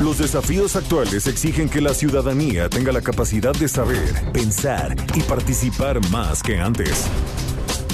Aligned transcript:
Los 0.00 0.18
desafíos 0.18 0.76
actuales 0.76 1.26
exigen 1.26 1.68
que 1.68 1.80
la 1.80 1.92
ciudadanía 1.92 2.68
tenga 2.68 2.92
la 2.92 3.00
capacidad 3.00 3.52
de 3.52 3.68
saber, 3.68 4.14
pensar 4.32 4.94
y 5.14 5.20
participar 5.22 6.00
más 6.10 6.42
que 6.42 6.58
antes. 6.58 7.06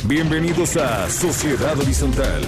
Bienvenidos 0.06 0.76
a 0.76 1.08
Sociedad 1.10 1.78
Horizontal, 1.78 2.42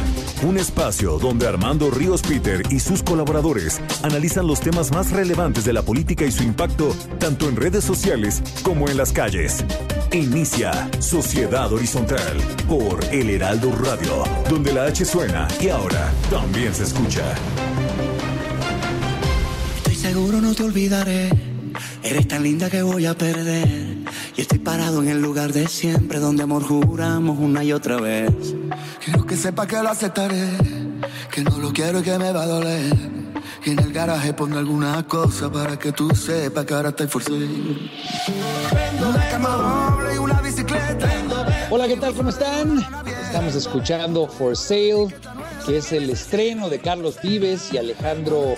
un 0.47 0.59
espacio 0.59 1.19
donde 1.19 1.49
Armando 1.49 1.91
Ríos 1.91 2.23
Peter 2.23 2.63
y 2.71 2.79
sus 2.79 3.03
colaboradores 3.03 3.81
analizan 4.03 4.47
los 4.47 4.61
temas 4.61 4.93
más 4.93 5.11
relevantes 5.11 5.65
de 5.65 5.73
la 5.73 5.83
política 5.83 6.25
y 6.25 6.31
su 6.31 6.45
impacto 6.45 6.95
tanto 7.19 7.49
en 7.49 7.57
redes 7.57 7.85
sociales 7.85 8.43
como 8.63 8.89
en 8.89 8.97
las 8.97 9.13
calles. 9.13 9.65
Inicia 10.13 10.89
Sociedad 11.01 11.73
Horizontal 11.73 12.37
por 12.69 13.05
El 13.13 13.31
Heraldo 13.31 13.73
Radio, 13.73 14.23
donde 14.49 14.73
la 14.73 14.85
H 14.85 15.05
suena 15.05 15.49
y 15.61 15.69
ahora 15.69 16.13
también 16.31 16.73
se 16.73 16.85
escucha. 16.85 17.25
Estoy 19.79 19.97
seguro 19.97 20.41
no 20.41 20.55
te 20.55 20.63
olvidaré. 20.63 21.56
Eres 22.03 22.29
tan 22.29 22.43
linda 22.43 22.71
que 22.71 22.83
voy 22.83 23.07
a 23.07 23.15
perder. 23.15 23.97
Y 24.37 24.41
estoy 24.41 24.59
parado 24.59 25.03
en 25.03 25.09
el 25.09 25.21
lugar 25.21 25.53
de 25.53 25.67
siempre 25.69 26.19
donde 26.19 26.43
amor 26.43 26.63
juramos 26.63 27.39
una 27.39 27.65
y 27.65 27.73
otra 27.73 27.97
vez. 27.97 28.31
Quiero 29.05 29.27
que 29.27 29.37
sepa 29.37 29.67
que 29.67 29.83
lo 29.83 29.89
aceptaré. 29.89 30.51
Que 31.31 31.43
no 31.43 31.59
lo 31.59 31.73
quiero 31.73 32.01
y 32.01 32.03
que 32.03 32.19
me 32.19 32.33
va 32.33 32.43
a 32.43 32.47
doler. 32.47 32.95
Y 33.65 33.71
en 33.71 33.81
el 33.81 33.93
garaje 33.93 34.33
pongo 34.33 34.59
alguna 34.59 35.07
cosa 35.07 35.51
para 35.51 35.79
que 35.79 35.93
tú 35.93 36.11
sepas 36.15 36.65
que 36.65 36.75
ahora 36.75 36.91
estoy 36.91 37.09
forzado. 37.09 37.37
Una 37.37 39.29
cama 39.29 39.49
doble 39.49 40.15
y 40.15 40.19
una 40.19 40.41
bicicleta. 40.41 41.11
Hola, 41.71 41.89
¿qué 41.89 41.97
tal? 41.97 42.15
¿Cómo 42.15 42.31
están? 42.31 42.87
Estamos 43.25 43.55
escuchando 43.57 44.29
For 44.29 44.57
Sale, 44.57 45.09
que 45.67 45.79
es 45.79 45.93
el 45.93 46.09
estreno 46.11 46.69
de 46.69 46.79
Carlos 46.79 47.19
Vives 47.23 47.73
y 47.73 47.79
Alejandro 47.79 48.55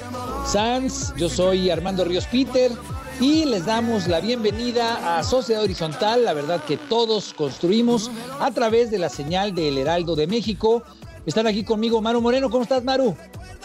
Sanz. 0.47 1.15
Yo 1.17 1.31
soy 1.31 1.71
Armando 1.71 2.05
Ríos 2.05 2.27
Peter 2.27 2.71
y 3.21 3.45
les 3.45 3.67
damos 3.67 4.07
la 4.07 4.21
bienvenida 4.21 5.19
a 5.19 5.23
Sociedad 5.25 5.63
Horizontal, 5.63 6.25
la 6.25 6.33
verdad 6.35 6.63
que 6.65 6.77
todos 6.77 7.35
construimos 7.35 8.11
a 8.39 8.51
través 8.53 8.91
de 8.91 8.99
la 8.99 9.09
señal 9.09 9.55
del 9.55 9.79
Heraldo 9.79 10.15
de 10.15 10.27
México. 10.27 10.85
Están 11.27 11.47
aquí 11.47 11.65
conmigo 11.65 12.01
Maru 12.01 12.21
Moreno. 12.21 12.49
¿Cómo 12.49 12.63
estás, 12.63 12.85
Maru? 12.85 13.17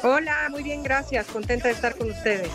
Hola, 0.04 0.48
muy 0.50 0.64
bien, 0.64 0.84
gracias. 0.84 1.28
Contenta 1.28 1.68
de 1.68 1.76
estar 1.76 1.96
con 1.96 2.10
ustedes. 2.10 2.50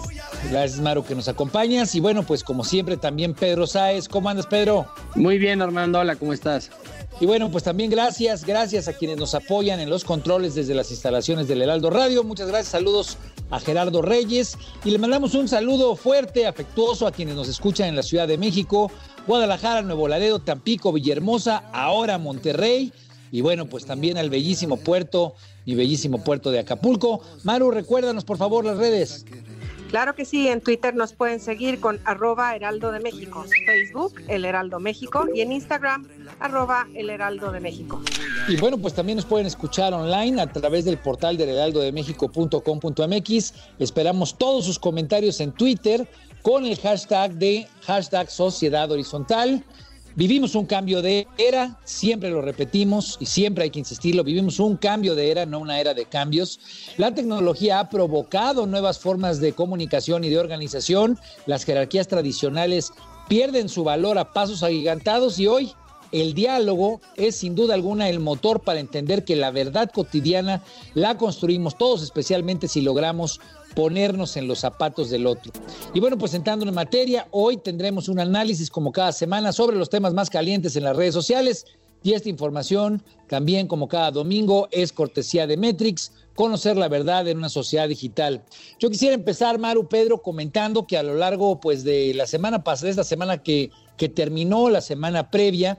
Gracias, 0.50 0.80
Maru, 0.80 1.04
que 1.04 1.14
nos 1.14 1.28
acompañas. 1.28 1.94
Y 1.94 2.00
bueno, 2.00 2.24
pues 2.24 2.42
como 2.42 2.64
siempre, 2.64 2.96
también 2.96 3.32
Pedro 3.32 3.66
Sáez. 3.66 4.08
¿Cómo 4.08 4.28
andas, 4.28 4.46
Pedro? 4.46 4.86
Muy 5.14 5.38
bien, 5.38 5.62
Armando. 5.62 6.00
Hola, 6.00 6.16
¿cómo 6.16 6.32
estás? 6.32 6.70
Y 7.20 7.26
bueno, 7.26 7.50
pues 7.50 7.64
también 7.64 7.90
gracias, 7.90 8.44
gracias 8.44 8.86
a 8.86 8.92
quienes 8.92 9.16
nos 9.16 9.34
apoyan 9.34 9.80
en 9.80 9.88
los 9.88 10.04
controles 10.04 10.54
desde 10.54 10.74
las 10.74 10.90
instalaciones 10.90 11.48
del 11.48 11.62
Heraldo 11.62 11.90
Radio. 11.90 12.22
Muchas 12.22 12.48
gracias, 12.48 12.68
saludos 12.68 13.18
a 13.50 13.60
Gerardo 13.60 14.02
Reyes 14.02 14.56
y 14.84 14.90
le 14.90 14.98
mandamos 14.98 15.34
un 15.34 15.48
saludo 15.48 15.96
fuerte, 15.96 16.46
afectuoso 16.46 17.06
a 17.06 17.12
quienes 17.12 17.34
nos 17.34 17.48
escuchan 17.48 17.88
en 17.88 17.96
la 17.96 18.02
Ciudad 18.02 18.28
de 18.28 18.38
México, 18.38 18.90
Guadalajara, 19.26 19.82
Nuevo 19.82 20.08
Laredo, 20.08 20.38
Tampico, 20.38 20.92
Villahermosa, 20.92 21.64
ahora 21.72 22.18
Monterrey 22.18 22.92
y 23.30 23.40
bueno, 23.40 23.66
pues 23.66 23.84
también 23.84 24.16
al 24.16 24.30
bellísimo 24.30 24.78
puerto, 24.78 25.34
mi 25.66 25.74
bellísimo 25.74 26.24
puerto 26.24 26.50
de 26.50 26.60
Acapulco. 26.60 27.20
Maru, 27.44 27.70
recuérdanos 27.70 28.24
por 28.24 28.38
favor 28.38 28.64
las 28.64 28.78
redes. 28.78 29.24
Claro 29.88 30.14
que 30.14 30.24
sí, 30.24 30.46
en 30.48 30.60
Twitter 30.60 30.94
nos 30.94 31.12
pueden 31.14 31.40
seguir 31.40 31.80
con 31.80 31.98
arroba 32.04 32.54
Heraldo 32.54 32.92
de 32.92 33.00
México, 33.00 33.44
Facebook 33.64 34.20
El 34.28 34.44
Heraldo 34.44 34.78
México 34.80 35.26
y 35.34 35.40
en 35.40 35.50
Instagram 35.52 36.06
arroba 36.40 36.86
El 36.94 37.08
Heraldo 37.10 37.52
de 37.52 37.60
México. 37.60 38.02
Y 38.48 38.56
bueno, 38.56 38.76
pues 38.78 38.94
también 38.94 39.14
nos 39.16 39.24
pueden 39.24 39.46
escuchar 39.46 39.94
online 39.94 40.42
a 40.42 40.46
través 40.46 40.84
del 40.84 40.98
portal 40.98 41.36
del 41.36 41.48
heraldodemexico.com.mx. 41.50 43.54
Esperamos 43.78 44.36
todos 44.36 44.66
sus 44.66 44.76
comentarios 44.78 45.40
en 45.40 45.52
Twitter 45.52 46.08
con 46.42 46.66
el 46.66 46.76
hashtag 46.78 47.32
de 47.32 47.66
hashtag 47.82 48.30
Sociedad 48.30 48.90
Horizontal. 48.90 49.64
Vivimos 50.18 50.56
un 50.56 50.66
cambio 50.66 51.00
de 51.00 51.28
era, 51.38 51.78
siempre 51.84 52.28
lo 52.28 52.42
repetimos 52.42 53.16
y 53.20 53.26
siempre 53.26 53.62
hay 53.62 53.70
que 53.70 53.78
insistirlo, 53.78 54.24
vivimos 54.24 54.58
un 54.58 54.76
cambio 54.76 55.14
de 55.14 55.30
era, 55.30 55.46
no 55.46 55.60
una 55.60 55.78
era 55.78 55.94
de 55.94 56.06
cambios. 56.06 56.58
La 56.96 57.14
tecnología 57.14 57.78
ha 57.78 57.88
provocado 57.88 58.66
nuevas 58.66 58.98
formas 58.98 59.38
de 59.38 59.52
comunicación 59.52 60.24
y 60.24 60.28
de 60.28 60.40
organización, 60.40 61.20
las 61.46 61.64
jerarquías 61.64 62.08
tradicionales 62.08 62.92
pierden 63.28 63.68
su 63.68 63.84
valor 63.84 64.18
a 64.18 64.32
pasos 64.32 64.64
agigantados 64.64 65.38
y 65.38 65.46
hoy 65.46 65.72
el 66.10 66.34
diálogo 66.34 67.00
es 67.14 67.36
sin 67.36 67.54
duda 67.54 67.74
alguna 67.74 68.08
el 68.08 68.18
motor 68.18 68.58
para 68.58 68.80
entender 68.80 69.24
que 69.24 69.36
la 69.36 69.52
verdad 69.52 69.88
cotidiana 69.88 70.64
la 70.94 71.16
construimos 71.16 71.78
todos, 71.78 72.02
especialmente 72.02 72.66
si 72.66 72.80
logramos 72.80 73.40
ponernos 73.78 74.36
en 74.36 74.48
los 74.48 74.58
zapatos 74.58 75.08
del 75.08 75.24
otro. 75.24 75.52
Y 75.94 76.00
bueno, 76.00 76.18
pues 76.18 76.34
entrando 76.34 76.66
en 76.66 76.74
materia, 76.74 77.28
hoy 77.30 77.58
tendremos 77.58 78.08
un 78.08 78.18
análisis 78.18 78.70
como 78.70 78.90
cada 78.90 79.12
semana 79.12 79.52
sobre 79.52 79.76
los 79.76 79.88
temas 79.88 80.12
más 80.12 80.30
calientes 80.30 80.74
en 80.74 80.82
las 80.82 80.96
redes 80.96 81.14
sociales 81.14 81.64
y 82.02 82.14
esta 82.14 82.28
información 82.28 83.04
también 83.28 83.68
como 83.68 83.86
cada 83.86 84.10
domingo 84.10 84.66
es 84.72 84.92
cortesía 84.92 85.46
de 85.46 85.56
Metrix, 85.56 86.10
conocer 86.34 86.76
la 86.76 86.88
verdad 86.88 87.28
en 87.28 87.38
una 87.38 87.48
sociedad 87.48 87.88
digital. 87.88 88.42
Yo 88.80 88.90
quisiera 88.90 89.14
empezar, 89.14 89.60
Maru 89.60 89.86
Pedro, 89.86 90.22
comentando 90.22 90.84
que 90.84 90.98
a 90.98 91.04
lo 91.04 91.14
largo 91.14 91.60
pues 91.60 91.84
de 91.84 92.14
la 92.14 92.26
semana 92.26 92.64
pasada, 92.64 92.90
esta 92.90 93.04
semana 93.04 93.44
que, 93.44 93.70
que 93.96 94.08
terminó 94.08 94.70
la 94.70 94.80
semana 94.80 95.30
previa, 95.30 95.78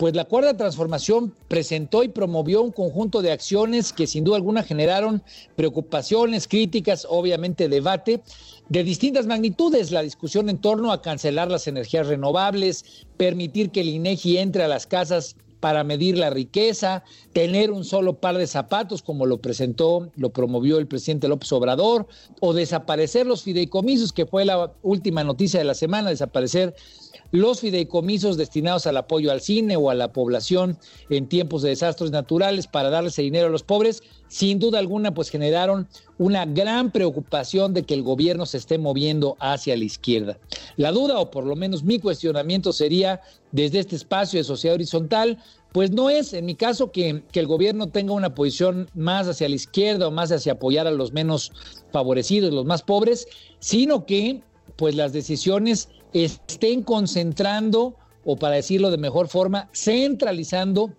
pues 0.00 0.16
la 0.16 0.24
Cuarta 0.24 0.56
Transformación 0.56 1.34
presentó 1.46 2.02
y 2.02 2.08
promovió 2.08 2.62
un 2.62 2.72
conjunto 2.72 3.20
de 3.20 3.32
acciones 3.32 3.92
que 3.92 4.06
sin 4.06 4.24
duda 4.24 4.36
alguna 4.36 4.62
generaron 4.62 5.22
preocupaciones, 5.56 6.48
críticas, 6.48 7.06
obviamente 7.06 7.68
debate 7.68 8.22
de 8.70 8.82
distintas 8.82 9.26
magnitudes. 9.26 9.90
La 9.90 10.00
discusión 10.00 10.48
en 10.48 10.56
torno 10.56 10.90
a 10.90 11.02
cancelar 11.02 11.50
las 11.50 11.66
energías 11.66 12.06
renovables, 12.06 13.04
permitir 13.18 13.72
que 13.72 13.82
el 13.82 13.90
INEGI 13.90 14.38
entre 14.38 14.64
a 14.64 14.68
las 14.68 14.86
casas 14.86 15.36
para 15.60 15.84
medir 15.84 16.16
la 16.16 16.30
riqueza, 16.30 17.04
tener 17.34 17.70
un 17.70 17.84
solo 17.84 18.14
par 18.14 18.38
de 18.38 18.46
zapatos, 18.46 19.02
como 19.02 19.26
lo 19.26 19.42
presentó, 19.42 20.10
lo 20.16 20.30
promovió 20.30 20.78
el 20.78 20.86
presidente 20.86 21.28
López 21.28 21.52
Obrador, 21.52 22.06
o 22.40 22.54
desaparecer 22.54 23.26
los 23.26 23.42
fideicomisos, 23.42 24.14
que 24.14 24.24
fue 24.24 24.46
la 24.46 24.72
última 24.82 25.22
noticia 25.24 25.60
de 25.60 25.64
la 25.64 25.74
semana, 25.74 26.08
desaparecer 26.08 26.74
los 27.32 27.60
fideicomisos 27.60 28.36
destinados 28.36 28.86
al 28.86 28.96
apoyo 28.96 29.30
al 29.30 29.40
cine 29.40 29.76
o 29.76 29.90
a 29.90 29.94
la 29.94 30.12
población 30.12 30.78
en 31.08 31.28
tiempos 31.28 31.62
de 31.62 31.70
desastres 31.70 32.10
naturales 32.10 32.66
para 32.66 32.90
darles 32.90 33.16
dinero 33.16 33.46
a 33.46 33.50
los 33.50 33.62
pobres, 33.62 34.02
sin 34.28 34.58
duda 34.58 34.78
alguna 34.78 35.14
pues 35.14 35.30
generaron 35.30 35.88
una 36.18 36.44
gran 36.44 36.90
preocupación 36.90 37.72
de 37.74 37.84
que 37.84 37.94
el 37.94 38.02
gobierno 38.02 38.46
se 38.46 38.58
esté 38.58 38.78
moviendo 38.78 39.36
hacia 39.40 39.76
la 39.76 39.84
izquierda. 39.84 40.38
La 40.76 40.92
duda, 40.92 41.18
o 41.18 41.30
por 41.30 41.44
lo 41.44 41.56
menos 41.56 41.82
mi 41.82 41.98
cuestionamiento 41.98 42.72
sería 42.72 43.20
desde 43.52 43.80
este 43.80 43.96
espacio 43.96 44.38
de 44.38 44.44
sociedad 44.44 44.74
horizontal, 44.74 45.38
pues 45.72 45.92
no 45.92 46.10
es, 46.10 46.32
en 46.32 46.46
mi 46.46 46.56
caso, 46.56 46.90
que, 46.90 47.22
que, 47.30 47.40
el 47.40 47.46
gobierno 47.46 47.86
tenga 47.88 48.12
una 48.12 48.34
posición 48.34 48.88
más 48.94 49.28
hacia 49.28 49.48
la 49.48 49.54
izquierda 49.54 50.08
o 50.08 50.10
más 50.10 50.32
hacia 50.32 50.52
apoyar 50.52 50.88
a 50.88 50.90
los 50.90 51.12
menos 51.12 51.52
favorecidos, 51.92 52.52
los 52.52 52.66
más 52.66 52.82
pobres, 52.82 53.28
sino 53.60 54.04
que 54.04 54.42
pues 54.76 54.94
las 54.94 55.12
decisiones 55.12 55.88
estén 56.12 56.82
concentrando, 56.82 57.96
o 58.24 58.36
para 58.36 58.56
decirlo 58.56 58.90
de 58.90 58.98
mejor 58.98 59.28
forma, 59.28 59.68
centralizando 59.72 60.92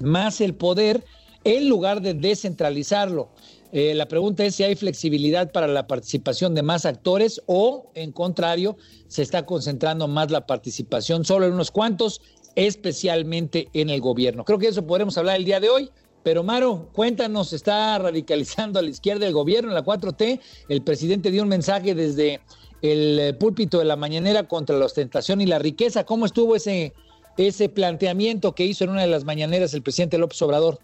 más 0.00 0.40
el 0.40 0.54
poder 0.54 1.04
en 1.44 1.68
lugar 1.68 2.00
de 2.02 2.14
descentralizarlo. 2.14 3.28
Eh, 3.72 3.94
la 3.94 4.06
pregunta 4.06 4.44
es 4.44 4.54
si 4.54 4.64
hay 4.64 4.76
flexibilidad 4.76 5.50
para 5.50 5.66
la 5.66 5.86
participación 5.86 6.54
de 6.54 6.62
más 6.62 6.84
actores 6.84 7.40
o, 7.46 7.90
en 7.94 8.12
contrario, 8.12 8.76
se 9.08 9.22
está 9.22 9.46
concentrando 9.46 10.08
más 10.08 10.30
la 10.30 10.46
participación 10.46 11.24
solo 11.24 11.46
en 11.46 11.54
unos 11.54 11.70
cuantos, 11.70 12.20
especialmente 12.54 13.68
en 13.72 13.88
el 13.88 14.00
gobierno. 14.02 14.44
Creo 14.44 14.58
que 14.58 14.68
eso 14.68 14.86
podremos 14.86 15.16
hablar 15.16 15.36
el 15.36 15.46
día 15.46 15.58
de 15.58 15.70
hoy. 15.70 15.90
Pero 16.22 16.44
Maro, 16.44 16.88
cuéntanos, 16.92 17.52
está 17.52 17.98
radicalizando 17.98 18.78
a 18.78 18.82
la 18.82 18.90
izquierda 18.90 19.26
el 19.26 19.32
gobierno, 19.32 19.70
en 19.70 19.74
la 19.74 19.84
4T. 19.84 20.40
El 20.68 20.82
presidente 20.82 21.30
dio 21.30 21.42
un 21.42 21.48
mensaje 21.48 21.94
desde 21.94 22.40
el 22.80 23.18
eh, 23.18 23.34
púlpito 23.34 23.78
de 23.78 23.84
la 23.84 23.96
mañanera 23.96 24.46
contra 24.46 24.76
la 24.76 24.86
ostentación 24.86 25.40
y 25.40 25.46
la 25.46 25.58
riqueza. 25.58 26.04
¿Cómo 26.04 26.26
estuvo 26.26 26.54
ese, 26.54 26.92
ese 27.36 27.68
planteamiento 27.68 28.54
que 28.54 28.64
hizo 28.64 28.84
en 28.84 28.90
una 28.90 29.02
de 29.02 29.08
las 29.08 29.24
mañaneras 29.24 29.74
el 29.74 29.82
presidente 29.82 30.18
López 30.18 30.40
Obrador? 30.42 30.78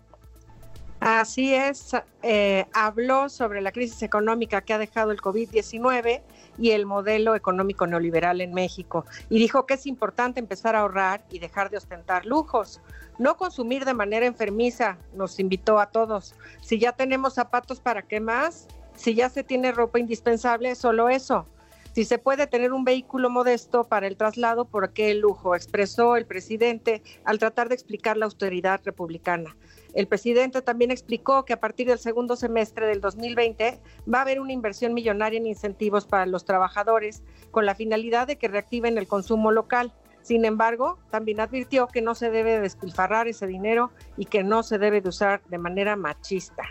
Así 1.00 1.54
es, 1.54 1.92
eh, 2.22 2.66
habló 2.72 3.28
sobre 3.28 3.60
la 3.60 3.70
crisis 3.70 4.02
económica 4.02 4.62
que 4.62 4.74
ha 4.74 4.78
dejado 4.78 5.12
el 5.12 5.20
COVID-19 5.20 6.22
y 6.58 6.70
el 6.72 6.86
modelo 6.86 7.36
económico 7.36 7.86
neoliberal 7.86 8.40
en 8.40 8.52
México 8.52 9.06
y 9.30 9.38
dijo 9.38 9.64
que 9.64 9.74
es 9.74 9.86
importante 9.86 10.40
empezar 10.40 10.74
a 10.74 10.80
ahorrar 10.80 11.24
y 11.30 11.38
dejar 11.38 11.70
de 11.70 11.76
ostentar 11.76 12.26
lujos, 12.26 12.80
no 13.16 13.36
consumir 13.36 13.84
de 13.84 13.94
manera 13.94 14.26
enfermiza, 14.26 14.98
nos 15.14 15.38
invitó 15.38 15.78
a 15.78 15.86
todos. 15.86 16.34
Si 16.62 16.80
ya 16.80 16.90
tenemos 16.90 17.34
zapatos, 17.34 17.78
¿para 17.78 18.02
qué 18.02 18.18
más? 18.18 18.66
Si 18.96 19.14
ya 19.14 19.28
se 19.28 19.44
tiene 19.44 19.70
ropa 19.70 20.00
indispensable, 20.00 20.74
solo 20.74 21.08
eso. 21.08 21.46
Si 21.94 22.04
se 22.04 22.18
puede 22.18 22.48
tener 22.48 22.72
un 22.72 22.84
vehículo 22.84 23.30
modesto 23.30 23.84
para 23.84 24.08
el 24.08 24.16
traslado, 24.16 24.64
¿por 24.64 24.92
qué 24.92 25.12
el 25.12 25.20
lujo? 25.20 25.54
Expresó 25.54 26.16
el 26.16 26.26
presidente 26.26 27.02
al 27.24 27.38
tratar 27.38 27.68
de 27.68 27.76
explicar 27.76 28.16
la 28.16 28.26
austeridad 28.26 28.80
republicana. 28.84 29.56
El 29.98 30.06
presidente 30.06 30.62
también 30.62 30.92
explicó 30.92 31.44
que 31.44 31.54
a 31.54 31.58
partir 31.58 31.88
del 31.88 31.98
segundo 31.98 32.36
semestre 32.36 32.86
del 32.86 33.00
2020 33.00 33.80
va 34.14 34.18
a 34.18 34.22
haber 34.22 34.38
una 34.38 34.52
inversión 34.52 34.94
millonaria 34.94 35.38
en 35.38 35.46
incentivos 35.48 36.06
para 36.06 36.24
los 36.24 36.44
trabajadores 36.44 37.24
con 37.50 37.66
la 37.66 37.74
finalidad 37.74 38.28
de 38.28 38.38
que 38.38 38.46
reactiven 38.46 38.96
el 38.96 39.08
consumo 39.08 39.50
local. 39.50 39.92
Sin 40.22 40.44
embargo, 40.44 41.00
también 41.10 41.40
advirtió 41.40 41.88
que 41.88 42.00
no 42.00 42.14
se 42.14 42.30
debe 42.30 42.60
despilfarrar 42.60 43.26
ese 43.26 43.48
dinero 43.48 43.90
y 44.16 44.26
que 44.26 44.44
no 44.44 44.62
se 44.62 44.78
debe 44.78 45.00
de 45.00 45.08
usar 45.08 45.42
de 45.48 45.58
manera 45.58 45.96
machista. 45.96 46.62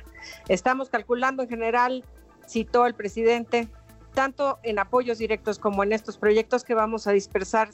Estamos 0.48 0.88
calculando 0.88 1.44
en 1.44 1.50
general, 1.50 2.06
citó 2.48 2.86
el 2.86 2.94
presidente, 2.94 3.68
tanto 4.14 4.58
en 4.64 4.80
apoyos 4.80 5.18
directos 5.18 5.60
como 5.60 5.84
en 5.84 5.92
estos 5.92 6.18
proyectos 6.18 6.64
que 6.64 6.76
vamos 6.76 7.08
a 7.08 7.12
dispersar 7.12 7.72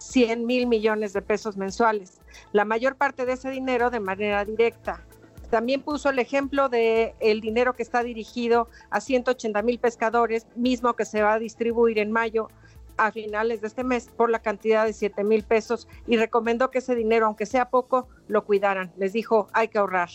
100 0.00 0.46
mil 0.46 0.66
millones 0.66 1.12
de 1.12 1.22
pesos 1.22 1.56
mensuales, 1.56 2.20
la 2.52 2.64
mayor 2.64 2.96
parte 2.96 3.26
de 3.26 3.34
ese 3.34 3.50
dinero 3.50 3.90
de 3.90 4.00
manera 4.00 4.44
directa. 4.44 5.04
También 5.50 5.82
puso 5.82 6.10
el 6.10 6.18
ejemplo 6.18 6.68
de 6.68 7.14
el 7.18 7.40
dinero 7.40 7.74
que 7.74 7.82
está 7.82 8.02
dirigido 8.02 8.68
a 8.88 9.00
180 9.00 9.62
mil 9.62 9.78
pescadores, 9.78 10.46
mismo 10.54 10.94
que 10.94 11.04
se 11.04 11.22
va 11.22 11.34
a 11.34 11.38
distribuir 11.38 11.98
en 11.98 12.12
mayo 12.12 12.48
a 12.96 13.10
finales 13.10 13.60
de 13.60 13.66
este 13.66 13.82
mes 13.82 14.10
por 14.16 14.30
la 14.30 14.40
cantidad 14.40 14.84
de 14.84 14.92
7 14.92 15.24
mil 15.24 15.42
pesos 15.42 15.88
y 16.06 16.16
recomendó 16.16 16.70
que 16.70 16.78
ese 16.78 16.94
dinero, 16.94 17.26
aunque 17.26 17.46
sea 17.46 17.70
poco, 17.70 18.08
lo 18.28 18.44
cuidaran. 18.44 18.92
Les 18.96 19.12
dijo, 19.12 19.48
hay 19.52 19.68
que 19.68 19.78
ahorrar. 19.78 20.10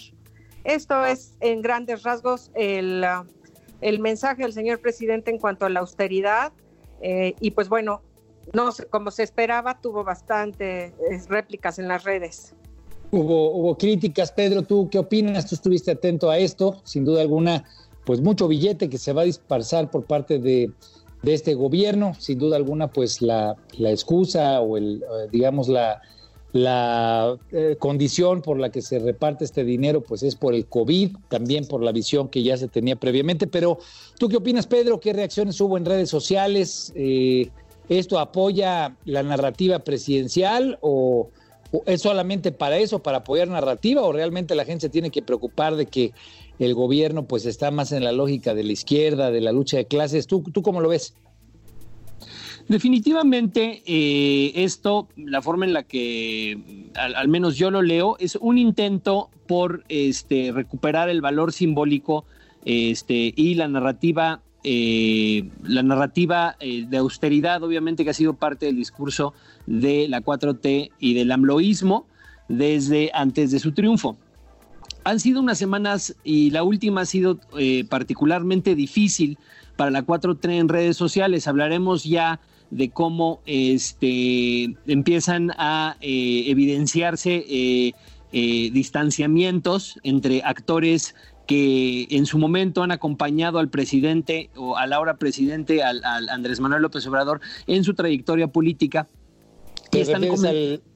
Esto 0.64 1.06
es 1.06 1.36
en 1.42 1.62
grandes 1.62 2.04
rasgos 2.04 2.52
el, 2.54 3.06
el 3.82 4.00
mensaje 4.00 4.44
del 4.44 4.54
señor 4.54 4.80
presidente 4.80 5.32
en 5.32 5.38
cuanto 5.38 5.66
a 5.66 5.70
la 5.70 5.82
austeridad. 5.82 6.54
Eh, 7.02 7.36
y 7.40 7.52
pues 7.52 7.70
bueno, 7.70 8.02
no, 8.54 8.70
como 8.90 9.12
se 9.12 9.24
esperaba, 9.24 9.80
tuvo 9.80 10.04
bastante 10.04 10.94
réplicas 11.28 11.80
en 11.80 11.88
las 11.88 12.04
redes. 12.04 12.54
Hubo, 13.12 13.52
hubo 13.52 13.78
críticas, 13.78 14.32
Pedro, 14.32 14.64
¿tú 14.64 14.90
qué 14.90 15.00
opinas? 15.00 15.48
Tú 15.48 15.56
estuviste 15.56 15.92
atento 15.92 16.30
a 16.30 16.38
esto, 16.38 16.82
sin 16.84 17.06
duda 17.06 17.22
alguna, 17.22 17.66
pues 18.06 18.22
mucho 18.22 18.48
billete 18.48 18.90
que 18.90 18.98
se 18.98 19.14
va 19.14 19.22
a 19.22 19.26
dispersar 19.26 19.90
por 19.90 20.06
parte 20.06 20.40
de, 20.40 20.72
este 21.24 21.56
gobierno, 21.56 22.14
sin 22.20 22.38
duda 22.38 22.56
alguna, 22.56 22.88
pues 22.88 23.20
la, 23.22 23.56
excusa 23.80 24.62
o 24.62 24.78
el, 24.78 25.02
eh, 25.02 25.28
digamos, 25.32 25.68
la, 25.68 26.00
eh, 27.52 27.76
condición 27.80 28.44
por 28.44 28.60
la 28.60 28.70
que 28.70 28.82
se 28.82 29.00
reparte 29.00 29.44
este 29.44 29.64
dinero, 29.64 30.02
pues 30.02 30.22
es 30.22 30.36
por 30.36 30.54
el 30.54 30.68
COVID, 30.68 31.18
también 31.28 31.66
por 31.66 31.84
la 31.84 31.92
visión 31.92 32.30
que 32.30 32.44
ya 32.44 32.58
se 32.58 32.68
tenía 32.68 32.96
previamente. 32.96 33.48
Pero, 33.48 33.80
¿tú 34.20 34.30
qué 34.30 34.38
opinas, 34.38 34.68
Pedro? 34.68 35.00
¿Qué 35.00 35.14
reacciones 35.14 35.60
hubo 35.60 35.78
en 35.78 35.86
redes 35.86 36.10
sociales? 36.10 36.94
Eh, 36.96 37.50
¿Esto 37.90 38.20
apoya 38.20 38.96
la 39.06 39.24
narrativa 39.24 39.80
presidencial 39.80 40.78
o, 40.82 41.30
es 41.86 42.02
solamente 42.02 42.52
para 42.52 42.78
eso, 42.78 43.00
para 43.00 43.20
apoyar 43.20 43.48
narrativa 43.48 44.02
o 44.02 44.12
realmente 44.12 44.56
la 44.56 44.66
gente 44.66 44.88
se 44.88 44.90
tiene 44.90 45.12
que 45.12 45.22
preocupar 45.22 45.76
de 45.76 45.86
que 45.86 46.14
el 46.60 46.74
gobierno 46.74 47.26
pues 47.26 47.46
está 47.46 47.72
más 47.72 47.92
en 47.92 48.04
la 48.04 48.12
lógica 48.12 48.54
de 48.54 48.64
la 48.64 48.72
izquierda, 48.72 49.32
de 49.32 49.42
la 49.42 49.52
lucha 49.52 49.78
de 49.78 49.86
clases? 49.86 50.28
¿Tú, 50.28 50.42
tú 50.42 50.62
cómo 50.62 50.82
lo 50.82 50.90
ves? 50.90 51.14
Definitivamente 52.68 53.84
eh, 53.86 54.52
esto, 54.56 55.08
la 55.16 55.44
forma 55.44 55.66
en 55.66 55.74
la 55.74 55.84
que 55.84 56.90
al, 56.96 57.28
menos 57.28 57.58
yo 57.58 57.70
lo 57.70 57.84
leo, 57.84 58.18
es 58.20 58.36
un 58.38 58.58
intento 58.58 59.30
por 59.46 59.84
este, 59.88 60.52
recuperar 60.52 61.10
el 61.10 61.22
valor 61.22 61.54
simbólico 61.54 62.26
este, 62.64 63.34
y 63.36 63.54
la 63.54 63.68
narrativa 63.68 64.42
eh, 64.68 65.48
la 65.64 65.84
narrativa 65.84 66.56
eh, 66.60 66.86
de 66.90 66.98
austeridad, 66.98 67.62
obviamente, 67.62 68.04
que 68.04 68.10
ha 68.10 68.16
sido 68.16 68.34
parte 68.34 68.66
del 68.66 68.76
discurso 68.76 69.36
de 69.68 70.08
la 70.08 70.24
4T 70.24 70.90
y 70.98 71.14
del 71.14 71.32
amloísmo 71.32 72.08
desde 72.50 73.12
antes 73.14 73.52
de 73.52 73.60
su 73.60 73.74
triunfo. 73.74 74.18
Han 75.04 75.20
sido 75.20 75.40
unas 75.40 75.60
semanas 75.60 76.16
y 76.24 76.50
la 76.50 76.64
última 76.64 77.02
ha 77.02 77.06
sido 77.06 77.40
eh, 77.60 77.86
particularmente 77.88 78.74
difícil 78.74 79.38
para 79.76 79.92
la 79.92 80.04
4T 80.04 80.50
en 80.50 80.68
redes 80.68 80.98
sociales. 80.98 81.48
Hablaremos 81.48 82.04
ya 82.04 82.40
de 82.72 82.90
cómo 82.90 83.42
este, 83.46 84.76
empiezan 84.88 85.52
a 85.60 85.96
evidenciarse 86.02 87.94
distanciamientos 88.32 90.00
entre 90.02 90.42
actores 90.44 91.14
que 91.46 92.08
en 92.10 92.26
su 92.26 92.38
momento 92.38 92.84
han 92.84 92.92
acompañado 92.92 93.60
al 93.60 93.70
presidente 93.70 94.50
o 94.56 94.78
al 94.78 94.94
ahora 94.94 95.18
presidente, 95.18 95.84
al, 95.84 96.04
Andrés 96.30 96.60
Manuel 96.60 96.82
López 96.82 97.06
Obrador, 97.08 97.42
en 97.68 97.84
su 97.84 97.94
trayectoria 97.94 98.48
política. 98.48 99.08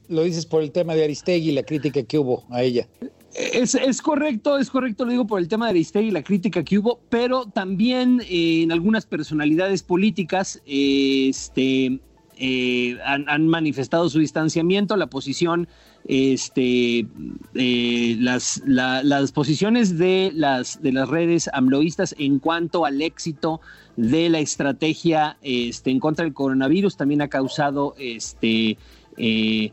lo 0.08 0.22
dices 0.22 0.46
por 0.46 0.62
el 0.62 0.72
tema 0.72 0.94
de 0.94 1.04
Aristegui 1.04 1.50
y 1.50 1.52
la 1.52 1.62
crítica 1.62 2.02
que 2.02 2.18
hubo 2.18 2.44
a 2.50 2.62
ella. 2.62 2.88
Es, 3.34 4.02
correcto, 4.02 4.58
es 4.58 4.70
correcto, 4.70 5.04
lo 5.04 5.12
digo 5.12 5.26
por 5.26 5.38
el 5.38 5.46
tema 5.46 5.66
de 5.66 5.70
Aristegui 5.70 6.08
y 6.08 6.10
la 6.10 6.24
crítica 6.24 6.64
que 6.64 6.78
hubo, 6.78 7.00
pero 7.08 7.46
también 7.46 8.20
eh, 8.28 8.62
en 8.62 8.72
algunas 8.72 9.06
personalidades 9.06 9.84
políticas 9.84 10.60
este, 10.66 12.00
eh, 12.42 12.98
han, 13.04 13.46
manifestado 13.46 14.08
su 14.08 14.18
distanciamiento, 14.18 14.96
la 14.96 15.06
posición, 15.06 15.68
este, 16.06 17.06
eh, 17.54 18.16
las, 18.18 18.62
las 18.66 19.32
posiciones 19.32 19.98
de 19.98 20.32
las, 20.34 20.82
de 20.82 20.92
las 20.92 21.08
redes 21.08 21.48
amloístas 21.52 22.14
en 22.18 22.38
cuanto 22.38 22.84
al 22.84 23.02
éxito 23.02 23.60
de 23.96 24.30
la 24.30 24.38
estrategia 24.38 25.36
este, 25.42 25.90
en 25.90 26.00
contra 26.00 26.24
del 26.24 26.34
coronavirus 26.34 26.96
también 26.96 27.22
ha 27.22 27.28
causado 27.28 27.94
este, 27.98 28.78
eh, 29.16 29.72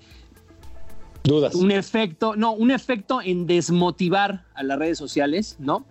dudas. 1.23 1.55
Un 1.55 1.71
efecto, 1.71 2.35
no, 2.35 2.53
un 2.53 2.71
efecto 2.71 3.21
en 3.21 3.47
desmotivar 3.47 4.45
a 4.53 4.63
las 4.63 4.77
redes 4.79 4.97
sociales, 4.97 5.55
¿no? 5.59 5.85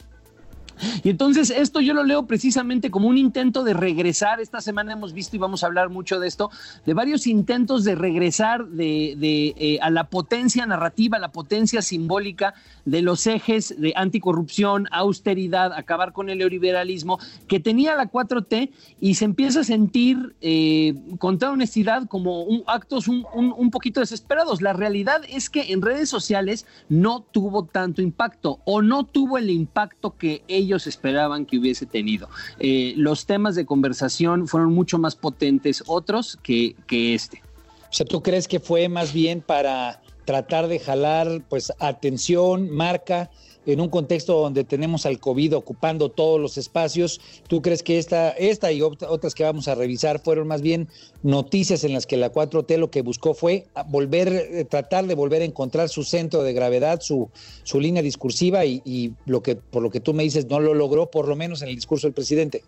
Y 1.03 1.11
entonces 1.11 1.51
esto 1.51 1.81
yo 1.81 1.95
lo 1.95 2.05
leo 2.05 2.27
precisamente 2.27 2.91
como 2.91 3.09
un 3.09 3.19
intento 3.19 3.65
de 3.65 3.75
regresar. 3.75 4.41
Esta 4.41 4.61
semana 4.61 4.93
hemos 4.93 5.13
visto 5.13 5.37
y 5.37 5.39
vamos 5.39 5.63
a 5.63 5.67
hablar 5.67 5.89
mucho 5.89 6.21
de 6.21 6.29
esto, 6.29 6.51
de 6.85 6.95
varios 6.95 7.27
intentos 7.27 7.85
de 7.85 7.95
regresar 7.95 8.67
de, 8.67 9.15
eh, 9.57 9.79
a 9.81 9.91
la 9.91 10.05
potencia 10.05 10.67
narrativa, 10.67 11.17
a 11.17 11.21
la 11.21 11.33
potencia 11.33 11.83
simbólica 11.83 12.55
de 12.85 13.03
los 13.03 13.27
ejes 13.27 13.75
de 13.79 13.93
anticorrupción, 13.97 14.87
austeridad, 14.91 15.73
acabar 15.73 16.13
con 16.13 16.29
el 16.29 16.39
neoliberalismo 16.39 17.19
que 17.49 17.61
tenía 17.61 17.97
la 17.97 18.11
4T 18.11 18.71
y 19.01 19.15
se 19.15 19.25
empieza 19.25 19.61
a 19.61 19.65
sentir 19.65 20.35
eh, 20.41 20.95
con 21.19 21.39
toda 21.39 21.53
honestidad 21.53 22.07
como 22.07 22.43
un, 22.43 22.65
actos 22.67 23.09
un, 23.09 23.25
un 23.35 23.71
poquito 23.71 24.01
desesperados. 24.01 24.63
La 24.63 24.73
realidad 24.73 25.23
es 25.29 25.51
que 25.51 25.73
en 25.73 25.83
redes 25.83 26.09
sociales 26.09 26.67
no 26.89 27.21
tuvo 27.21 27.65
tanto 27.65 28.03
impacto 28.03 28.61
o 28.65 28.83
no 28.83 29.05
tuvo 29.05 29.39
el 29.39 29.51
impacto 29.51 30.17
que 30.17 30.43
ellos 30.49 30.66
ellos 30.67 30.87
esperaban 30.87 31.47
que 31.47 31.59
hubiese 31.59 31.87
tenido. 31.87 32.29
Eh, 32.59 32.95
los 32.97 33.27
temas 33.27 33.55
de 33.55 33.65
conversación 33.65 34.47
fueron 34.47 34.73
mucho 34.73 34.99
más 34.99 35.17
potentes 35.17 35.83
otros 35.87 36.39
que, 36.43 36.77
que 36.87 37.15
este. 37.15 37.43
O 37.89 37.93
sea, 37.93 38.05
¿tú 38.05 38.23
crees 38.23 38.47
que 38.49 38.61
fue 38.61 38.89
más 38.89 39.13
bien 39.13 39.41
para 39.41 40.03
tratar 40.25 40.69
de 40.69 40.79
jalar 40.79 41.43
pues 41.49 41.73
atención, 41.79 42.69
marca 42.71 43.31
en 43.67 43.81
un 43.81 43.89
contexto 43.89 44.41
donde 44.41 44.65
tenemos 44.65 45.07
al 45.07 45.19
COVID 45.19 45.57
ocupando 45.57 46.09
todos 46.09 46.41
los 46.41 46.57
espacios, 46.57 47.21
¿tú 47.49 47.61
crees 47.63 47.83
que 47.83 47.99
esta, 47.99 48.31
esta 48.31 48.73
y 48.73 48.81
otras 48.83 49.35
que 49.35 49.45
vamos 49.45 49.69
a 49.69 49.75
revisar 49.75 50.21
fueron 50.21 50.49
más 50.49 50.63
bien 50.63 50.89
noticias 51.23 51.85
en 51.85 51.93
las 51.93 52.07
que 52.07 52.17
la 52.17 52.33
4T 52.33 52.79
lo 52.79 52.91
que 52.91 53.03
buscó 53.03 53.35
fue 53.35 53.67
volver, 53.89 54.29
eh, 54.29 54.65
tratar 54.65 55.07
de 55.07 55.15
volver 55.15 55.43
a 55.43 55.45
encontrar 55.45 55.89
su 55.89 56.05
centro 56.05 56.43
de 56.43 56.53
gravedad, 56.53 57.01
su, 57.01 57.29
su 57.65 57.81
línea 57.81 58.03
discursiva 58.03 58.65
y, 58.65 58.81
y 58.85 59.13
lo 59.27 59.43
que, 59.43 59.57
por 59.57 59.83
lo 59.83 59.91
que 59.91 60.01
tú 60.01 60.15
me 60.15 60.23
dices, 60.23 60.47
no 60.47 60.61
lo 60.61 60.75
logró, 60.75 61.11
por 61.11 61.29
lo 61.29 61.37
menos 61.37 61.63
en 61.63 61.69
el 61.69 61.75
discurso 61.75 62.07
del 62.07 62.15
presidente? 62.15 62.63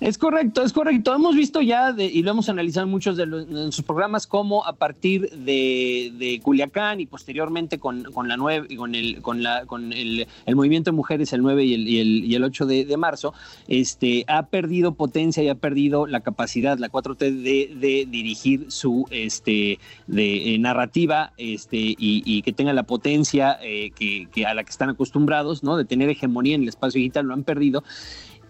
Es 0.00 0.18
correcto, 0.18 0.62
es 0.62 0.72
correcto. 0.72 1.14
Hemos 1.14 1.34
visto 1.36 1.60
ya 1.60 1.94
y 1.96 2.22
lo 2.22 2.30
hemos 2.32 2.48
analizado 2.48 2.86
en 2.86 2.90
muchos 2.90 3.16
de, 3.16 3.26
los, 3.26 3.46
sus 3.74 3.84
programas 3.84 4.26
cómo 4.26 4.64
a 4.66 4.74
partir 4.74 5.30
de, 5.30 6.40
Culiacán 6.42 7.00
y 7.00 7.06
posteriormente 7.06 7.78
con, 7.78 8.04
la 8.26 8.36
nueve, 8.36 8.76
con 8.76 8.94
el 8.94 9.22
con 9.22 9.42
la 9.42 9.64
con 9.66 9.92
el, 9.92 10.26
movimiento 10.54 10.90
de 10.90 10.96
mujeres 10.96 11.32
el 11.32 11.42
9 11.42 11.64
y 11.64 11.74
el, 11.74 12.24
y 12.24 12.34
el, 12.34 12.44
8 12.44 12.66
de, 12.66 12.96
marzo, 12.96 13.34
este 13.68 14.24
ha 14.28 14.46
perdido 14.46 14.94
potencia 14.94 15.42
y 15.42 15.48
ha 15.48 15.54
perdido 15.54 16.06
la 16.06 16.20
capacidad 16.20 16.78
la 16.78 16.90
4T 16.90 17.18
de, 17.18 18.06
dirigir 18.08 18.66
su 18.70 19.06
este 19.10 19.78
de 20.06 20.54
eh, 20.54 20.58
narrativa 20.58 21.32
este 21.36 21.76
y, 21.78 22.42
que 22.42 22.52
tenga 22.52 22.72
la 22.72 22.84
potencia 22.84 23.58
eh, 23.62 23.90
que, 23.90 24.28
que 24.30 24.46
a 24.46 24.54
la 24.54 24.62
que 24.62 24.70
están 24.70 24.90
acostumbrados, 24.90 25.62
¿no? 25.62 25.76
De 25.76 25.84
tener 25.84 26.08
hegemonía 26.10 26.54
en 26.54 26.62
el 26.62 26.68
espacio 26.68 26.98
digital 26.98 27.26
lo 27.26 27.34
han 27.34 27.44
perdido. 27.44 27.82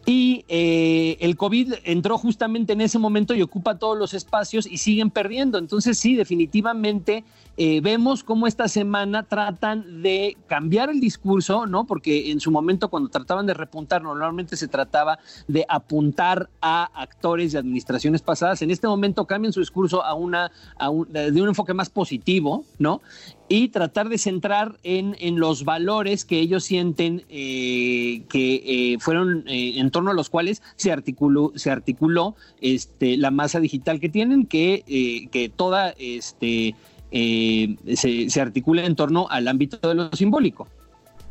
Y 0.08 0.44
eh, 0.46 1.16
el 1.18 1.36
COVID 1.36 1.74
entró 1.82 2.16
justamente 2.16 2.72
en 2.72 2.80
ese 2.80 2.96
momento 2.96 3.34
y 3.34 3.42
ocupa 3.42 3.76
todos 3.76 3.98
los 3.98 4.14
espacios 4.14 4.64
y 4.64 4.78
siguen 4.78 5.10
perdiendo. 5.10 5.58
Entonces 5.58 5.98
sí, 5.98 6.14
definitivamente 6.14 7.24
eh, 7.56 7.80
vemos 7.80 8.22
cómo 8.22 8.46
esta 8.46 8.68
semana 8.68 9.24
tratan 9.24 10.02
de 10.02 10.36
cambiar 10.46 10.90
el 10.90 11.00
discurso, 11.00 11.66
¿no? 11.66 11.86
Porque 11.86 12.30
en 12.30 12.38
su 12.38 12.52
momento 12.52 12.88
cuando 12.88 13.08
trataban 13.08 13.46
de 13.46 13.54
repuntar, 13.54 14.02
normalmente 14.02 14.56
se 14.56 14.68
trataba 14.68 15.18
de 15.48 15.66
apuntar 15.68 16.50
a 16.60 16.84
actores 16.94 17.50
de 17.50 17.58
administraciones 17.58 18.22
pasadas. 18.22 18.62
En 18.62 18.70
este 18.70 18.86
momento 18.86 19.24
cambian 19.24 19.52
su 19.52 19.58
discurso 19.58 20.04
a 20.04 20.14
una, 20.14 20.52
a 20.78 20.88
de 21.08 21.42
un 21.42 21.48
enfoque 21.48 21.74
más 21.74 21.90
positivo, 21.90 22.64
¿no? 22.78 23.00
Y 23.48 23.68
tratar 23.68 24.08
de 24.08 24.18
centrar 24.18 24.78
en, 24.82 25.16
en 25.20 25.38
los 25.38 25.64
valores 25.64 26.24
que 26.24 26.40
ellos 26.40 26.64
sienten 26.64 27.24
eh, 27.28 28.22
que 28.28 28.62
eh, 28.94 28.98
fueron 28.98 29.44
eh, 29.46 29.74
en 29.78 29.90
torno 29.90 30.10
a 30.10 30.14
los 30.14 30.30
cuales 30.30 30.62
se 30.74 30.90
articuló, 30.90 31.52
se 31.54 31.70
articuló 31.70 32.34
este, 32.60 33.16
la 33.16 33.30
masa 33.30 33.60
digital 33.60 34.00
que 34.00 34.08
tienen, 34.08 34.46
que, 34.46 35.28
que 35.30 35.48
toda 35.48 35.94
este, 35.98 36.74
se, 37.10 38.40
articula 38.40 38.84
en 38.84 38.96
torno 38.96 39.28
al 39.30 39.46
ámbito 39.46 39.88
de 39.88 39.94
lo 39.94 40.10
simbólico. 40.12 40.66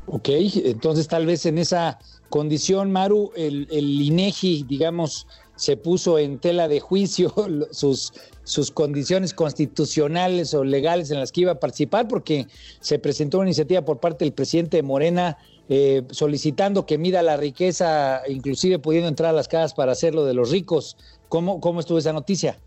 Ok, 0.08 0.30
entonces 0.30 1.08
tal 1.08 1.26
vez 1.26 1.46
en 1.46 1.58
esa 1.58 1.98
condición, 2.30 2.92
Maru, 2.92 3.32
el, 3.36 3.68
el 3.72 4.02
INEGI, 4.02 4.64
digamos, 4.68 5.28
se 5.56 5.78
puso 5.78 6.20
en 6.20 6.40
tela 6.40 6.68
de 6.68 6.80
juicio 6.80 7.34
sus, 7.72 8.14
sus 8.44 8.72
condiciones 8.72 9.34
constitucionales 9.34 10.54
o 10.54 10.64
legales 10.64 11.12
en 11.12 11.20
las 11.20 11.32
que 11.32 11.42
iba 11.42 11.54
a 11.54 11.60
participar, 11.60 12.08
porque 12.08 12.48
se 12.80 13.00
presentó 13.00 13.40
una 13.40 13.48
iniciativa 13.48 13.84
por 13.84 14.00
parte 14.00 14.26
del 14.26 14.34
presidente 14.34 14.78
de 14.78 14.84
Morena 14.84 15.38
eh, 15.68 16.04
solicitando 16.12 16.86
que 16.86 16.98
mida 16.98 17.24
la 17.24 17.38
riqueza, 17.38 18.22
inclusive 18.28 18.78
pudiendo 18.78 19.08
entrar 19.08 19.32
a 19.32 19.34
las 19.34 19.48
casas 19.48 19.74
para 19.74 19.94
hacerlo 19.94 20.26
de 20.26 20.36
los 20.36 20.52
ricos. 20.52 20.96
¿Cómo, 21.28 21.60
cómo 21.60 21.80
estuvo 21.80 21.98
esa 21.98 22.14
noticia? 22.14 22.60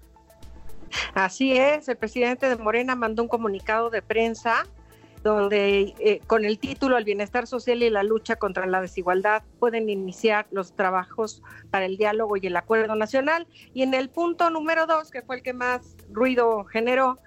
Así 1.15 1.53
es, 1.53 1.89
el 1.89 1.97
presidente 1.97 2.49
de 2.49 2.57
Morena 2.57 2.97
mandó 2.97 3.23
un 3.23 3.29
comunicado 3.29 3.91
de 3.91 4.03
prensa 4.03 4.67
donde 5.23 5.95
eh, 5.99 6.21
con 6.27 6.45
el 6.45 6.59
título 6.59 6.97
El 6.97 7.05
bienestar 7.05 7.47
social 7.47 7.83
y 7.83 7.91
la 7.91 8.03
lucha 8.03 8.37
contra 8.37 8.67
la 8.67 8.81
desigualdad 8.81 9.43
pueden 9.59 9.89
iniciar 9.89 10.47
los 10.51 10.73
trabajos 10.75 11.43
para 11.71 11.87
el 11.87 11.97
diálogo 11.97 12.37
y 12.37 12.47
el 12.47 12.57
acuerdo 12.57 12.95
nacional. 12.95 13.47
Y 13.75 13.83
en 13.83 13.95
el 13.95 14.09
punto 14.09 14.51
número 14.51 14.87
dos, 14.87 15.11
que 15.11 15.23
fue 15.23 15.37
el 15.37 15.43
que 15.43 15.53
más 15.53 15.97
ruido 16.11 16.65
generó, 16.65 17.19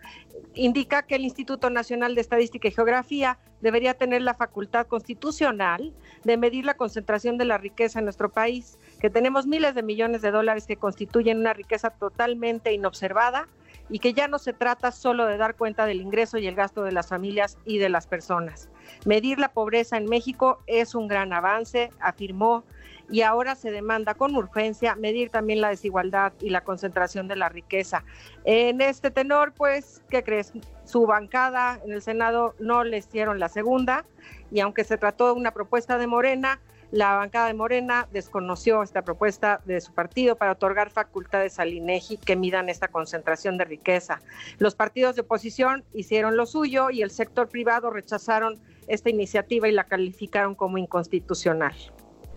indica 0.53 1.03
que 1.03 1.15
el 1.15 1.23
Instituto 1.23 1.69
Nacional 1.69 2.15
de 2.15 2.21
Estadística 2.21 2.67
y 2.67 2.71
Geografía 2.71 3.39
debería 3.61 3.93
tener 3.93 4.21
la 4.21 4.33
facultad 4.33 4.87
constitucional 4.87 5.93
de 6.23 6.37
medir 6.37 6.65
la 6.65 6.75
concentración 6.75 7.37
de 7.37 7.45
la 7.45 7.57
riqueza 7.57 7.99
en 7.99 8.05
nuestro 8.05 8.29
país, 8.29 8.77
que 8.99 9.09
tenemos 9.09 9.45
miles 9.45 9.75
de 9.75 9.83
millones 9.83 10.21
de 10.21 10.31
dólares 10.31 10.65
que 10.65 10.77
constituyen 10.77 11.39
una 11.39 11.53
riqueza 11.53 11.91
totalmente 11.91 12.73
inobservada 12.73 13.47
y 13.91 13.99
que 13.99 14.13
ya 14.13 14.27
no 14.27 14.39
se 14.39 14.53
trata 14.53 14.91
solo 14.91 15.25
de 15.25 15.37
dar 15.37 15.55
cuenta 15.55 15.85
del 15.85 16.01
ingreso 16.01 16.37
y 16.37 16.47
el 16.47 16.55
gasto 16.55 16.83
de 16.83 16.93
las 16.93 17.09
familias 17.09 17.57
y 17.65 17.77
de 17.77 17.89
las 17.89 18.07
personas. 18.07 18.69
Medir 19.05 19.37
la 19.37 19.49
pobreza 19.49 19.97
en 19.97 20.05
México 20.05 20.63
es 20.65 20.95
un 20.95 21.07
gran 21.07 21.33
avance, 21.33 21.91
afirmó, 21.99 22.63
y 23.11 23.23
ahora 23.23 23.55
se 23.55 23.71
demanda 23.71 24.13
con 24.13 24.35
urgencia 24.35 24.95
medir 24.95 25.29
también 25.29 25.59
la 25.59 25.69
desigualdad 25.69 26.31
y 26.39 26.49
la 26.49 26.61
concentración 26.61 27.27
de 27.27 27.35
la 27.35 27.49
riqueza. 27.49 28.05
En 28.45 28.79
este 28.79 29.11
tenor, 29.11 29.51
pues, 29.51 30.01
¿qué 30.09 30.23
crees? 30.23 30.53
Su 30.85 31.05
bancada 31.05 31.79
en 31.83 31.91
el 31.91 32.01
Senado 32.01 32.55
no 32.59 32.85
les 32.85 33.11
dieron 33.11 33.37
la 33.39 33.49
segunda 33.49 34.05
y 34.49 34.61
aunque 34.61 34.85
se 34.85 34.97
trató 34.97 35.27
de 35.27 35.33
una 35.33 35.51
propuesta 35.51 35.97
de 35.97 36.07
Morena, 36.07 36.61
la 36.91 37.15
bancada 37.15 37.47
de 37.47 37.53
Morena 37.53 38.07
desconoció 38.11 38.83
esta 38.83 39.01
propuesta 39.01 39.61
de 39.65 39.79
su 39.79 39.93
partido 39.93 40.35
para 40.35 40.51
otorgar 40.51 40.89
facultades 40.89 41.57
al 41.57 41.73
INEGI 41.73 42.17
que 42.17 42.35
midan 42.35 42.69
esta 42.69 42.89
concentración 42.89 43.57
de 43.57 43.65
riqueza. 43.65 44.21
Los 44.59 44.75
partidos 44.75 45.15
de 45.15 45.21
oposición 45.21 45.83
hicieron 45.93 46.35
lo 46.35 46.45
suyo 46.45 46.89
y 46.89 47.01
el 47.01 47.09
sector 47.09 47.47
privado 47.47 47.89
rechazaron 47.89 48.59
esta 48.87 49.09
iniciativa 49.09 49.69
y 49.69 49.71
la 49.71 49.85
calificaron 49.85 50.53
como 50.53 50.77
inconstitucional. 50.77 51.73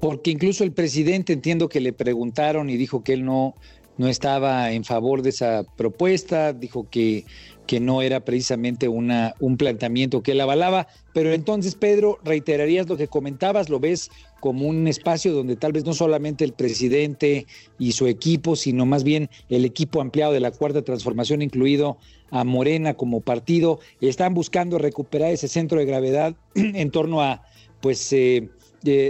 Porque 0.01 0.31
incluso 0.31 0.63
el 0.63 0.73
presidente 0.73 1.33
entiendo 1.33 1.69
que 1.69 1.81
le 1.81 1.93
preguntaron 1.93 2.71
y 2.71 2.77
dijo 2.77 3.03
que 3.03 3.15
él 3.15 3.25
no, 3.25 3.55
no 3.97 4.07
estaba 4.07 4.71
en 4.71 4.85
favor 4.85 5.23
de 5.23 5.31
esa 5.31 5.65
propuesta, 5.77 6.53
dijo 6.53 6.89
que 6.89 7.25
que 7.67 7.81
no 7.81 8.03
era 8.03 8.21
precisamente 8.21 8.89
una, 8.89 9.35
un 9.41 9.57
planteamiento 9.57 10.23
que 10.23 10.33
él 10.33 10.41
avalaba. 10.41 10.87
Pero 11.13 11.33
entonces, 11.33 11.75
Pedro, 11.75 12.19
reiterarías 12.25 12.89
lo 12.89 12.97
que 12.97 13.09
comentabas, 13.09 13.69
lo 13.69 13.81
ves 13.81 14.11
como 14.45 14.69
un 14.69 14.87
espacio 14.89 15.33
donde 15.33 15.57
tal 15.57 15.73
vez 15.73 15.87
no 15.87 15.95
solamente 15.95 16.45
el 16.45 16.53
presidente 16.53 17.47
y 17.79 17.93
su 17.93 18.07
equipo, 18.07 18.57
sino 18.57 18.85
más 18.85 19.03
bien 19.03 19.31
el 19.49 19.65
equipo 19.65 20.03
ampliado 20.03 20.35
de 20.35 20.41
la 20.41 20.51
Cuarta 20.51 20.83
Transformación, 20.83 21.41
incluido 21.41 21.97
a 22.31 22.45
Morena 22.45 22.93
como 22.93 23.23
partido, 23.23 23.81
están 24.03 24.35
buscando 24.35 24.77
recuperar 24.77 25.31
ese 25.31 25.49
centro 25.49 25.79
de 25.79 25.87
gravedad 25.87 26.37
en 26.55 26.91
torno 26.91 27.23
a 27.23 27.41
pues 27.81 28.13
eh, 28.13 28.51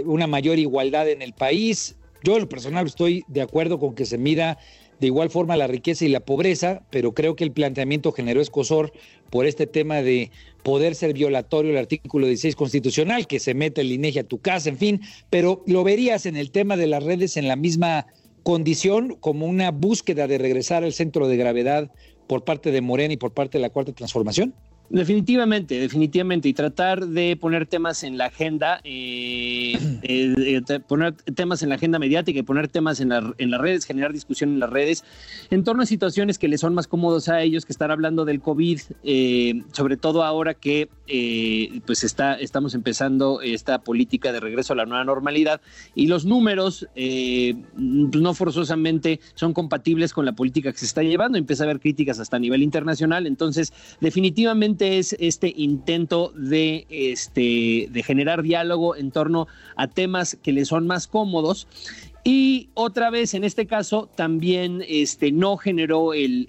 una 0.05 0.25
mayor 0.25 0.57
igualdad 0.57 1.09
en 1.09 1.21
el 1.21 1.33
país. 1.33 1.97
Yo, 2.23 2.35
en 2.35 2.43
lo 2.43 2.47
personal, 2.47 2.85
estoy 2.85 3.25
de 3.27 3.41
acuerdo 3.41 3.77
con 3.77 3.93
que 3.93 4.05
se 4.05 4.17
mida 4.17 4.57
de 5.01 5.07
igual 5.07 5.29
forma 5.29 5.57
la 5.57 5.67
riqueza 5.67 6.05
y 6.05 6.07
la 6.07 6.21
pobreza, 6.21 6.83
pero 6.91 7.13
creo 7.13 7.35
que 7.35 7.43
el 7.43 7.51
planteamiento 7.51 8.13
generó 8.13 8.39
escosor 8.39 8.93
por 9.29 9.45
este 9.47 9.67
tema 9.67 10.01
de 10.01 10.31
poder 10.65 10.95
ser 10.95 11.13
violatorio 11.13 11.69
el 11.69 11.77
artículo 11.77 12.25
16 12.25 12.55
constitucional, 12.55 13.27
que 13.27 13.39
se 13.39 13.53
mete 13.53 13.81
el 13.81 13.91
INEGI 13.91 14.19
a 14.19 14.23
tu 14.23 14.39
casa, 14.39 14.67
en 14.67 14.79
fin, 14.79 15.01
pero 15.29 15.63
lo 15.67 15.83
verías 15.83 16.25
en 16.25 16.35
el 16.35 16.49
tema 16.49 16.75
de 16.75 16.87
las 16.87 17.03
redes 17.03 17.37
en 17.37 17.47
la 17.47 17.55
misma 17.55 18.07
condición 18.41 19.15
como 19.19 19.45
una 19.45 19.69
búsqueda 19.69 20.25
de 20.25 20.39
regresar 20.39 20.83
al 20.83 20.91
centro 20.91 21.27
de 21.27 21.37
gravedad 21.37 21.91
por 22.25 22.45
parte 22.45 22.71
de 22.71 22.81
Morena 22.81 23.13
y 23.13 23.17
por 23.17 23.31
parte 23.31 23.59
de 23.59 23.61
la 23.61 23.69
Cuarta 23.69 23.93
Transformación. 23.93 24.55
Definitivamente, 24.89 25.79
definitivamente, 25.79 26.47
y 26.47 26.53
tratar 26.53 27.07
de 27.07 27.35
poner 27.37 27.65
temas 27.65 28.03
en 28.03 28.19
la 28.19 28.25
agenda, 28.25 28.81
eh, 28.83 29.73
eh, 30.03 30.61
eh, 30.67 30.79
poner 30.79 31.13
temas 31.13 31.63
en 31.63 31.69
la 31.69 31.75
agenda 31.75 31.97
mediática 31.97 32.39
y 32.39 32.43
poner 32.43 32.67
temas 32.67 32.99
en, 32.99 33.11
en, 33.11 33.51
las 33.51 33.61
redes, 33.61 33.85
generar 33.85 34.13
discusión 34.13 34.51
en 34.51 34.59
las 34.59 34.69
redes, 34.69 35.03
en 35.49 35.63
torno 35.63 35.83
a 35.83 35.85
situaciones 35.87 36.37
que 36.37 36.47
les 36.47 36.61
son 36.61 36.75
más 36.75 36.87
cómodos 36.87 37.29
a 37.29 37.41
ellos 37.41 37.65
que 37.65 37.73
estar 37.73 37.89
hablando 37.91 38.25
del 38.25 38.41
COVID, 38.41 38.79
sobre 39.71 39.97
todo 39.97 40.23
ahora 40.23 40.53
que 40.53 40.89
pues 41.85 42.03
está, 42.03 42.35
estamos 42.35 42.75
empezando 42.75 43.41
esta 43.41 43.79
política 43.79 44.31
de 44.31 44.39
regreso 44.39 44.73
a 44.73 44.75
la 44.75 44.85
nueva 44.85 45.03
normalidad. 45.03 45.61
Y 45.95 46.07
los 46.07 46.25
números 46.25 46.87
no 47.75 48.33
forzosamente 48.33 49.19
son 49.33 49.53
compatibles 49.53 50.13
con 50.13 50.25
la 50.25 50.33
política 50.33 50.71
que 50.71 50.77
se 50.77 50.85
está 50.85 51.01
llevando, 51.01 51.37
empieza 51.37 51.63
a 51.63 51.65
haber 51.65 51.79
críticas 51.79 52.19
hasta 52.19 52.37
a 52.37 52.39
nivel 52.39 52.61
internacional, 52.61 53.27
entonces 53.27 53.73
definitivamente 54.01 54.74
es 54.81 55.15
este 55.19 55.53
intento 55.55 56.31
de, 56.35 56.85
este, 56.89 57.87
de 57.89 58.03
generar 58.03 58.43
diálogo 58.43 58.95
en 58.95 59.11
torno 59.11 59.47
a 59.75 59.87
temas 59.87 60.37
que 60.41 60.51
le 60.51 60.65
son 60.65 60.87
más 60.87 61.07
cómodos 61.07 61.67
y 62.27 62.69
otra 62.73 63.11
vez, 63.11 63.35
en 63.35 63.43
este 63.43 63.67
caso, 63.67 64.09
también 64.15 64.83
este, 64.87 65.31
no 65.31 65.57
generó 65.57 66.15
el, 66.15 66.47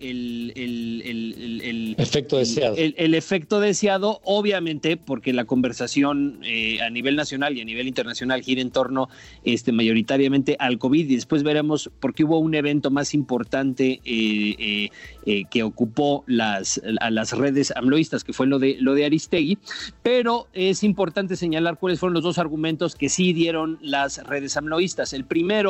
efecto 1.99 2.39
deseado. 2.39 2.77
El, 2.79 3.13
efecto 3.13 3.61
deseado, 3.61 4.23
obviamente, 4.25 4.97
porque 4.97 5.35
la 5.35 5.45
conversación 5.45 6.41
eh, 6.45 6.81
a 6.81 6.89
nivel 6.89 7.15
nacional 7.15 7.59
y 7.59 7.61
a 7.61 7.65
nivel 7.67 7.89
internacional 7.89 8.41
gira 8.41 8.63
en 8.63 8.71
torno 8.71 9.11
este, 9.45 9.71
mayoritariamente 9.71 10.57
al 10.59 10.79
COVID. 10.79 11.11
Y 11.11 11.17
después 11.17 11.43
veremos 11.43 11.91
por 12.01 12.15
qué 12.15 12.25
hubo 12.25 12.39
un 12.39 12.55
evento 12.55 12.91
más 12.91 13.13
importante 13.13 14.01
eh, 14.03 14.89
eh, 15.27 15.45
que 15.51 15.63
ocupó 15.63 16.25
las, 16.27 16.81
a 17.01 17.11
las 17.11 17.33
redes 17.33 17.71
amloístas, 17.77 18.25
que 18.25 18.33
fue 18.33 18.47
lo 18.47 18.59
de, 18.59 18.79
lo 18.81 18.95
de 18.95 19.05
Aristegui. 19.05 19.59
Pero 20.03 20.47
es 20.55 20.83
importante 20.83 21.37
señalar 21.37 21.77
cuáles 21.79 22.01
fueron 22.01 22.15
los 22.15 22.23
dos 22.25 22.39
argumentos 22.39 22.97
que 22.97 23.11
sí 23.11 23.35
dieron 23.35 23.79
las 23.83 24.27
redes 24.27 24.57
amloístas. 24.57 25.13
El 25.13 25.27
primero, 25.27 25.66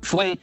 fue 0.00 0.38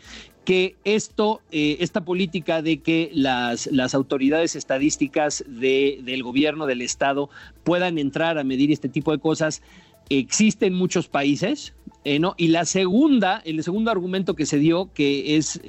que 0.46 0.76
esto, 0.84 1.42
eh, 1.52 1.78
esta 1.80 2.04
política 2.04 2.62
de 2.62 2.82
que 2.82 3.10
las, 3.14 3.68
las 3.68 3.96
autoridades 3.96 4.56
estadísticas 4.56 5.44
del 5.48 6.24
gobierno, 6.24 6.66
del 6.66 6.82
Estado, 6.82 7.30
puedan 7.64 7.98
entrar 7.98 8.38
a 8.38 8.44
medir 8.44 8.72
este 8.72 8.90
tipo 8.90 9.12
de 9.12 9.20
cosas, 9.20 9.62
existe 10.10 10.66
en 10.66 10.74
muchos 10.74 11.08
países, 11.08 11.74
Eh, 12.06 12.20
¿no? 12.20 12.36
Y 12.38 12.50
la 12.50 12.66
segunda, 12.66 13.42
el 13.46 13.64
segundo 13.64 13.90
argumento 13.90 14.36
que 14.36 14.46
se 14.46 14.58
dio, 14.58 14.92
que 14.94 15.38
es 15.38 15.62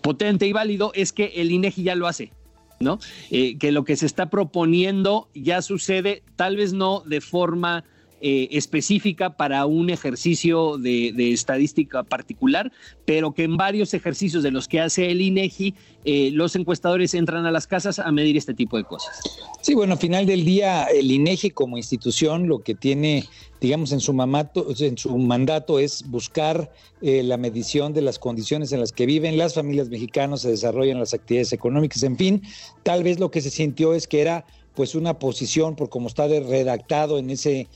potente 0.00 0.48
y 0.48 0.52
válido, 0.52 0.90
es 0.94 1.12
que 1.12 1.26
el 1.36 1.52
INEGI 1.52 1.84
ya 1.84 1.94
lo 1.94 2.08
hace. 2.08 2.32
¿no? 2.80 2.98
que 3.30 3.70
lo 3.72 3.84
que 3.84 3.96
se 3.96 4.04
está 4.04 4.28
proponiendo 4.28 5.28
ya 5.32 5.62
sucede, 5.62 6.24
tal 6.34 6.56
vez 6.56 6.72
no 6.72 7.04
de 7.06 7.20
forma 7.20 7.84
eh, 8.22 8.48
específica 8.52 9.36
para 9.36 9.66
un 9.66 9.90
ejercicio 9.90 10.78
de, 10.78 11.32
estadística 11.32 12.02
particular, 12.02 12.72
pero 13.04 13.32
que 13.34 13.44
en 13.44 13.58
varios 13.58 13.92
ejercicios 13.92 14.42
de 14.42 14.50
los 14.50 14.68
que 14.68 14.80
hace 14.80 15.10
el 15.10 15.20
INEGI, 15.20 15.74
eh, 16.06 16.30
los 16.32 16.56
encuestadores 16.56 17.12
entran 17.12 17.44
a 17.44 17.50
las 17.50 17.66
casas 17.66 17.98
a 17.98 18.10
medir 18.12 18.38
este 18.38 18.54
tipo 18.54 18.78
de 18.78 18.84
cosas. 18.84 19.20
Sí, 19.60 19.74
bueno, 19.74 19.92
al 19.92 19.98
final 19.98 20.24
del 20.24 20.46
día, 20.46 20.84
el 20.84 21.10
INEGI 21.10 21.50
como 21.50 21.76
institución 21.76 22.48
lo 22.48 22.60
que 22.60 22.74
tiene, 22.74 23.24
digamos, 23.60 23.92
en 23.92 24.00
su, 24.00 24.14
mamato, 24.14 24.66
en 24.78 24.96
su 24.96 25.16
mandato 25.18 25.78
es 25.78 26.02
buscar 26.08 26.72
eh, 27.02 27.22
la 27.22 27.36
medición 27.36 27.92
de 27.92 28.00
las 28.00 28.18
condiciones 28.18 28.72
en 28.72 28.80
las 28.80 28.92
que 28.92 29.04
viven 29.04 29.36
las 29.36 29.52
familias 29.52 29.90
mexicanas, 29.90 30.40
se 30.40 30.48
desarrollan 30.48 30.98
las 30.98 31.12
actividades 31.12 31.52
económicas, 31.52 32.02
en 32.02 32.16
fin, 32.16 32.42
tal 32.82 33.02
vez 33.02 33.20
lo 33.20 33.30
que 33.30 33.42
se 33.42 33.50
sintió 33.50 33.92
es 33.92 34.06
que 34.06 34.22
era 34.22 34.46
pues 34.76 34.94
una 34.94 35.18
posición, 35.18 35.74
por 35.74 35.88
como 35.88 36.06
está 36.06 36.28
redactado 36.28 37.18
en 37.18 37.30
ese 37.30 37.66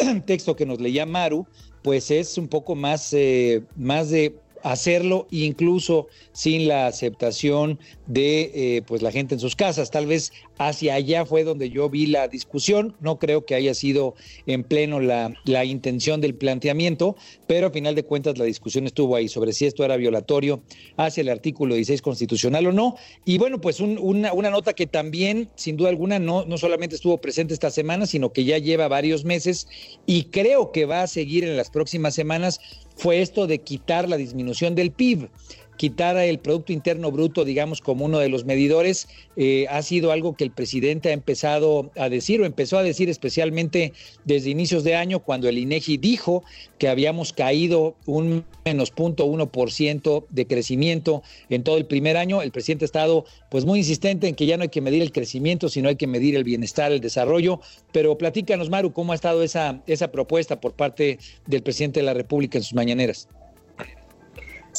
texto 0.26 0.56
que 0.56 0.66
nos 0.66 0.80
leía 0.80 1.06
Maru, 1.06 1.46
pues 1.82 2.10
es 2.10 2.38
un 2.38 2.48
poco 2.48 2.74
más, 2.74 3.12
eh, 3.12 3.62
más 3.76 4.10
de 4.10 4.36
hacerlo 4.62 5.26
incluso 5.30 6.08
sin 6.32 6.68
la 6.68 6.86
aceptación 6.86 7.78
de 8.06 8.50
eh, 8.54 8.82
pues 8.86 9.02
la 9.02 9.10
gente 9.10 9.34
en 9.34 9.40
sus 9.40 9.56
casas. 9.56 9.90
Tal 9.90 10.06
vez 10.06 10.32
hacia 10.60 10.94
allá 10.94 11.24
fue 11.24 11.42
donde 11.42 11.70
yo 11.70 11.88
vi 11.88 12.04
la 12.04 12.28
discusión. 12.28 12.94
No 13.00 13.18
creo 13.18 13.46
que 13.46 13.54
haya 13.54 13.72
sido 13.72 14.14
en 14.44 14.62
pleno 14.62 15.00
la, 15.00 15.32
la 15.46 15.64
intención 15.64 16.20
del 16.20 16.34
planteamiento, 16.34 17.16
pero 17.46 17.68
a 17.68 17.70
final 17.70 17.94
de 17.94 18.04
cuentas 18.04 18.36
la 18.36 18.44
discusión 18.44 18.84
estuvo 18.84 19.16
ahí 19.16 19.26
sobre 19.26 19.54
si 19.54 19.64
esto 19.64 19.86
era 19.86 19.96
violatorio 19.96 20.62
hacia 20.98 21.22
el 21.22 21.30
artículo 21.30 21.76
16 21.76 22.02
constitucional 22.02 22.66
o 22.66 22.72
no. 22.72 22.96
Y 23.24 23.38
bueno, 23.38 23.58
pues 23.58 23.80
una, 23.80 24.34
una, 24.34 24.50
nota 24.50 24.74
que 24.74 24.86
también, 24.86 25.48
sin 25.54 25.78
duda 25.78 25.88
alguna, 25.88 26.18
no, 26.18 26.44
no 26.44 26.58
solamente 26.58 26.94
estuvo 26.94 27.16
presente 27.16 27.54
esta 27.54 27.70
semana, 27.70 28.04
sino 28.04 28.30
que 28.30 28.44
ya 28.44 28.58
lleva 28.58 28.86
varios 28.86 29.24
meses 29.24 29.66
y 30.04 30.24
creo 30.24 30.72
que 30.72 30.84
va 30.84 31.02
a 31.02 31.06
seguir 31.06 31.42
en 31.42 31.56
las 31.56 31.70
próximas 31.70 32.14
semanas 32.14 32.60
fue 32.96 33.22
esto 33.22 33.46
de 33.46 33.60
quitar 33.60 34.10
la 34.10 34.18
disminución 34.18 34.74
del 34.74 34.90
PIB 34.90 35.30
quitar 35.80 36.14
el 36.18 36.40
Producto 36.40 36.74
Interno 36.74 37.10
Bruto, 37.10 37.42
digamos, 37.42 37.80
como 37.80 38.04
uno 38.04 38.18
de 38.18 38.28
los 38.28 38.44
medidores, 38.44 39.08
eh, 39.38 39.64
ha 39.70 39.80
sido 39.80 40.12
algo 40.12 40.36
que 40.36 40.44
el 40.44 40.50
presidente 40.50 41.08
ha 41.08 41.12
empezado 41.12 41.90
a 41.96 42.10
decir, 42.10 42.38
o 42.42 42.44
empezó 42.44 42.76
a 42.76 42.82
decir 42.82 43.08
especialmente 43.08 43.94
desde 44.26 44.50
inicios 44.50 44.84
de 44.84 44.94
año, 44.94 45.20
cuando 45.20 45.48
el 45.48 45.56
INEGI 45.56 45.96
dijo 45.96 46.44
que 46.76 46.88
habíamos 46.88 47.32
caído 47.32 47.94
un 48.04 48.44
menos 48.62 48.90
punto 48.90 49.24
uno 49.24 49.50
por 49.50 49.72
ciento 49.72 50.26
de 50.28 50.46
crecimiento 50.46 51.22
en 51.48 51.62
todo 51.62 51.78
el 51.78 51.86
primer 51.86 52.18
año. 52.18 52.42
El 52.42 52.50
presidente 52.50 52.84
ha 52.84 52.92
estado 52.92 53.24
pues 53.50 53.64
muy 53.64 53.78
insistente 53.78 54.28
en 54.28 54.34
que 54.34 54.44
ya 54.44 54.58
no 54.58 54.64
hay 54.64 54.68
que 54.68 54.82
medir 54.82 55.00
el 55.00 55.12
crecimiento, 55.12 55.70
sino 55.70 55.88
hay 55.88 55.96
que 55.96 56.06
medir 56.06 56.36
el 56.36 56.44
bienestar, 56.44 56.92
el 56.92 57.00
desarrollo. 57.00 57.58
Pero 57.90 58.18
platícanos, 58.18 58.68
Maru, 58.68 58.92
cómo 58.92 59.12
ha 59.12 59.14
estado 59.14 59.42
esa, 59.42 59.80
esa 59.86 60.12
propuesta 60.12 60.60
por 60.60 60.74
parte 60.74 61.18
del 61.46 61.62
presidente 61.62 62.00
de 62.00 62.04
la 62.04 62.12
República 62.12 62.58
en 62.58 62.64
sus 62.64 62.74
mañaneras. 62.74 63.28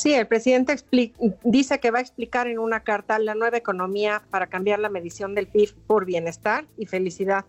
Sí, 0.02 0.16
el 0.16 0.26
presidente 0.26 0.78
dice 1.44 1.80
que 1.80 1.92
va 1.92 2.00
a 2.00 2.02
explicar 2.02 2.48
en 2.48 2.58
una 2.58 2.80
carta 2.80 3.20
la 3.20 3.36
nueva 3.36 3.58
economía 3.58 4.24
para 4.32 4.48
cambiar 4.48 4.80
la 4.80 4.90
medición 4.90 5.36
del 5.36 5.46
PIB 5.46 5.76
por 5.86 6.06
bienestar 6.06 6.66
y 6.76 6.88
felicidad. 6.88 7.46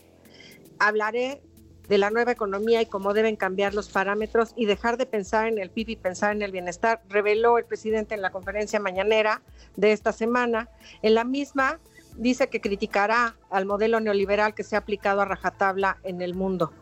Hablaré 0.79 1.41
de 1.89 1.97
la 1.97 2.11
nueva 2.11 2.33
economía 2.33 2.83
y 2.83 2.87
cómo 2.87 3.15
deben 3.15 3.37
cambiar 3.37 3.73
los 3.73 3.89
parámetros 3.89 4.53
y 4.55 4.67
dejar 4.67 4.99
de 4.99 5.07
pensar 5.07 5.49
en 5.49 5.59
el 5.59 5.71
PIB 5.71 5.89
y 5.89 5.97
pensar 5.97 6.33
en 6.33 6.43
el 6.43 6.53
bienestar, 6.53 7.01
reveló 7.09 7.57
el 7.57 7.65
presidente 7.65 8.15
en 8.15 8.21
la 8.21 8.29
conferencia 8.29 8.79
mañanera 8.79 9.41
de 9.77 9.93
esta 9.93 10.13
semana. 10.13 10.69
En 11.01 11.15
la 11.15 11.25
misma 11.25 11.81
dice 12.19 12.51
que 12.51 12.61
criticará 12.61 13.35
al 13.49 13.65
modelo 13.65 13.99
neoliberal 13.99 14.55
que 14.55 14.63
se 14.63 14.77
ha 14.77 14.81
aplicado 14.81 15.23
a 15.23 15.25
rajatabla 15.25 16.01
en 16.03 16.21
el 16.21 16.35
mundo. 16.35 16.75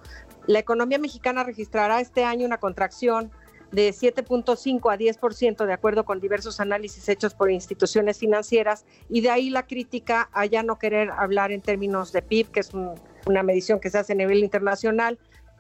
La 0.49 0.59
economía 0.59 0.99
mexicana 0.99 1.45
registrará 1.45 2.01
este 2.01 2.25
año 2.25 2.45
una 2.45 2.59
contracción 2.59 3.31
de 3.73 3.91
7.5 3.91 4.93
a 4.93 4.99
10% 4.99 5.67
de 5.67 5.73
acuerdo 5.73 6.05
con 6.05 6.21
diversos 6.21 6.61
análisis 6.61 7.09
hechos 7.09 7.35
por 7.35 7.51
instituciones 7.51 8.19
financieras 8.19 8.85
y 9.09 9.21
de 9.21 9.31
ahí 9.31 9.51
la 9.51 9.67
crítica 9.67 10.29
a 10.33 10.47
ya 10.47 10.63
no 10.63 10.79
querer 10.79 11.11
hablar 11.11 11.53
en 11.53 11.61
términos 11.61 12.13
de 12.13 12.23
PIB, 12.23 12.51
que 12.51 12.61
es 12.61 12.71
una 13.27 13.43
medición 13.43 13.81
que 13.81 13.91
se 13.91 13.99
hace 13.99 14.13
a 14.13 14.17
nivel 14.17 14.39
internacional. 14.39 15.19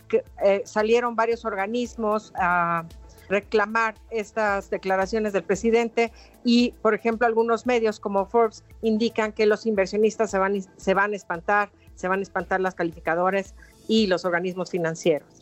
Que, 0.08 0.24
eh, 0.44 0.62
salieron 0.64 1.14
varios 1.14 1.44
organismos 1.44 2.32
a 2.34 2.84
reclamar 3.28 3.94
estas 4.10 4.68
declaraciones 4.70 5.32
del 5.32 5.44
presidente 5.44 6.12
y, 6.42 6.72
por 6.82 6.94
ejemplo, 6.94 7.28
algunos 7.28 7.64
medios 7.64 8.00
como 8.00 8.26
Forbes 8.26 8.64
indican 8.82 9.32
que 9.32 9.46
los 9.46 9.66
inversionistas 9.66 10.32
se 10.32 10.38
van, 10.38 10.60
se 10.76 10.94
van 10.94 11.12
a 11.12 11.16
espantar, 11.16 11.70
se 11.94 12.08
van 12.08 12.18
a 12.18 12.22
espantar 12.22 12.60
las 12.60 12.74
calificadoras 12.74 13.54
y 13.86 14.08
los 14.08 14.24
organismos 14.24 14.70
financieros. 14.70 15.39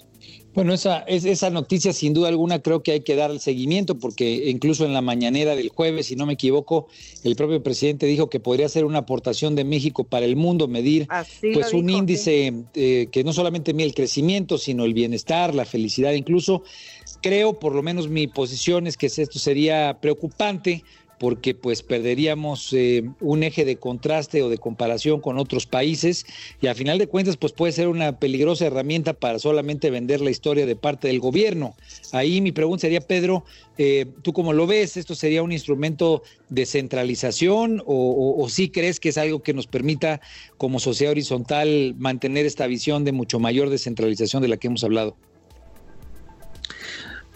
Bueno, 0.54 0.74
esa, 0.74 0.98
esa 1.06 1.50
noticia 1.50 1.92
sin 1.92 2.14
duda 2.14 2.28
alguna 2.28 2.60
creo 2.60 2.82
que 2.82 2.90
hay 2.90 3.00
que 3.00 3.14
dar 3.14 3.30
el 3.30 3.38
seguimiento 3.38 3.96
porque 3.96 4.50
incluso 4.50 4.84
en 4.84 4.92
la 4.92 5.00
mañanera 5.00 5.54
del 5.54 5.68
jueves, 5.68 6.06
si 6.06 6.16
no 6.16 6.26
me 6.26 6.32
equivoco, 6.32 6.88
el 7.22 7.36
propio 7.36 7.62
presidente 7.62 8.06
dijo 8.06 8.28
que 8.28 8.40
podría 8.40 8.68
ser 8.68 8.84
una 8.84 8.98
aportación 8.98 9.54
de 9.54 9.64
México 9.64 10.02
para 10.02 10.26
el 10.26 10.34
mundo, 10.34 10.66
medir 10.66 11.06
pues 11.52 11.72
un 11.72 11.88
índice 11.90 12.52
eh, 12.74 13.06
que 13.12 13.22
no 13.22 13.32
solamente 13.32 13.72
mide 13.72 13.86
el 13.86 13.94
crecimiento, 13.94 14.58
sino 14.58 14.84
el 14.84 14.94
bienestar, 14.94 15.54
la 15.54 15.64
felicidad 15.64 16.12
incluso. 16.12 16.64
Creo, 17.22 17.58
por 17.58 17.74
lo 17.74 17.82
menos 17.82 18.08
mi 18.08 18.26
posición 18.26 18.86
es 18.86 18.96
que 18.96 19.06
esto 19.06 19.38
sería 19.38 19.98
preocupante 20.00 20.82
porque 21.18 21.54
pues 21.54 21.82
perderíamos 21.82 22.72
eh, 22.72 23.04
un 23.20 23.42
eje 23.42 23.64
de 23.64 23.76
contraste 23.76 24.42
o 24.42 24.48
de 24.48 24.58
comparación 24.58 25.20
con 25.20 25.38
otros 25.38 25.66
países 25.66 26.26
y 26.60 26.68
a 26.68 26.74
final 26.74 26.98
de 26.98 27.06
cuentas 27.06 27.36
pues 27.36 27.52
puede 27.52 27.72
ser 27.72 27.88
una 27.88 28.18
peligrosa 28.18 28.66
herramienta 28.66 29.12
para 29.14 29.38
solamente 29.38 29.90
vender 29.90 30.20
la 30.20 30.30
historia 30.30 30.66
de 30.66 30.76
parte 30.76 31.08
del 31.08 31.20
gobierno. 31.20 31.74
Ahí 32.12 32.40
mi 32.40 32.52
pregunta 32.52 32.82
sería, 32.82 33.00
Pedro, 33.00 33.44
eh, 33.76 34.06
¿tú 34.22 34.32
cómo 34.32 34.52
lo 34.52 34.66
ves? 34.66 34.96
¿Esto 34.96 35.14
sería 35.14 35.42
un 35.42 35.52
instrumento 35.52 36.22
de 36.48 36.66
centralización 36.66 37.82
o, 37.86 38.34
o, 38.38 38.48
sí 38.48 38.70
crees 38.70 39.00
que 39.00 39.10
es 39.10 39.18
algo 39.18 39.42
que 39.42 39.54
nos 39.54 39.66
permita 39.66 40.20
como 40.56 40.80
sociedad 40.80 41.12
horizontal 41.12 41.94
mantener 41.98 42.46
esta 42.46 42.66
visión 42.66 43.04
de 43.04 43.12
mucho 43.12 43.38
mayor 43.38 43.70
descentralización 43.70 44.42
de 44.42 44.48
la 44.48 44.56
que 44.56 44.68
hemos 44.68 44.84
hablado? 44.84 45.16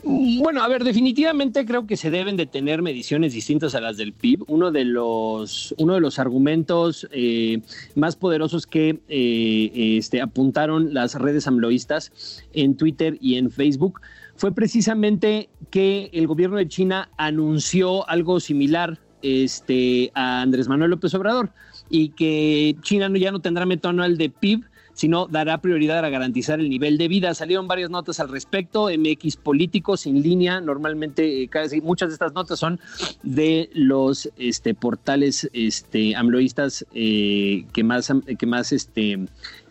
Bueno, 0.05 0.63
a 0.63 0.69
ver, 0.69 0.83
definitivamente 0.83 1.65
creo 1.65 1.87
que 1.87 1.97
se 1.97 2.11
deben 2.11 2.37
de 2.37 2.47
tener 2.47 2.83
mediciones 2.83 3.35
distintas 3.35 3.77
a 3.77 3.81
las 3.81 3.97
del 3.97 4.13
PIB. 4.13 4.43
Uno 4.49 4.73
de 4.73 4.85
los, 4.85 5.75
uno 5.79 5.95
de 5.95 6.01
los 6.01 6.19
argumentos 6.19 7.09
eh, 7.13 7.61
más 7.95 8.17
poderosos 8.17 8.67
que 8.67 9.01
eh, 9.09 9.97
este, 9.99 10.21
apuntaron 10.21 10.93
las 10.93 11.15
redes 11.15 11.47
amloístas 11.47 12.43
en 12.53 12.77
Twitter 12.77 13.17
y 13.21 13.37
en 13.37 13.51
Facebook 13.51 14.01
fue 14.35 14.53
precisamente 14.53 15.49
que 15.71 16.11
el 16.13 16.27
gobierno 16.27 16.57
de 16.57 16.67
China 16.67 17.09
anunció 17.17 18.09
algo 18.09 18.41
similar 18.41 18.99
este, 19.23 20.11
a 20.15 20.43
Andrés 20.43 20.67
Manuel 20.67 20.91
López 20.91 21.15
Obrador 21.15 21.53
y 21.91 22.09
que 22.09 22.75
China 22.83 23.09
ya 23.17 23.31
no 23.31 23.41
tendrá 23.41 23.67
meta 23.67 23.91
anual 23.91 24.19
de 24.19 24.31
PIB, 24.31 24.65
sino 24.95 25.27
dará 25.27 25.59
prioridad 25.59 26.05
a 26.05 26.11
garantizar 26.11 26.61
el 26.61 26.69
nivel 26.69 26.99
de 26.99 27.09
vida. 27.09 27.35
Salieron 27.35 27.67
varias 27.69 27.91
notas 27.91 28.21
al 28.21 28.29
respecto, 28.29 28.89
MX 28.89 29.37
Políticos 29.37 30.07
en 30.07 30.23
línea, 30.23 30.61
normalmente 30.61 31.43
eh, 31.43 31.49
casi 31.49 31.81
muchas 31.81 32.11
de 32.11 32.15
estas 32.15 32.33
notas 32.33 32.59
son 32.59 32.81
de 33.23 33.71
los 33.73 34.31
este, 34.37 34.75
portales 34.75 35.49
este, 35.53 36.15
amloístas 36.15 36.87
eh, 36.95 37.65
que 37.73 37.85
más, 37.85 38.13
que 38.39 38.47
más 38.47 38.73
este, 38.73 39.27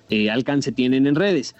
eh, 0.09 0.29
alcance 0.29 0.71
tienen 0.71 1.07
en 1.07 1.15
redes. 1.15 1.55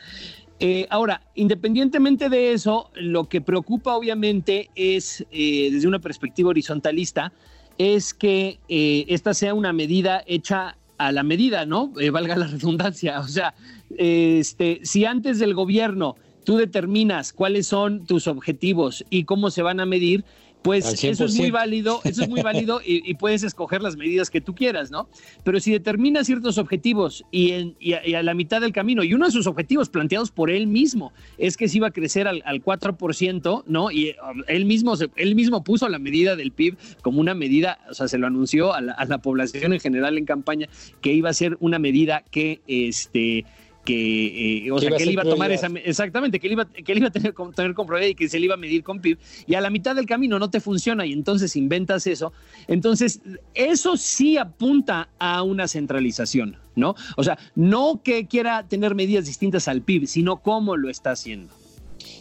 ahora, 0.90 1.22
independientemente 1.36 2.30
de 2.30 2.54
eso, 2.54 2.92
lo 2.96 3.26
que 3.26 3.42
preocupa 3.42 3.96
obviamente 3.96 4.70
es, 4.76 5.26
desde 5.32 5.88
una 5.88 6.00
perspectiva 6.00 6.50
horizontalista, 6.50 7.34
es 7.78 8.14
que 8.14 8.60
esta 8.68 9.34
sea 9.34 9.56
una 9.56 9.74
medida 9.74 10.24
hecha 10.28 10.78
a 11.08 11.12
la 11.12 11.24
medida, 11.24 11.66
¿no? 11.66 11.94
Eh, 12.00 12.10
valga 12.10 12.36
la 12.36 12.48
redundancia. 12.48 13.20
O 13.20 13.28
sea, 13.28 13.54
este, 13.98 14.80
si 14.84 15.06
antes 15.06 15.40
del 15.40 15.54
gobierno 15.54 16.16
tú 16.44 16.58
determinas 16.58 17.34
cuáles 17.34 17.68
son 17.68 18.06
tus 18.06 18.28
objetivos 18.28 19.06
y 19.10 19.26
cómo 19.26 19.52
se 19.52 19.62
van 19.62 19.80
a 19.80 19.86
medir, 19.86 20.24
pues 20.62 21.04
eso 21.04 21.26
es 21.26 21.36
muy 21.36 21.52
válido, 21.52 22.02
eso 22.04 22.24
es 22.24 22.30
muy 22.30 22.42
válido 22.42 22.82
y, 22.86 23.14
puedes 23.16 23.44
escoger 23.44 23.82
las 23.82 23.98
medidas 23.98 24.30
que 24.30 24.42
tú 24.42 24.56
quieras, 24.56 24.90
¿no? 24.90 25.08
Pero 25.44 25.60
si 25.60 25.72
determinas 25.72 26.28
ciertos 26.28 26.58
objetivos 26.58 27.24
y, 27.32 27.52
en, 27.52 27.76
a, 28.16 28.24
la 28.24 28.34
mitad 28.34 28.62
del 28.62 28.72
camino, 28.72 29.04
y 29.04 29.14
uno 29.14 29.26
de 29.26 29.32
sus 29.32 29.48
objetivos 29.48 29.90
planteados 29.90 30.32
por 30.32 30.50
él 30.50 30.68
mismo 30.68 31.14
es 31.38 31.58
que 31.58 31.68
se 31.68 31.78
iba 31.78 31.88
a 31.88 31.92
crecer 31.92 32.28
al, 32.28 32.42
4%, 32.44 33.64
¿no? 33.66 33.92
Y 33.92 34.10
um, 34.10 34.44
él 34.48 34.66
mismo, 34.66 34.94
él 35.16 35.36
mismo 35.36 35.64
puso 35.64 35.90
la 35.90 36.00
medida 36.00 36.36
del 36.36 36.52
PIB 36.52 36.78
como 37.02 37.20
una 37.20 37.34
medida, 37.34 37.80
o 37.90 37.94
sea, 37.94 38.08
se 38.08 38.18
lo 38.18 38.28
anunció 38.28 38.74
a 38.74 38.82
la, 38.82 38.94
a 38.94 39.06
la 39.06 39.20
población 39.20 39.74
en 39.74 39.80
general 39.80 40.18
en 40.18 40.26
campaña, 40.26 40.68
que 41.02 41.14
iba 41.14 41.30
a 41.30 41.34
ser 41.34 41.58
una 41.60 41.80
medida 41.80 42.24
que, 42.32 42.62
este, 42.68 43.46
que, 43.86 44.66
eh, 44.66 44.72
o 44.72 44.80
sea, 44.80 44.92
que 44.92 45.04
él 45.04 45.12
iba 45.12 45.24
a 45.24 45.26
tomar 45.26 45.52
esa, 45.52 45.68
exactamente, 45.84 46.40
que 46.40 46.48
él 46.48 46.54
iba, 46.54 46.66
que 46.66 46.92
él 46.92 47.00
iba 47.00 47.08
a 47.08 47.12
tener, 47.12 47.34
tener 47.56 47.74
comprobado 47.74 48.08
y 48.08 48.16
que 48.16 48.30
se 48.30 48.40
le 48.40 48.46
iba 48.46 48.54
a 48.54 48.58
medir 48.58 48.84
con 48.84 49.00
PIB, 49.00 49.18
y 49.48 49.56
a 49.56 49.62
la 49.62 49.70
mitad 49.70 49.96
del 49.96 50.06
camino 50.06 50.38
no 50.40 50.50
te 50.50 50.60
funciona 50.60 51.06
y 51.06 51.14
entonces 51.14 51.56
inventas 51.56 52.06
eso. 52.08 52.32
Entonces, 52.68 53.22
eso 53.54 53.98
sí 53.98 54.38
apunta 54.38 55.10
a 55.20 55.44
una 55.44 55.68
centralización, 55.68 56.58
¿no? 56.76 56.96
O 57.18 57.24
sea, 57.24 57.38
no 57.56 58.02
que 58.04 58.28
quiera 58.28 58.68
tener 58.68 58.96
medidas 58.96 59.26
distintas 59.26 59.68
al 59.68 59.82
PIB, 59.82 60.08
sino 60.08 60.42
cómo 60.42 60.78
lo 60.78 60.90
está 60.90 61.12
haciendo. 61.12 61.54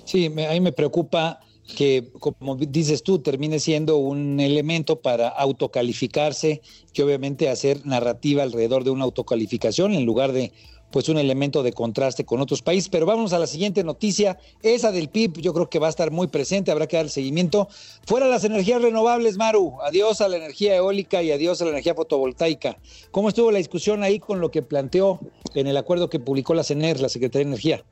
Sí, 0.04 0.26
a 0.26 0.30
mí 0.52 0.60
me 0.60 0.72
preocupa 0.72 1.40
que, 1.76 2.10
como 2.18 2.56
dices 2.56 3.02
tú, 3.02 3.20
termine 3.20 3.60
siendo 3.60 3.98
un 3.98 4.40
elemento 4.40 5.00
para 5.00 5.28
autocalificarse, 5.28 6.62
que 6.92 7.02
obviamente 7.02 7.48
hacer 7.48 7.86
narrativa 7.86 8.42
alrededor 8.42 8.84
de 8.84 8.90
una 8.90 9.04
autocalificación 9.04 9.92
en 9.94 10.04
lugar 10.04 10.32
de 10.32 10.52
pues 10.90 11.08
un 11.08 11.18
elemento 11.18 11.62
de 11.62 11.72
contraste 11.72 12.24
con 12.24 12.40
otros 12.40 12.62
países. 12.62 12.88
Pero 12.88 13.06
vamos 13.06 13.32
a 13.32 13.38
la 13.38 13.46
siguiente 13.46 13.84
noticia, 13.84 14.38
esa 14.62 14.92
del 14.92 15.08
PIB, 15.08 15.40
yo 15.40 15.52
creo 15.52 15.70
que 15.70 15.78
va 15.78 15.86
a 15.86 15.90
estar 15.90 16.10
muy 16.10 16.26
presente, 16.26 16.70
habrá 16.70 16.86
que 16.86 16.96
dar 16.96 17.08
seguimiento. 17.08 17.68
Fuera 18.06 18.26
las 18.28 18.44
energías 18.44 18.82
renovables, 18.82 19.36
Maru, 19.36 19.74
adiós 19.82 20.20
a 20.20 20.28
la 20.28 20.36
energía 20.36 20.76
eólica 20.76 21.22
y 21.22 21.32
adiós 21.32 21.60
a 21.60 21.64
la 21.64 21.70
energía 21.70 21.94
fotovoltaica. 21.94 22.78
¿Cómo 23.10 23.28
estuvo 23.28 23.50
la 23.50 23.58
discusión 23.58 24.02
ahí 24.02 24.18
con 24.18 24.40
lo 24.40 24.50
que 24.50 24.62
planteó 24.62 25.20
en 25.54 25.66
el 25.66 25.76
acuerdo 25.76 26.10
que 26.10 26.20
publicó 26.20 26.54
la 26.54 26.64
CENER, 26.64 27.00
la 27.00 27.08
Secretaría 27.08 27.44
de 27.44 27.50
Energía? 27.50 27.84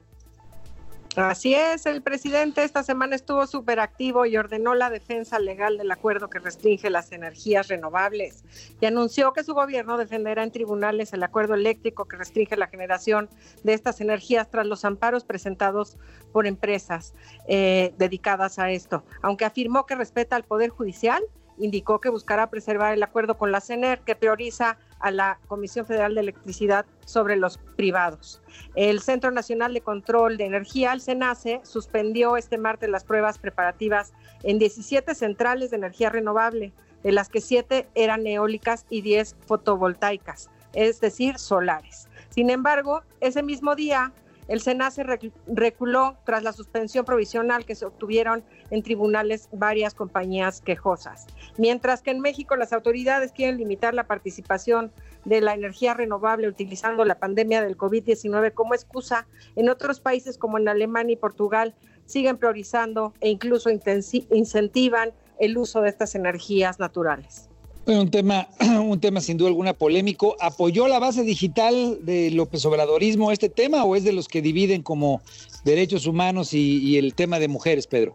Así 1.19 1.53
es, 1.53 1.85
el 1.87 2.01
presidente 2.01 2.63
esta 2.63 2.85
semana 2.85 3.17
estuvo 3.17 3.45
súper 3.49 3.81
activo 3.81 4.25
y 4.25 4.37
ordenó 4.37 4.77
la 4.77 4.89
defensa 4.89 5.41
legal 5.41 5.77
del 5.77 5.91
acuerdo 5.91 6.31
que 6.31 6.39
restringe 6.39 6.91
las 6.91 7.11
energías 7.11 7.67
renovables 7.67 8.45
y 8.81 8.87
anunció 8.87 9.33
que 9.33 9.43
su 9.43 9.53
gobierno 9.53 9.99
defenderá 9.99 10.45
en 10.45 10.53
tribunales 10.53 11.13
el 11.13 11.25
acuerdo 11.25 11.55
eléctrico 11.55 12.07
que 12.07 12.17
restringe 12.17 12.57
la 12.57 12.69
generación 12.69 13.29
de 13.65 13.75
estas 13.75 14.01
energías 14.01 14.49
tras 14.49 14.67
los 14.67 14.85
amparos 14.85 15.25
presentados 15.25 15.97
por 16.33 16.47
empresas 16.47 17.15
eh, 17.49 17.93
dedicadas 17.99 18.61
a 18.61 18.71
esto, 18.71 19.03
aunque 19.21 19.45
afirmó 19.45 19.87
que 19.87 19.97
respeta 19.97 20.37
al 20.37 20.45
Poder 20.45 20.71
Judicial 20.71 21.25
indicó 21.61 22.01
que 22.01 22.09
buscará 22.09 22.49
preservar 22.49 22.95
el 22.95 23.03
acuerdo 23.03 23.37
con 23.37 23.53
la 23.53 23.61
CENER, 23.61 24.01
que 24.01 24.15
prioriza 24.15 24.79
a 25.01 25.11
la 25.11 25.39
Comisión 25.47 25.87
Federal 25.87 26.15
de 26.15 26.21
Electricidad 26.21 26.87
sobre 27.05 27.37
los 27.37 27.59
privados. 27.77 28.43
El 28.75 29.01
Centro 29.01 29.31
Nacional 29.31 29.75
de 29.75 29.81
Control 29.81 30.37
de 30.37 30.45
Energía, 30.45 30.93
el 30.93 31.01
CENACE, 31.01 31.61
suspendió 31.65 32.37
este 32.37 32.59
martes 32.59 32.89
las 32.91 33.05
pruebas 33.05 33.39
preparativas 33.39 34.13
en 34.43 34.59
17 34.59 35.15
centrales 35.15 35.71
de 35.71 35.77
energía 35.77 36.11
renovable, 36.11 36.73
de 37.03 37.13
las 37.13 37.29
que 37.29 37.41
7 37.41 37.89
eran 37.95 38.27
eólicas 38.27 38.87
y 38.91 39.03
10 39.03 39.37
fotovoltaicas, 39.47 40.51
es 40.73 41.01
decir, 41.01 41.39
solares. 41.39 42.09
Sin 42.31 42.51
embargo, 42.51 43.03
ese 43.21 43.43
mismo 43.43 43.75
día, 43.75 44.13
el 44.49 44.63
SENACE 44.63 45.05
reculó 45.47 46.17
tras 46.25 46.43
la 46.43 46.53
suspensión 46.53 47.05
provisional 47.05 47.67
que 47.67 47.75
se 47.75 47.85
obtuvieron 47.85 48.43
en 48.71 48.83
tribunales 48.83 49.49
varias 49.53 49.95
compañías 49.95 50.61
quejosas. 50.63 51.27
Mientras 51.59 52.03
que 52.03 52.11
en 52.11 52.21
México 52.21 52.57
las 52.57 52.73
autoridades 52.73 53.33
quieren 53.33 53.59
limitar 53.59 53.95
la 53.95 54.07
participación 54.07 54.91
de 55.25 55.43
la 55.43 55.55
energía 55.55 55.95
renovable 55.95 56.49
utilizando 56.49 57.05
la 57.05 57.19
pandemia 57.19 57.63
del 57.63 57.77
COVID-19 57.77 58.55
como 58.55 58.75
excusa, 58.75 59.27
en 59.55 59.69
otros 59.69 60.01
países 60.01 60.39
como 60.39 60.59
en 60.59 60.69
Alemania 60.69 61.13
y 61.13 61.17
Portugal 61.17 61.75
siguen 62.07 62.39
priorizando 62.39 63.13
e 63.21 63.29
incluso 63.29 63.69
incentivan 63.71 65.13
el 65.39 65.59
uso 65.59 65.83
de 65.83 65.91
estas 65.91 66.15
energías 66.15 66.81
naturales 66.81 67.48
un 67.97 68.11
tema, 68.11 68.49
un 68.61 69.01
tema 69.01 69.21
sin 69.21 69.39
duda 69.39 69.49
alguna 69.49 69.73
polémico. 69.73 70.37
¿Apoyó 70.41 70.89
la 70.89 70.99
base 70.99 71.23
digital 71.23 71.99
de 72.03 72.31
López 72.31 72.65
Obradorismo 72.65 73.33
este 73.33 73.49
tema 73.49 73.85
o 73.85 73.97
es 73.97 74.05
de 74.05 74.13
los 74.13 74.29
que 74.29 74.43
dividen 74.43 74.83
como 74.83 75.23
derechos 75.65 76.07
humanos 76.07 76.53
y 76.53 76.99
el 76.99 77.15
tema 77.15 77.39
de 77.39 77.49
mujeres, 77.49 77.87
Pedro? 77.87 78.15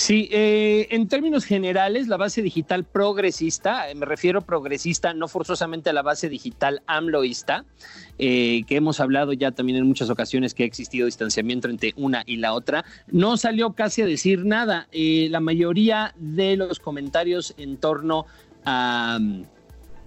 Sí, 0.00 0.30
eh, 0.32 0.86
en 0.92 1.08
términos 1.08 1.44
generales, 1.44 2.08
la 2.08 2.16
base 2.16 2.40
digital 2.40 2.84
progresista, 2.84 3.90
eh, 3.90 3.94
me 3.94 4.06
refiero 4.06 4.40
progresista, 4.40 5.12
no 5.12 5.28
forzosamente 5.28 5.90
a 5.90 5.92
la 5.92 6.00
base 6.00 6.30
digital 6.30 6.80
amloísta, 6.86 7.66
eh, 8.18 8.62
que 8.66 8.76
hemos 8.76 8.98
hablado 8.98 9.34
ya 9.34 9.50
también 9.50 9.76
en 9.76 9.86
muchas 9.86 10.08
ocasiones 10.08 10.54
que 10.54 10.62
ha 10.62 10.66
existido 10.66 11.04
distanciamiento 11.04 11.68
entre 11.68 11.92
una 11.96 12.22
y 12.24 12.36
la 12.36 12.54
otra, 12.54 12.86
no 13.08 13.36
salió 13.36 13.74
casi 13.74 14.00
a 14.00 14.06
decir 14.06 14.46
nada. 14.46 14.88
la 14.90 15.40
mayoría 15.40 16.14
de 16.16 16.56
los 16.56 16.78
comentarios 16.78 17.52
en 17.58 17.76
torno 17.76 18.24
a 18.64 19.18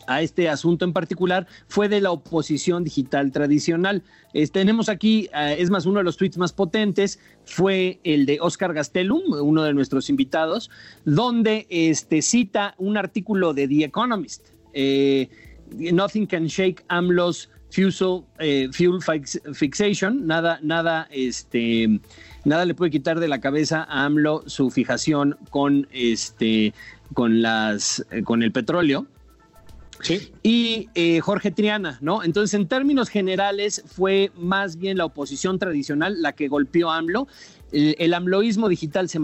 a 0.07 0.21
este 0.21 0.49
asunto 0.49 0.85
en 0.85 0.93
particular 0.93 1.47
fue 1.67 1.89
de 1.89 2.01
la 2.01 2.11
oposición 2.11 2.83
digital 2.83 3.31
tradicional. 3.31 4.03
tenemos 4.51 4.89
aquí, 4.89 5.29
eh, 5.33 5.55
es 5.59 5.69
más, 5.69 5.85
uno 5.85 5.99
de 5.99 6.03
los 6.03 6.17
tweets 6.17 6.37
más 6.37 6.53
potentes 6.53 7.19
fue 7.45 7.99
el 8.03 8.25
de 8.25 8.39
Oscar 8.41 8.73
Gastelum, 8.73 9.33
uno 9.41 9.63
de 9.63 9.73
nuestros 9.73 10.09
invitados, 10.09 10.69
donde 11.05 11.67
este, 11.69 12.21
cita 12.21 12.75
un 12.77 12.97
artículo 12.97 13.53
de 13.53 13.67
The 13.67 13.85
Economist. 13.85 14.47
Eh, 14.73 15.29
Nothing 15.75 16.27
can 16.27 16.45
shake 16.47 16.83
AMLO's 16.87 17.49
fuel, 17.73 18.25
eh, 18.39 18.69
fuel 18.71 18.99
fixation, 19.53 20.27
nada, 20.27 20.59
nada, 20.61 21.07
este, 21.11 21.99
nada 22.45 22.65
le 22.65 22.75
puede 22.75 22.91
quitar 22.91 23.19
de 23.19 23.27
la 23.27 23.39
cabeza 23.39 23.83
a 23.83 24.05
AMLO 24.05 24.43
su 24.47 24.69
fijación 24.69 25.37
con, 25.49 25.87
este, 25.91 26.73
con, 27.13 27.41
las, 27.41 28.05
con 28.23 28.43
el 28.43 28.51
petróleo. 28.51 29.07
Y 30.41 30.89
eh, 30.95 31.19
Jorge 31.19 31.51
Triana, 31.51 31.97
¿no? 32.01 32.23
Entonces, 32.23 32.53
en 32.53 32.67
términos 32.67 33.09
generales, 33.09 33.83
fue 33.85 34.31
más 34.35 34.77
bien 34.77 34.97
la 34.97 35.05
oposición 35.05 35.59
tradicional 35.59 36.21
la 36.21 36.33
que 36.33 36.47
golpeó 36.47 36.91
a 36.91 36.97
AMLO. 36.97 37.27
El, 37.71 38.13
AMLOísmo 38.13 38.69
digital 38.69 39.09
se, 39.09 39.19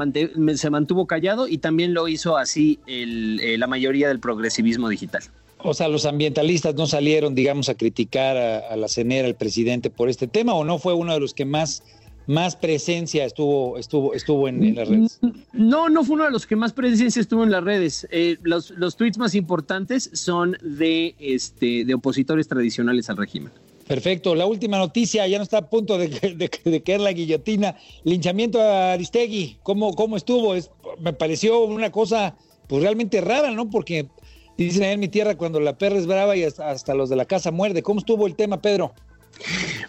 se, 0.55 0.69
mantuvo 0.71 1.05
callado 1.05 1.47
y 1.47 1.59
también 1.59 1.93
lo 1.93 2.07
hizo 2.07 2.35
así 2.35 2.79
eh, 2.87 3.55
la 3.59 3.67
mayoría 3.67 4.07
del 4.07 4.19
progresivismo 4.19 4.89
digital. 4.89 5.21
O 5.59 5.75
sea, 5.75 5.87
los 5.87 6.05
ambientalistas 6.05 6.73
no 6.73 6.87
salieron, 6.87 7.35
digamos, 7.35 7.69
a 7.69 7.75
criticar 7.75 8.37
a, 8.37 8.57
a 8.59 8.75
la 8.75 8.87
CENER, 8.87 9.25
al 9.25 9.35
presidente, 9.35 9.91
por 9.91 10.09
este 10.09 10.25
tema, 10.25 10.53
o 10.53 10.63
no 10.63 10.79
fue 10.79 10.93
uno 10.93 11.13
de 11.13 11.19
los 11.19 11.35
que 11.35 11.45
más 11.45 11.83
más 12.29 12.55
presencia 12.55 13.25
estuvo, 13.25 13.75
estuvo, 13.79 14.13
estuvo 14.13 14.47
en, 14.47 14.75
las 14.75 14.87
redes? 14.87 15.19
No, 15.51 15.89
no 15.89 16.03
fue 16.03 16.13
uno 16.13 16.25
de 16.25 16.31
los 16.31 16.45
que 16.45 16.55
más 16.55 16.73
presencia 16.73 17.19
estuvo 17.19 17.43
en 17.43 17.49
las 17.49 17.63
redes. 17.63 18.07
Eh, 18.11 18.37
los, 18.43 18.69
los 18.69 18.95
tweets 18.95 19.17
más 19.17 19.33
importantes 19.33 20.11
son 20.13 20.55
de, 20.61 21.15
este, 21.17 21.85
de 21.85 21.93
opositores 21.95 22.47
tradicionales 22.47 23.09
al 23.09 23.17
régimen. 23.17 23.51
Perfecto. 23.87 24.35
La 24.35 24.45
última 24.45 24.77
noticia, 24.77 25.25
ya 25.25 25.39
no 25.39 25.43
está 25.43 25.57
a 25.57 25.69
punto 25.71 25.97
de, 25.97 26.07
de, 26.37 26.51
de 26.63 26.83
caer 26.83 27.01
la 27.01 27.13
guillotina. 27.13 27.75
Linchamiento 28.03 28.61
a 28.61 28.93
Aristegui, 28.93 29.57
¿cómo, 29.63 29.95
cómo 29.95 30.15
estuvo? 30.15 30.53
Es, 30.53 30.69
me 30.99 31.13
pareció 31.13 31.61
una 31.61 31.91
cosa 31.91 32.35
pues 32.67 32.83
realmente 32.83 33.21
rara, 33.21 33.49
¿no? 33.49 33.71
Porque 33.71 34.07
dicen 34.55 34.83
en 34.83 34.99
mi 34.99 35.07
tierra 35.07 35.35
cuando 35.35 35.59
la 35.59 35.79
perra 35.79 35.97
es 35.97 36.05
brava 36.05 36.37
y 36.37 36.43
hasta, 36.43 36.69
hasta 36.69 36.93
los 36.93 37.09
de 37.09 37.15
la 37.15 37.25
casa 37.25 37.49
muerde. 37.49 37.81
¿Cómo 37.81 38.01
estuvo 38.01 38.27
el 38.27 38.35
tema, 38.35 38.61
Pedro? 38.61 38.93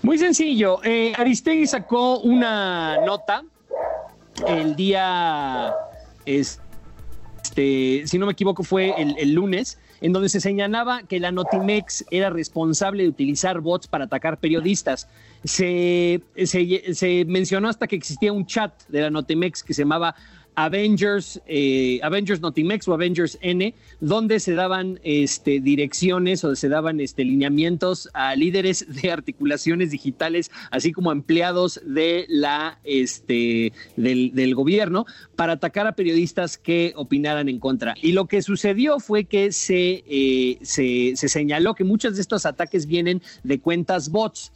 Muy 0.02 0.18
sencillo. 0.18 0.80
Eh, 0.82 1.12
Aristegui 1.16 1.66
sacó 1.66 2.20
una 2.20 2.98
nota 3.04 3.44
el 4.46 4.74
día, 4.74 5.74
este, 6.24 8.06
si 8.06 8.18
no 8.18 8.26
me 8.26 8.32
equivoco, 8.32 8.62
fue 8.62 8.94
el, 8.96 9.32
lunes, 9.34 9.78
en 10.00 10.12
donde 10.12 10.30
se 10.30 10.40
señalaba 10.40 11.02
que 11.02 11.20
la 11.20 11.30
Notimex 11.32 12.06
era 12.10 12.30
responsable 12.30 13.02
de 13.02 13.10
utilizar 13.10 13.60
bots 13.60 13.86
para 13.86 14.04
atacar 14.04 14.38
periodistas. 14.38 15.08
Se, 15.44 16.20
se, 16.44 17.24
mencionó 17.26 17.68
hasta 17.68 17.87
que 17.87 17.96
existía 17.96 18.33
un 18.33 18.46
chat 18.46 18.72
de 18.88 19.00
la 19.03 19.11
Notimex 19.11 19.62
que 19.62 19.72
se 19.72 19.83
llamaba 19.83 20.14
Avengers, 20.55 21.40
eh, 21.46 22.00
Avengers 22.03 22.40
Notimex 22.40 22.87
o 22.88 22.94
Avengers 22.94 23.38
N, 23.40 23.74
donde 24.00 24.40
se 24.40 24.55
daban 24.55 25.00
este, 25.03 25.61
direcciones 25.61 26.44
o 26.44 26.55
se 26.55 26.68
daban 26.68 27.00
este, 27.00 27.24
lineamientos 27.24 28.09
a 28.12 28.35
líderes 28.35 28.85
de 29.03 29.11
articulaciones 29.11 29.90
digitales, 29.90 30.50
así 30.70 30.92
como 30.92 31.12
empleados 31.12 31.81
de 31.85 32.26
la, 32.29 32.79
este, 32.85 33.72
del, 33.96 34.55
gobierno, 34.55 35.07
para 35.37 35.55
atacar 35.55 35.87
a 35.87 35.92
periodistas 35.92 36.59
que 36.59 36.92
opinaran 36.96 37.48
en 37.48 37.59
contra. 37.59 37.94
Y 38.03 38.12
lo 38.12 38.26
que 38.26 38.42
sucedió 38.42 38.98
fue 38.98 39.24
que 39.24 39.53
se, 39.53 40.05
eh, 40.07 40.59
se 40.62 41.29
señaló 41.29 41.74
que 41.74 41.85
muchos 41.85 42.16
de 42.16 42.22
estos 42.22 42.44
ataques 42.44 42.87
vienen 42.87 43.22
de 43.44 43.61
cuentas 43.61 44.11
bots. 44.11 44.53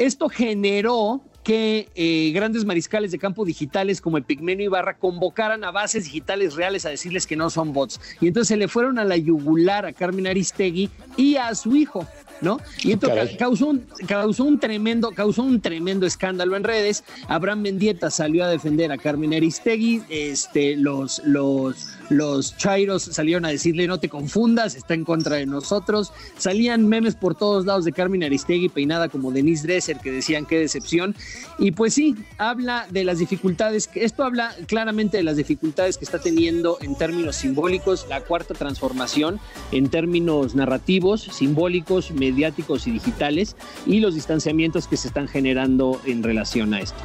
Esto 0.00 0.30
generó 0.30 1.20
que 1.44 1.90
eh, 1.94 2.32
grandes 2.32 2.64
mariscales 2.64 3.12
de 3.12 3.18
campo 3.18 3.44
digitales 3.44 4.00
como 4.00 4.16
el 4.16 4.24
Pigmenio 4.24 4.64
Ibarra 4.64 4.96
convocaran 4.96 5.62
a 5.62 5.70
bases 5.70 6.04
digitales 6.04 6.54
reales 6.54 6.86
a 6.86 6.88
decirles 6.88 7.26
que 7.26 7.36
no 7.36 7.50
son 7.50 7.74
bots. 7.74 8.00
Y 8.18 8.28
entonces 8.28 8.48
se 8.48 8.56
le 8.56 8.66
fueron 8.66 8.98
a 8.98 9.04
la 9.04 9.18
yugular 9.18 9.84
a 9.84 9.92
Carmen 9.92 10.26
Aristegui 10.26 10.88
y 11.18 11.36
a 11.36 11.54
su 11.54 11.76
hijo. 11.76 12.06
¿No? 12.40 12.58
Y 12.82 12.92
esto 12.92 13.10
causó 13.38 13.66
un, 13.66 13.86
causó 14.08 14.44
un 14.44 14.58
tremendo, 14.58 15.10
causó 15.10 15.42
un 15.42 15.60
tremendo 15.60 16.06
escándalo 16.06 16.56
en 16.56 16.64
redes. 16.64 17.04
Abraham 17.28 17.60
Mendieta 17.60 18.10
salió 18.10 18.44
a 18.44 18.48
defender 18.48 18.90
a 18.90 18.96
Carmen 18.96 19.34
Aristegui, 19.34 20.02
este, 20.08 20.74
los, 20.76 21.20
los, 21.26 21.98
los 22.10 22.56
chairos 22.56 23.04
salieron 23.04 23.44
a 23.44 23.48
decirle 23.48 23.86
no 23.86 23.98
te 23.98 24.08
confundas, 24.08 24.74
está 24.74 24.94
en 24.94 25.04
contra 25.04 25.36
de 25.36 25.46
nosotros. 25.46 26.12
Salían 26.36 26.86
memes 26.86 27.14
por 27.14 27.34
todos 27.34 27.64
lados 27.64 27.84
de 27.84 27.92
Carmen 27.92 28.22
Aristegui 28.22 28.68
peinada 28.68 29.08
como 29.08 29.30
Denise 29.30 29.66
Dresser 29.66 29.98
que 29.98 30.10
decían 30.10 30.44
qué 30.44 30.58
decepción. 30.58 31.14
Y 31.58 31.70
pues 31.70 31.94
sí, 31.94 32.16
habla 32.36 32.86
de 32.90 33.04
las 33.04 33.18
dificultades, 33.18 33.88
esto 33.94 34.24
habla 34.24 34.54
claramente 34.66 35.16
de 35.16 35.22
las 35.22 35.36
dificultades 35.36 35.96
que 35.96 36.04
está 36.04 36.18
teniendo 36.18 36.78
en 36.80 36.96
términos 36.96 37.36
simbólicos 37.36 38.06
la 38.08 38.20
cuarta 38.22 38.54
transformación, 38.54 39.40
en 39.72 39.88
términos 39.88 40.54
narrativos, 40.54 41.22
simbólicos, 41.22 42.10
mediáticos 42.10 42.86
y 42.86 42.90
digitales 42.90 43.56
y 43.86 44.00
los 44.00 44.14
distanciamientos 44.14 44.88
que 44.88 44.96
se 44.96 45.08
están 45.08 45.28
generando 45.28 46.00
en 46.04 46.22
relación 46.22 46.74
a 46.74 46.80
esto. 46.80 46.98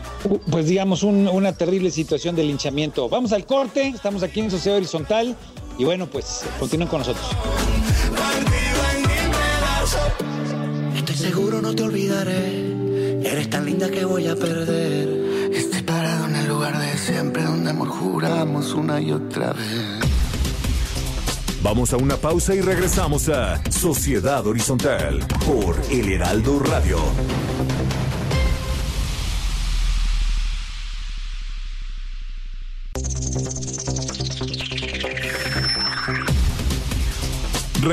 Pues 0.49 0.67
digamos 0.67 1.03
una 1.03 1.53
terrible 1.53 1.91
situación 1.91 2.35
de 2.35 2.43
linchamiento. 2.43 3.07
Vamos 3.07 3.31
al 3.31 3.45
corte, 3.45 3.89
estamos 3.89 4.23
aquí 4.23 4.39
en 4.39 4.49
Sociedad 4.49 4.77
Horizontal 4.95 5.35
y 5.77 5.83
bueno, 5.83 6.07
pues 6.07 6.45
continúen 6.57 6.87
con 6.87 6.99
nosotros. 6.99 7.25
Estoy 10.95 11.15
seguro 11.15 11.61
no 11.61 11.75
te 11.75 11.83
olvidaré, 11.83 13.21
eres 13.29 13.49
tan 13.49 13.65
linda 13.65 13.89
que 13.89 14.05
voy 14.05 14.27
a 14.27 14.35
perder. 14.35 15.51
Estoy 15.53 15.81
parado 15.81 16.25
en 16.25 16.35
el 16.37 16.47
lugar 16.47 16.79
de 16.79 16.97
siempre 16.97 17.43
donde 17.43 17.71
amor 17.71 17.89
juramos 17.89 18.73
una 18.73 19.01
y 19.01 19.11
otra 19.11 19.51
vez. 19.51 19.99
Vamos 21.61 21.91
a 21.91 21.97
una 21.97 22.15
pausa 22.15 22.55
y 22.55 22.61
regresamos 22.61 23.27
a 23.27 23.61
Sociedad 23.69 24.47
Horizontal 24.47 25.19
por 25.45 25.75
El 25.91 26.13
Heraldo 26.13 26.59
Radio. 26.59 26.99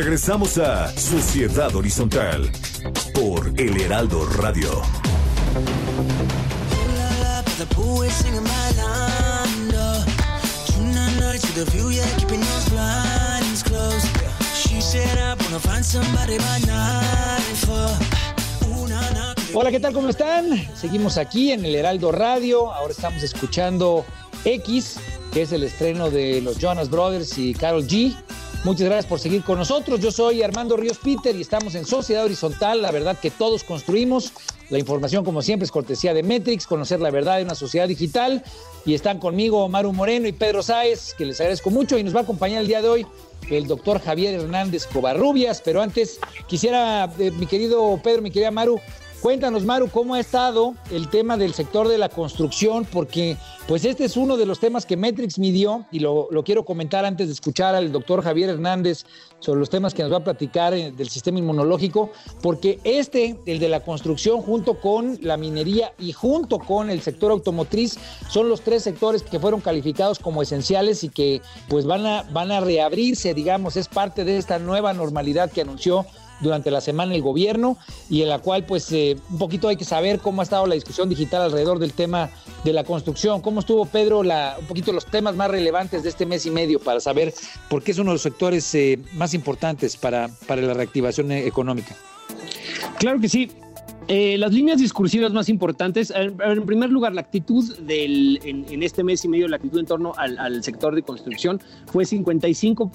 Regresamos 0.05 0.59
a 0.59 0.89
Sociedad 0.99 1.77
Horizontal 1.77 2.51
por 3.15 3.53
El 3.57 3.81
Heraldo 3.81 4.27
Radio. 4.31 4.83
Hola, 19.55 19.71
¿qué 19.71 19.79
tal? 19.79 19.93
¿Cómo 19.93 20.09
están? 20.09 20.69
Seguimos 20.75 21.17
aquí 21.17 21.53
en 21.53 21.65
el 21.65 21.77
Heraldo 21.77 22.11
Radio. 22.11 22.73
Ahora 22.73 22.93
estamos 22.93 23.23
escuchando 23.23 24.05
X, 24.45 24.99
que 25.33 25.43
es 25.43 25.53
el 25.53 25.63
estreno 25.63 26.11
de 26.11 26.41
los 26.41 26.59
Jonas 26.59 26.91
Brothers 26.91 27.39
y 27.39 27.55
Carol 27.55 27.87
G. 27.87 28.17
Muchas 28.65 28.87
gracias 28.87 29.07
por 29.07 29.19
seguir 29.19 29.43
con 29.43 29.59
nosotros. 29.59 29.99
Yo 29.99 30.13
soy 30.13 30.41
Armando 30.41 30.77
Ríos 30.77 30.99
Peter 30.99 31.35
y 31.35 31.41
estamos 31.41 31.75
en 31.75 31.85
Sociedad 31.85 32.25
Horizontal, 32.25 32.81
la 32.81 32.93
verdad 32.93 33.19
que 33.19 33.33
todos 33.33 33.65
construimos. 33.65 34.33
La 34.71 34.79
información, 34.79 35.25
como 35.25 35.43
siempre, 35.43 35.65
es 35.65 35.73
cortesía 35.73 36.15
de 36.15 36.23
Metrix, 36.23 36.69
conocer 36.69 37.01
la 37.01 37.11
verdad 37.11 37.39
de 37.39 37.43
una 37.43 37.57
sociedad 37.57 37.89
digital. 37.89 38.45
Y 38.87 38.95
están 38.95 39.19
conmigo 39.19 39.69
Maru 39.69 39.93
Moreno 39.93 40.29
y 40.29 40.33
Pedro 40.33 40.63
Sáez, 40.63 41.13
que 41.15 41.27
les 41.27 41.41
agradezco 41.41 41.71
mucho. 41.71 41.99
Y 41.99 42.05
nos 42.05 42.15
va 42.15 42.21
a 42.21 42.23
acompañar 42.23 42.61
el 42.61 42.69
día 42.69 42.81
de 42.81 42.89
hoy 42.89 43.07
el 43.51 43.67
doctor 43.67 44.01
Javier 44.01 44.35
Hernández 44.35 44.87
Covarrubias. 44.87 45.61
Pero 45.61 45.83
antes, 45.83 46.21
quisiera, 46.47 47.13
eh, 47.19 47.33
mi 47.33 47.47
querido 47.47 47.99
Pedro, 48.03 48.23
mi 48.23 48.31
querida 48.31 48.53
Maru, 48.53 48.81
Cuéntanos, 49.23 49.65
Maru, 49.65 49.89
cómo 49.89 50.15
ha 50.15 50.21
estado 50.21 50.75
el 50.91 51.09
tema 51.09 51.37
del 51.37 51.55
sector 51.55 51.87
de 51.87 51.97
la 51.97 52.09
construcción, 52.09 52.85
porque 52.85 53.37
pues 53.69 53.85
este 53.85 54.05
es 54.05 54.17
uno 54.17 54.37
de 54.37 54.47
los 54.47 54.59
temas 54.59 54.85
que 54.85 54.97
Metrix 54.97 55.39
midió 55.39 55.87
y 55.93 56.01
lo, 56.01 56.29
quiero 56.45 56.65
comentar 56.65 57.05
antes 57.05 57.29
de 57.29 57.33
escuchar 57.33 57.77
al 57.77 57.93
doctor 57.93 58.25
Javier 58.25 58.51
Hernández 58.51 59.07
sobre 59.39 59.61
los 59.61 59.71
temas 59.71 59.95
que 59.95 60.03
nos 60.03 60.11
va 60.11 60.17
a 60.17 60.25
platicar 60.25 60.75
eh, 60.75 60.91
del 60.91 61.09
sistema 61.09 61.39
inmunológico, 61.39 62.11
porque 62.43 62.81
este, 62.83 63.39
el 63.47 63.61
de 63.61 63.69
la 63.69 63.79
construcción, 63.85 64.43
junto 64.43 64.81
con 64.81 65.17
la 65.23 65.37
minería 65.37 65.93
y 66.01 66.11
junto 66.11 66.59
con 66.59 66.91
el 66.91 67.01
sector 67.01 67.31
automotriz, 67.31 68.01
son 68.29 68.49
los 68.49 68.63
tres 68.63 68.83
sectores 68.83 69.23
que 69.23 69.39
fueron 69.39 69.61
calificados 69.61 70.19
como 70.19 70.43
esenciales 70.43 71.05
y 71.05 71.11
que 71.11 71.43
pues 71.69 71.87
van 71.87 72.07
a, 72.07 72.25
van 72.25 72.51
a 72.51 72.59
reabrirse, 72.59 73.35
digamos, 73.35 73.77
es 73.77 73.87
parte 73.87 74.25
de 74.25 74.37
esta 74.37 74.59
nueva 74.59 74.93
normalidad 74.95 75.49
que 75.49 75.61
anunció 75.61 76.07
durante 76.43 76.71
la 76.71 76.81
semana 76.81 77.15
el 77.15 77.23
gobierno 77.23 77.79
y 78.11 78.23
en 78.23 78.29
la 78.29 78.41
cual 78.41 78.65
pues 78.65 78.91
eh, 78.93 79.17
un 79.31 79.39
poquito 79.39 79.69
hay 79.69 79.77
que 79.77 79.85
saber 79.85 80.19
cómo 80.19 80.43
ha 80.43 80.45
estado 80.45 80.67
la 80.67 80.75
discusión 80.75 81.09
digital 81.09 81.43
alrededor 81.43 81.79
del 81.79 81.93
tema 81.93 82.31
de 82.65 82.73
la 82.73 82.85
construcción, 82.85 83.41
cómo 83.41 83.61
estuvo 83.61 83.87
Pedro, 83.87 84.23
la, 84.23 84.57
un 84.59 84.67
poquito 84.67 84.93
los 84.93 85.07
temas 85.07 85.35
más 85.35 85.51
relevantes 85.51 86.03
de 86.03 86.09
este 86.09 86.27
mes 86.27 86.45
y 86.47 86.51
medio 86.51 86.79
para 86.81 87.01
saber 87.01 87.33
por 87.69 87.83
qué 87.83 87.93
es 87.93 87.99
uno 87.99 88.11
de 88.11 88.15
los 88.15 88.23
sectores 88.23 88.75
eh, 88.75 88.99
más 89.15 89.35
importantes 89.35 89.97
para, 89.97 90.29
para 90.47 90.63
la 90.63 90.75
reactivación 90.75 91.33
económica. 91.33 91.97
Claro 92.99 93.21
que 93.21 93.29
sí. 93.29 93.51
Eh, 94.09 94.37
las 94.37 94.53
líneas 94.53 94.81
discursivas 94.81 95.33
más 95.33 95.49
importantes, 95.49 96.13
en, 96.15 96.67
primer 96.67 96.91
lugar, 96.91 97.15
la 97.15 97.21
actitud 97.21 97.77
del, 97.79 98.41
en, 98.43 98.83
este 98.83 99.05
mes 99.05 99.25
y 99.25 99.29
medio, 99.29 99.47
la 99.47 99.57
actitud 99.57 99.79
en 99.79 99.87
torno 99.87 100.13
al, 100.17 100.63
sector 100.63 100.95
de 100.95 101.03
construcción 101.03 101.61
fue 101.87 102.05
55, 102.05 102.91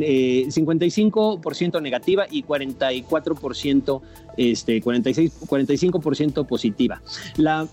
eh, 0.00 0.46
55 0.48 1.40
negativa 1.80 2.26
y 2.30 2.44
44%, 2.44 4.00
este, 4.36 4.80
46, 4.80 5.40
45% 5.48 6.46
positiva. 6.46 7.02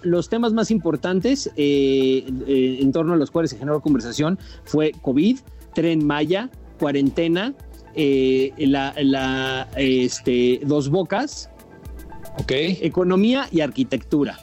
Los 0.02 0.30
temas 0.30 0.54
más 0.54 0.72
importantes 0.72 1.52
eh, 1.56 2.26
eh, 2.48 2.80
en 2.82 2.92
torno 2.92 3.14
a 3.14 3.18
los 3.18 3.30
cuales 3.30 3.52
se 3.52 3.58
generó 3.58 3.82
conversación 3.82 4.40
fue 4.64 4.94
COVID, 5.02 5.40
tren 5.76 6.06
Maya, 6.06 6.50
cuarentena, 6.80 7.54
la, 7.96 8.94
la 8.98 9.70
este, 9.78 10.60
dos 10.66 10.90
bocas, 10.90 11.50
Economía 12.50 13.48
y 13.52 13.62
arquitectura. 13.62 14.40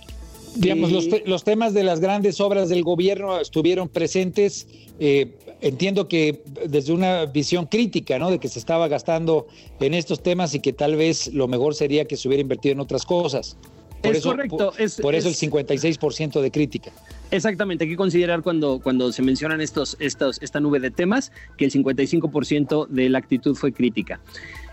Digamos, 0.57 0.91
los, 0.91 1.45
temas 1.45 1.75
de 1.75 1.85
las 1.85 2.01
grandes 2.01 2.41
obras 2.41 2.69
del 2.69 2.83
gobierno 2.83 3.41
estuvieron 3.41 3.89
presentes. 3.89 4.67
Eh, 4.99 5.37
entiendo 5.61 6.09
que 6.09 6.43
desde 6.67 6.93
una 6.93 7.27
visión 7.27 7.67
crítica, 7.67 8.19
¿no? 8.19 8.31
De 8.31 8.39
que 8.39 8.49
se 8.49 8.59
estaba 8.59 8.89
gastando 8.89 9.47
en 9.79 9.95
estos 9.95 10.23
temas 10.23 10.55
y 10.55 10.61
que 10.61 10.73
tal 10.73 10.97
vez 10.97 11.33
lo 11.33 11.47
mejor 11.47 11.75
sería 11.75 12.05
que 12.07 12.17
se 12.17 12.27
hubiera 12.27 12.43
invertido 12.43 12.73
en 12.73 12.81
otras 12.81 13.05
cosas. 13.07 13.57
Por 14.03 14.13
es 14.13 14.19
eso, 14.19 14.31
correcto. 14.31 14.73
Por, 15.03 15.15
eso 15.15 15.29
el 15.29 15.35
56% 15.35 16.41
de 16.41 16.51
crítica. 16.51 16.91
Exactamente, 17.31 17.85
hay 17.85 17.91
que 17.91 17.97
considerar 17.97 18.43
cuando, 18.43 18.81
cuando 18.81 19.13
se 19.13 19.23
mencionan 19.23 19.61
estos, 19.61 19.97
estos, 20.01 20.41
esta 20.43 20.59
nube 20.59 20.81
de 20.81 20.91
temas 20.91 21.33
que 21.59 21.67
el 21.67 21.73
55% 21.73 22.89
de 22.89 23.09
la 23.09 23.19
actitud 23.19 23.55
fue 23.55 23.73
crítica. 23.73 24.21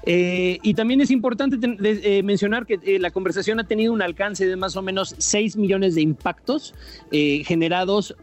Eh, 0.10 0.60
y 0.63 0.74
también 0.74 1.02
es 1.02 1.12
importante 1.12 1.58
eh, 1.62 2.24
mencionar 2.24 2.65
que 2.65 2.80
eh, 2.82 2.98
la 2.98 3.12
conversación 3.12 3.60
ha 3.60 3.65
tenido 3.65 3.91
un 3.91 4.02
alcance 4.02 4.48
de 4.48 4.56
más 4.56 4.78
o 4.78 4.82
menos 4.82 5.13
6 5.17 5.58
millones 5.58 5.96
de 5.96 6.02
impactos 6.02 6.74
generados 7.12 8.15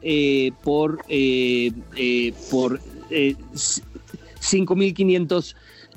por, 0.63 1.05
por 2.51 2.81
5.500 2.81 5.55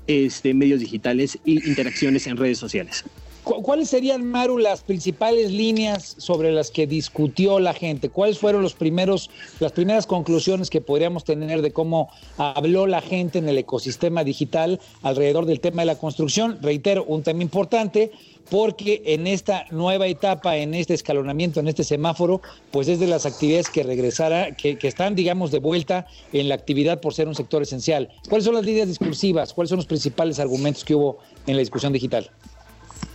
este, 0.07 0.53
medios 0.53 0.81
digitales 0.81 1.39
e 1.45 1.51
interacciones 1.51 2.27
en 2.27 2.35
redes 2.35 2.57
sociales. 2.57 3.05
¿Cuáles 3.47 3.89
serían, 3.89 4.25
Maru, 4.25 4.57
las 4.57 4.81
principales 4.81 5.51
líneas 5.51 6.15
sobre 6.17 6.51
las 6.51 6.69
que 6.69 6.85
discutió 6.85 7.59
la 7.59 7.73
gente? 7.73 8.09
¿Cuáles 8.09 8.39
fueron 8.39 8.61
los 8.61 8.73
primeros, 8.73 9.29
las 9.61 9.71
primeras 9.71 10.05
conclusiones 10.05 10.69
que 10.69 10.81
podríamos 10.81 11.23
tener 11.23 11.61
de 11.61 11.71
cómo 11.71 12.09
habló 12.37 12.87
la 12.87 13.01
gente 13.01 13.39
en 13.39 13.47
el 13.47 13.57
ecosistema 13.57 14.25
digital 14.25 14.81
alrededor 15.01 15.45
del 15.45 15.61
tema 15.61 15.83
de 15.83 15.85
la 15.85 15.97
construcción? 15.97 16.59
Reitero, 16.61 17.05
un 17.05 17.23
tema 17.23 17.41
importante 17.41 18.11
porque 18.49 19.01
en 19.05 19.27
esta 19.27 19.65
nueva 19.71 20.07
etapa, 20.07 20.57
en 20.57 20.73
este 20.73 20.93
escalonamiento, 20.93 21.61
en 21.61 21.69
este 21.69 21.85
semáforo, 21.85 22.41
pues 22.71 22.89
es 22.89 22.99
de 22.99 23.07
las 23.07 23.25
actividades 23.25 23.69
que 23.69 23.83
regresará, 23.83 24.55
que, 24.55 24.77
que 24.77 24.89
están, 24.89 25.15
digamos, 25.15 25.51
de 25.51 25.59
vuelta 25.59 26.05
en 26.33 26.49
la 26.49 26.55
actividad 26.55 26.99
por 26.99 27.13
ser 27.13 27.29
un 27.29 27.35
sector 27.35 27.61
esencial. 27.61 28.09
¿Cuáles 28.27 28.43
son 28.43 28.55
las 28.55 28.65
líneas 28.65 28.89
discursivas? 28.89 29.53
¿Cuáles 29.53 29.69
son 29.69 29.77
los 29.77 29.85
principales 29.85 30.39
argumentos 30.39 30.83
que 30.83 30.95
hubo 30.95 31.19
en 31.45 31.55
la 31.55 31.59
discusión 31.59 31.93
digital? 31.93 32.29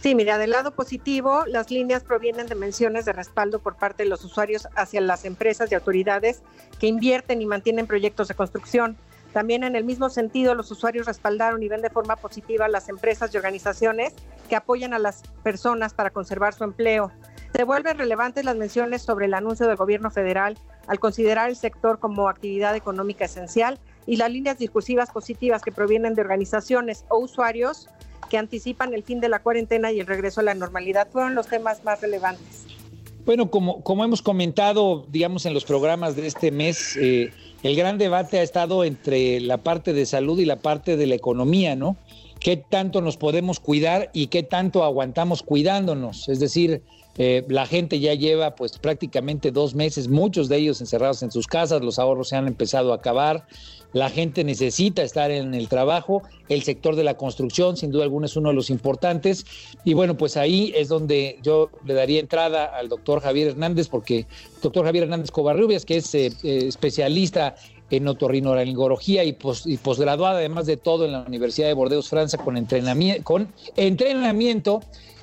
Sí, 0.03 0.15
mira, 0.15 0.37
del 0.37 0.51
lado 0.51 0.73
positivo, 0.73 1.45
las 1.47 1.71
líneas 1.71 2.03
provienen 2.03 2.47
de 2.47 2.57
menciones 2.57 3.05
de 3.05 3.13
respaldo 3.13 3.61
por 3.61 3.77
parte 3.77 4.03
de 4.03 4.09
los 4.09 4.25
usuarios 4.25 4.67
hacia 4.75 5.01
las 5.01 5.25
empresas 5.25 5.71
y 5.71 5.77
autoridades 5.77 6.43
que 6.81 6.89
invierten 6.89 7.41
y 7.41 7.47
mantienen 7.47 7.87
proyectos 7.87 8.29
de 8.29 8.35
construcción. 8.35 8.97
También 9.33 9.65
en 9.65 9.77
el 9.77 9.85
mismo 9.85 10.11
sentido, 10.11 10.55
los 10.55 10.71
usuarios 10.71 11.07
respaldaron 11.07 11.63
y 11.63 11.69
ven 11.69 11.83
de 11.83 11.89
forma 11.89 12.17
positiva 12.17 12.69
las 12.69 12.89
empresas 12.89 13.33
y 13.33 13.37
organizaciones 13.37 14.13
que 14.49 14.57
apoyan 14.57 14.93
a 14.93 14.99
las 14.99 15.23
personas 15.43 15.95
para 15.95 16.11
conservar 16.11 16.53
su 16.53 16.65
empleo. 16.65 17.13
Se 17.55 17.65
vuelven 17.65 17.99
relevantes 17.99 18.45
las 18.45 18.57
menciones 18.57 19.03
sobre 19.03 19.27
el 19.27 19.35
anuncio 19.35 19.67
del 19.67 19.77
gobierno 19.77 20.11
federal 20.11 20.59
al 20.87 20.99
considerar 20.99 21.49
el 21.49 21.57
sector 21.57 21.99
como 21.99 22.29
actividad 22.29 22.75
económica 22.75 23.27
esencial 23.27 23.79
y 24.07 24.17
las 24.17 24.31
líneas 24.31 24.59
discursivas 24.59 25.11
positivas 25.11 25.63
que 25.63 25.71
provienen 25.71 26.15
de 26.15 26.23
organizaciones 26.23 27.05
o 27.09 27.19
usuarios 27.19 27.89
que 28.33 28.39
anticipan 28.39 28.95
el 28.95 29.03
fin 29.03 29.21
de 29.21 29.29
la 29.29 29.43
cuarentena 29.43 29.93
y 29.93 30.01
el 30.01 30.07
regreso 30.07 30.41
a 30.41 30.43
la 30.43 30.55
normalidad 30.55 31.07
fueron 31.13 31.35
los 31.35 31.49
temas 31.49 31.85
más 31.85 32.01
relevantes. 32.01 32.65
Bueno, 33.27 33.51
como, 33.51 33.83
como 33.83 34.07
hemos 34.07 34.23
comentado, 34.23 35.05
digamos, 35.11 35.45
en 35.45 35.53
los 35.53 35.67
programas 35.67 36.17
de 36.17 36.27
este 36.27 36.51
mes, 36.51 36.97
eh, 36.97 37.31
el 37.63 37.77
gran 37.77 37.99
debate 37.99 38.39
ha 38.39 38.43
estado 38.43 38.85
entre 38.85 39.39
la 39.41 39.59
parte 39.59 39.93
de 39.93 40.07
salud 40.07 40.39
y 40.39 40.47
la 40.47 40.57
parte 40.57 40.97
de 40.97 41.07
la 41.07 41.15
economía, 41.15 41.77
¿no? 41.77 41.99
¿Qué 42.41 42.57
tanto 42.57 43.03
nos 43.03 43.19
podemos 43.19 43.61
cuidar 43.61 44.09
y 44.15 44.29
qué 44.29 44.43
tanto 44.43 44.83
aguantamos 44.83 45.43
cuidándonos? 45.43 46.31
Es 46.31 46.41
decir, 46.41 46.83
eh, 47.19 47.45
la 47.49 47.67
gente 47.67 48.01
ya 48.01 48.15
lleva 48.15 48.55
pues 48.55 48.79
prácticamente 48.79 49.51
dos 49.51 49.75
meses, 49.75 50.09
muchos 50.09 50.49
de 50.49 50.57
ellos 50.57 50.81
encerrados 50.81 51.23
en 51.23 51.31
sus 51.31 51.47
casas, 51.47 51.83
los 51.83 51.99
ahorros 51.99 52.29
se 52.29 52.37
han 52.37 52.47
empezado 52.47 52.93
a 52.93 52.97
acabar, 52.97 53.47
la 53.93 54.09
gente 54.09 54.45
necesita 54.45 55.03
estar 55.03 55.31
en 55.31 55.53
el 55.53 55.69
trabajo, 55.69 56.23
el 56.49 56.63
sector 56.63 56.97
de 56.97 57.05
la 57.05 57.19
construcción 57.19 57.77
sin 57.77 57.91
duda 57.91 58.05
alguna 58.05 58.27
es 58.27 58.37
uno 58.37 58.49
de 58.49 58.55
los 58.55 58.71
importantes 58.71 59.45
y 59.85 59.93
bueno, 59.93 60.17
pues 60.17 60.39
ahí 60.39 60.73
es 60.75 60.89
donde 60.89 61.39
yo 61.43 61.69
le 61.85 61.93
daría 61.93 62.21
entrada 62.21 62.65
al 62.65 62.89
doctor 62.89 63.21
Javier 63.21 63.49
Hernández 63.49 63.89
porque 63.89 64.21
el 64.21 64.27
doctor 64.63 64.87
Javier 64.87 65.05
Hernández 65.05 65.31
Covarrubias, 65.31 65.85
que 65.85 65.97
es 65.97 66.15
eh, 66.15 66.33
eh, 66.43 66.65
especialista 66.67 67.57
en 67.91 68.09
otorrinolaringología 68.09 69.23
y, 69.25 69.37
y 69.67 69.77
posgraduada 69.77 70.39
además 70.39 70.65
de 70.65 70.79
todo 70.79 71.05
en 71.05 71.13
la 71.13 71.25
Universidad 71.29 71.69
de 71.69 71.75
Bordeaux, 71.75 72.09
Francia, 72.09 72.39
con 72.39 72.57
entrenamiento 72.57 74.81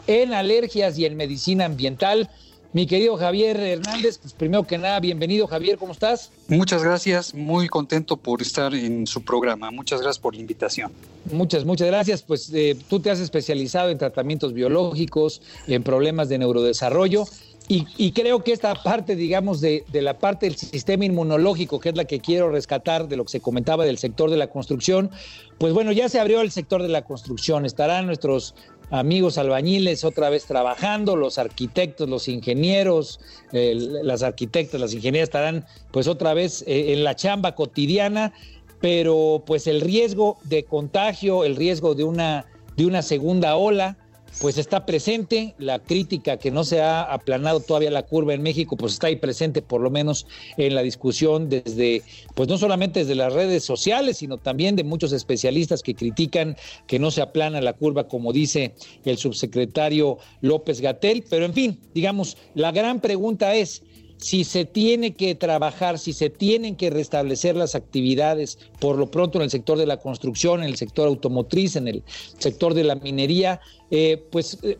en 0.09 0.33
alergias 0.33 0.97
y 0.97 1.05
en 1.05 1.15
medicina 1.15 1.65
ambiental. 1.65 2.31
Mi 2.73 2.87
querido 2.87 3.15
Javier 3.15 3.59
Hernández, 3.59 4.17
pues 4.17 4.33
primero 4.33 4.65
que 4.65 4.77
nada, 4.79 4.99
bienvenido 4.99 5.45
Javier, 5.45 5.77
¿cómo 5.77 5.91
estás? 5.91 6.31
Muchas 6.47 6.83
gracias, 6.83 7.35
muy 7.35 7.67
contento 7.67 8.17
por 8.17 8.41
estar 8.41 8.73
en 8.73 9.05
su 9.05 9.23
programa. 9.23 9.69
Muchas 9.69 10.01
gracias 10.01 10.19
por 10.19 10.33
la 10.33 10.41
invitación. 10.41 10.91
Muchas, 11.31 11.63
muchas 11.63 11.87
gracias. 11.87 12.23
Pues 12.23 12.51
eh, 12.53 12.75
tú 12.89 12.99
te 12.99 13.11
has 13.11 13.19
especializado 13.19 13.89
en 13.89 13.99
tratamientos 13.99 14.53
biológicos, 14.53 15.43
en 15.67 15.83
problemas 15.83 16.27
de 16.27 16.39
neurodesarrollo. 16.39 17.25
Y, 17.71 18.13
creo 18.13 18.43
que 18.43 18.51
esta 18.51 18.73
parte, 18.73 19.15
digamos, 19.15 19.61
de, 19.61 19.83
de, 19.91 20.01
la 20.01 20.17
parte 20.17 20.47
del 20.47 20.55
sistema 20.55 21.05
inmunológico, 21.05 21.79
que 21.79 21.89
es 21.89 21.95
la 21.95 22.05
que 22.05 22.19
quiero 22.19 22.49
rescatar 22.49 23.07
de 23.07 23.15
lo 23.15 23.25
que 23.25 23.33
se 23.33 23.41
comentaba 23.41 23.85
del 23.85 23.99
sector 23.99 24.31
de 24.31 24.37
la 24.37 24.47
construcción, 24.47 25.11
pues 25.59 25.71
bueno, 25.71 25.91
ya 25.91 26.09
se 26.09 26.19
abrió 26.19 26.41
el 26.41 26.49
sector 26.49 26.81
de 26.81 26.89
la 26.89 27.03
construcción. 27.03 27.67
Estarán 27.67 28.07
nuestros 28.07 28.55
amigos 28.91 29.37
albañiles 29.37 30.03
otra 30.03 30.29
vez 30.29 30.45
trabajando, 30.45 31.15
los 31.15 31.37
arquitectos, 31.37 32.09
los 32.09 32.27
ingenieros, 32.27 33.19
las 33.51 34.23
arquitectas, 34.23 34.79
las 34.79 34.93
ingenieras 34.93 35.27
estarán 35.27 35.65
pues 35.91 36.07
otra 36.07 36.33
vez 36.33 36.63
eh, 36.67 36.93
en 36.93 37.03
la 37.03 37.15
chamba 37.15 37.55
cotidiana, 37.55 38.33
pero 38.81 39.43
pues 39.45 39.67
el 39.67 39.81
riesgo 39.81 40.37
de 40.43 40.63
contagio, 40.63 41.43
el 41.43 41.55
riesgo 41.55 41.95
de 41.95 42.03
una, 42.03 42.45
de 42.77 42.85
una 42.85 43.01
segunda 43.01 43.55
ola, 43.55 43.97
pues 44.39 44.57
está 44.57 44.85
presente, 44.85 45.53
la 45.57 45.79
crítica 45.79 46.37
que 46.37 46.49
no 46.49 46.63
se 46.63 46.81
ha 46.81 47.01
aplanado 47.01 47.59
todavía 47.59 47.91
la 47.91 48.03
curva 48.03 48.33
en 48.33 48.41
México, 48.41 48.77
pues 48.77 48.93
está 48.93 49.07
ahí 49.07 49.17
presente 49.17 49.61
por 49.61 49.81
lo 49.81 49.89
menos 49.89 50.27
en 50.55 50.75
la 50.75 50.81
discusión 50.81 51.49
desde, 51.49 52.03
pues 52.35 52.47
no 52.47 52.57
solamente 52.57 53.01
desde 53.01 53.15
las 53.15 53.33
redes 53.33 53.65
sociales, 53.65 54.17
sino 54.17 54.37
también 54.37 54.77
de 54.77 54.85
muchos 54.85 55.11
especialistas 55.11 55.83
que 55.83 55.93
critican 55.93 56.55
que 56.87 56.99
no 56.99 57.11
se 57.11 57.21
aplana 57.21 57.59
la 57.59 57.73
curva, 57.73 58.07
como 58.07 58.31
dice 58.31 58.75
el 59.03 59.17
subsecretario 59.17 60.19
López 60.41 60.79
Gatel, 60.79 61.25
pero 61.29 61.43
en 61.43 61.53
fin, 61.53 61.79
digamos, 61.93 62.37
la 62.55 62.71
gran 62.71 63.01
pregunta 63.01 63.55
es, 63.55 63.83
si 64.19 64.43
se 64.43 64.65
tiene 64.65 65.13
que 65.13 65.33
trabajar, 65.33 65.97
si 65.97 66.11
se 66.11 66.29
tienen 66.29 66.75
que 66.75 66.89
restablecer 66.89 67.55
las 67.55 67.73
actividades, 67.73 68.59
por 68.79 68.97
lo 68.97 69.09
pronto 69.09 69.37
en 69.37 69.45
el 69.45 69.49
sector 69.49 69.77
de 69.77 69.85
la 69.85 69.97
construcción, 69.97 70.61
en 70.61 70.67
el 70.67 70.75
sector 70.75 71.07
automotriz, 71.07 71.77
en 71.77 71.87
el 71.87 72.03
sector 72.37 72.73
de 72.73 72.83
la 72.83 72.95
minería, 72.95 73.61
eh, 73.91 74.21
pues 74.29 74.57
eh, 74.61 74.77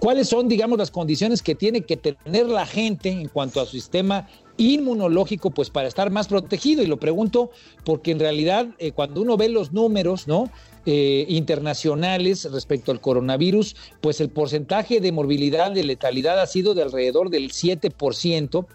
cuáles 0.00 0.28
son, 0.28 0.48
digamos, 0.48 0.78
las 0.78 0.90
condiciones 0.90 1.42
que 1.42 1.54
tiene 1.54 1.82
que 1.82 1.98
tener 1.98 2.46
la 2.46 2.64
gente 2.64 3.10
en 3.10 3.28
cuanto 3.28 3.60
a 3.60 3.66
su 3.66 3.72
sistema 3.72 4.26
inmunológico, 4.56 5.50
pues 5.50 5.68
para 5.70 5.86
estar 5.86 6.10
más 6.10 6.26
protegido. 6.28 6.82
Y 6.82 6.86
lo 6.86 6.98
pregunto 6.98 7.50
porque 7.84 8.10
en 8.10 8.18
realidad 8.18 8.68
eh, 8.78 8.92
cuando 8.92 9.20
uno 9.20 9.36
ve 9.36 9.50
los 9.50 9.72
números, 9.72 10.26
¿no? 10.26 10.50
Eh, 10.90 11.26
internacionales 11.28 12.50
respecto 12.50 12.92
al 12.92 13.00
coronavirus, 13.02 13.76
pues 14.00 14.22
el 14.22 14.30
porcentaje 14.30 15.02
de 15.02 15.12
morbilidad, 15.12 15.70
de 15.70 15.84
letalidad 15.84 16.40
ha 16.40 16.46
sido 16.46 16.72
de 16.72 16.80
alrededor 16.80 17.28
del 17.28 17.50
7%. 17.50 18.66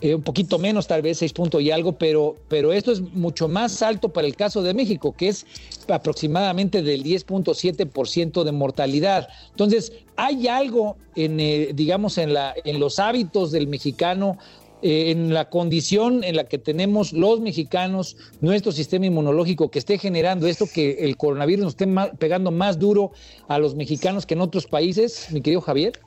Eh, 0.00 0.16
un 0.16 0.22
poquito 0.22 0.58
menos, 0.58 0.88
tal 0.88 1.02
vez 1.02 1.18
6 1.18 1.32
puntos 1.32 1.62
y 1.62 1.70
algo, 1.70 1.92
pero, 1.92 2.34
pero 2.48 2.72
esto 2.72 2.90
es 2.90 3.00
mucho 3.00 3.46
más 3.46 3.80
alto 3.80 4.08
para 4.08 4.26
el 4.26 4.34
caso 4.34 4.60
de 4.64 4.74
México, 4.74 5.14
que 5.16 5.28
es 5.28 5.46
aproximadamente 5.86 6.82
del 6.82 7.04
10.7% 7.04 8.42
de 8.42 8.50
mortalidad. 8.50 9.28
Entonces, 9.50 9.92
hay 10.16 10.48
algo 10.48 10.96
en, 11.14 11.38
eh, 11.38 11.70
digamos, 11.74 12.18
en, 12.18 12.34
la, 12.34 12.56
en 12.64 12.80
los 12.80 12.98
hábitos 12.98 13.52
del 13.52 13.68
mexicano 13.68 14.36
eh, 14.82 15.10
en 15.10 15.32
la 15.32 15.48
condición 15.48 16.24
en 16.24 16.36
la 16.36 16.44
que 16.44 16.58
tenemos 16.58 17.12
los 17.12 17.40
mexicanos, 17.40 18.16
nuestro 18.40 18.72
sistema 18.72 19.06
inmunológico, 19.06 19.70
que 19.70 19.78
esté 19.78 19.98
generando 19.98 20.46
esto, 20.46 20.66
que 20.72 21.04
el 21.04 21.16
coronavirus 21.16 21.64
nos 21.64 21.72
esté 21.74 21.86
pegando 22.18 22.50
más 22.50 22.78
duro 22.78 23.12
a 23.48 23.58
los 23.58 23.74
mexicanos 23.74 24.26
que 24.26 24.34
en 24.34 24.40
otros 24.40 24.66
países, 24.66 25.28
mi 25.30 25.40
querido 25.40 25.60
Javier? 25.60 26.00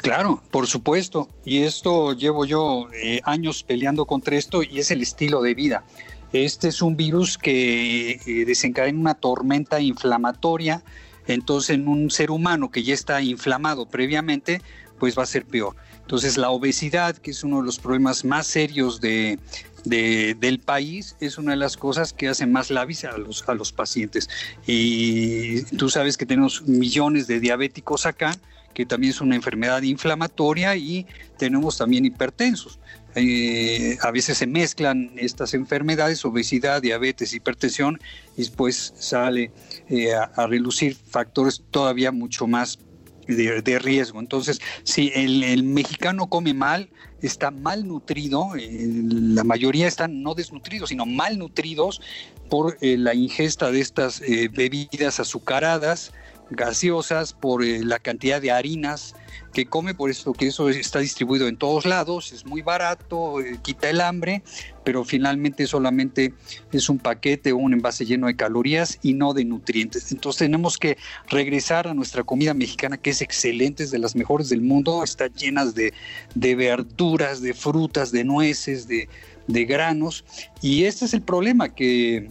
Claro, 0.00 0.42
por 0.50 0.66
supuesto. 0.66 1.28
Y 1.44 1.62
esto 1.62 2.12
llevo 2.12 2.44
yo 2.44 2.86
eh, 2.94 3.20
años 3.24 3.62
peleando 3.62 4.06
contra 4.06 4.36
esto 4.36 4.62
y 4.62 4.78
es 4.78 4.90
el 4.90 5.02
estilo 5.02 5.42
de 5.42 5.54
vida. 5.54 5.84
Este 6.32 6.68
es 6.68 6.80
un 6.80 6.96
virus 6.96 7.36
que 7.36 8.12
eh, 8.12 8.44
desencadena 8.46 8.98
una 8.98 9.14
tormenta 9.14 9.80
inflamatoria. 9.80 10.82
Entonces, 11.26 11.76
en 11.76 11.88
un 11.88 12.10
ser 12.10 12.30
humano 12.30 12.70
que 12.70 12.82
ya 12.82 12.94
está 12.94 13.20
inflamado 13.20 13.86
previamente, 13.86 14.62
pues 14.98 15.18
va 15.18 15.24
a 15.24 15.26
ser 15.26 15.44
peor. 15.44 15.76
Entonces 16.12 16.36
la 16.36 16.50
obesidad, 16.50 17.16
que 17.16 17.30
es 17.30 17.42
uno 17.42 17.60
de 17.60 17.64
los 17.64 17.78
problemas 17.78 18.22
más 18.22 18.46
serios 18.46 19.00
de, 19.00 19.38
del 19.86 20.58
país, 20.58 21.16
es 21.20 21.38
una 21.38 21.52
de 21.52 21.56
las 21.56 21.78
cosas 21.78 22.12
que 22.12 22.28
hacen 22.28 22.52
más 22.52 22.70
lavis 22.70 23.06
a 23.06 23.16
los, 23.16 23.48
a 23.48 23.54
los 23.54 23.72
pacientes. 23.72 24.28
Y 24.66 25.62
tú 25.78 25.88
sabes 25.88 26.18
que 26.18 26.26
tenemos 26.26 26.68
millones 26.68 27.28
de 27.28 27.40
diabéticos 27.40 28.04
acá, 28.04 28.36
que 28.74 28.84
también 28.84 29.12
es 29.12 29.22
una 29.22 29.36
enfermedad 29.36 29.80
inflamatoria 29.80 30.76
y 30.76 31.06
tenemos 31.38 31.78
también 31.78 32.04
hipertensos. 32.04 32.78
Eh, 33.14 33.96
a 34.02 34.10
veces 34.10 34.36
se 34.36 34.46
mezclan 34.46 35.12
estas 35.16 35.54
enfermedades, 35.54 36.22
obesidad, 36.26 36.82
diabetes, 36.82 37.32
hipertensión, 37.32 37.98
y 38.36 38.42
después 38.42 38.92
sale 38.98 39.50
eh, 39.88 40.12
a, 40.12 40.24
a 40.24 40.46
relucir 40.46 40.94
factores 40.94 41.62
todavía 41.70 42.12
mucho 42.12 42.46
más 42.46 42.78
de, 43.26 43.78
riesgo. 43.78 44.20
Entonces, 44.20 44.60
si 44.84 45.12
el, 45.14 45.62
mexicano 45.62 46.26
come 46.28 46.54
mal, 46.54 46.88
está 47.20 47.50
malnutrido, 47.50 48.56
eh, 48.56 48.88
la 48.90 49.44
mayoría 49.44 49.86
están 49.86 50.22
no 50.22 50.34
desnutridos, 50.34 50.88
sino 50.88 51.06
malnutridos 51.06 52.00
por 52.48 52.76
eh, 52.80 52.96
la 52.98 53.14
ingesta 53.14 53.70
de 53.70 53.80
estas 53.80 54.20
eh, 54.22 54.48
bebidas 54.52 55.20
azucaradas, 55.20 56.12
gaseosas, 56.50 57.32
por 57.32 57.64
la 57.64 57.98
cantidad 57.98 58.40
de 58.40 58.50
harinas 58.50 59.14
que 59.52 59.66
come, 59.66 59.94
por 59.94 60.10
eso 60.10 60.32
que 60.32 60.46
eso 60.46 60.68
está 60.70 60.98
distribuido 61.00 61.46
en 61.46 61.56
todos 61.56 61.84
lados, 61.84 62.32
es 62.32 62.46
muy 62.46 62.62
barato, 62.62 63.40
eh, 63.40 63.58
quita 63.62 63.90
el 63.90 64.00
hambre, 64.00 64.42
pero 64.84 65.04
finalmente 65.04 65.66
solamente 65.66 66.32
es 66.72 66.88
un 66.88 66.98
paquete 66.98 67.52
o 67.52 67.58
un 67.58 67.74
envase 67.74 68.06
lleno 68.06 68.26
de 68.26 68.36
calorías 68.36 68.98
y 69.02 69.12
no 69.12 69.34
de 69.34 69.44
nutrientes. 69.44 70.10
Entonces 70.10 70.38
tenemos 70.38 70.78
que 70.78 70.96
regresar 71.28 71.86
a 71.86 71.94
nuestra 71.94 72.24
comida 72.24 72.54
mexicana, 72.54 72.96
que 72.96 73.10
es 73.10 73.20
excelente, 73.20 73.84
es 73.84 73.90
de 73.90 73.98
las 73.98 74.16
mejores 74.16 74.48
del 74.48 74.62
mundo, 74.62 75.04
está 75.04 75.26
llena 75.28 75.66
de, 75.66 75.92
verduras, 76.34 77.42
de 77.42 77.54
frutas, 77.54 78.10
de 78.10 78.24
nueces, 78.24 78.88
de, 78.88 79.08
granos, 79.46 80.24
y 80.60 80.84
este 80.84 81.04
es 81.04 81.14
el 81.14 81.22
problema 81.22 81.74
que... 81.74 82.30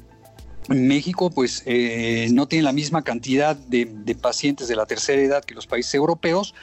México 0.69 1.29
pues 1.31 1.63
eh, 1.65 2.27
no 2.31 2.47
tiene 2.47 2.63
la 2.63 2.73
misma 2.73 3.03
cantidad 3.03 3.55
de, 3.55 3.85
de, 3.85 4.15
pacientes 4.15 4.67
de 4.67 4.75
la 4.75 4.85
tercera 4.85 5.21
edad 5.21 5.43
que 5.43 5.55
los 5.55 5.67
países 5.67 5.93
europeos, 5.95 6.53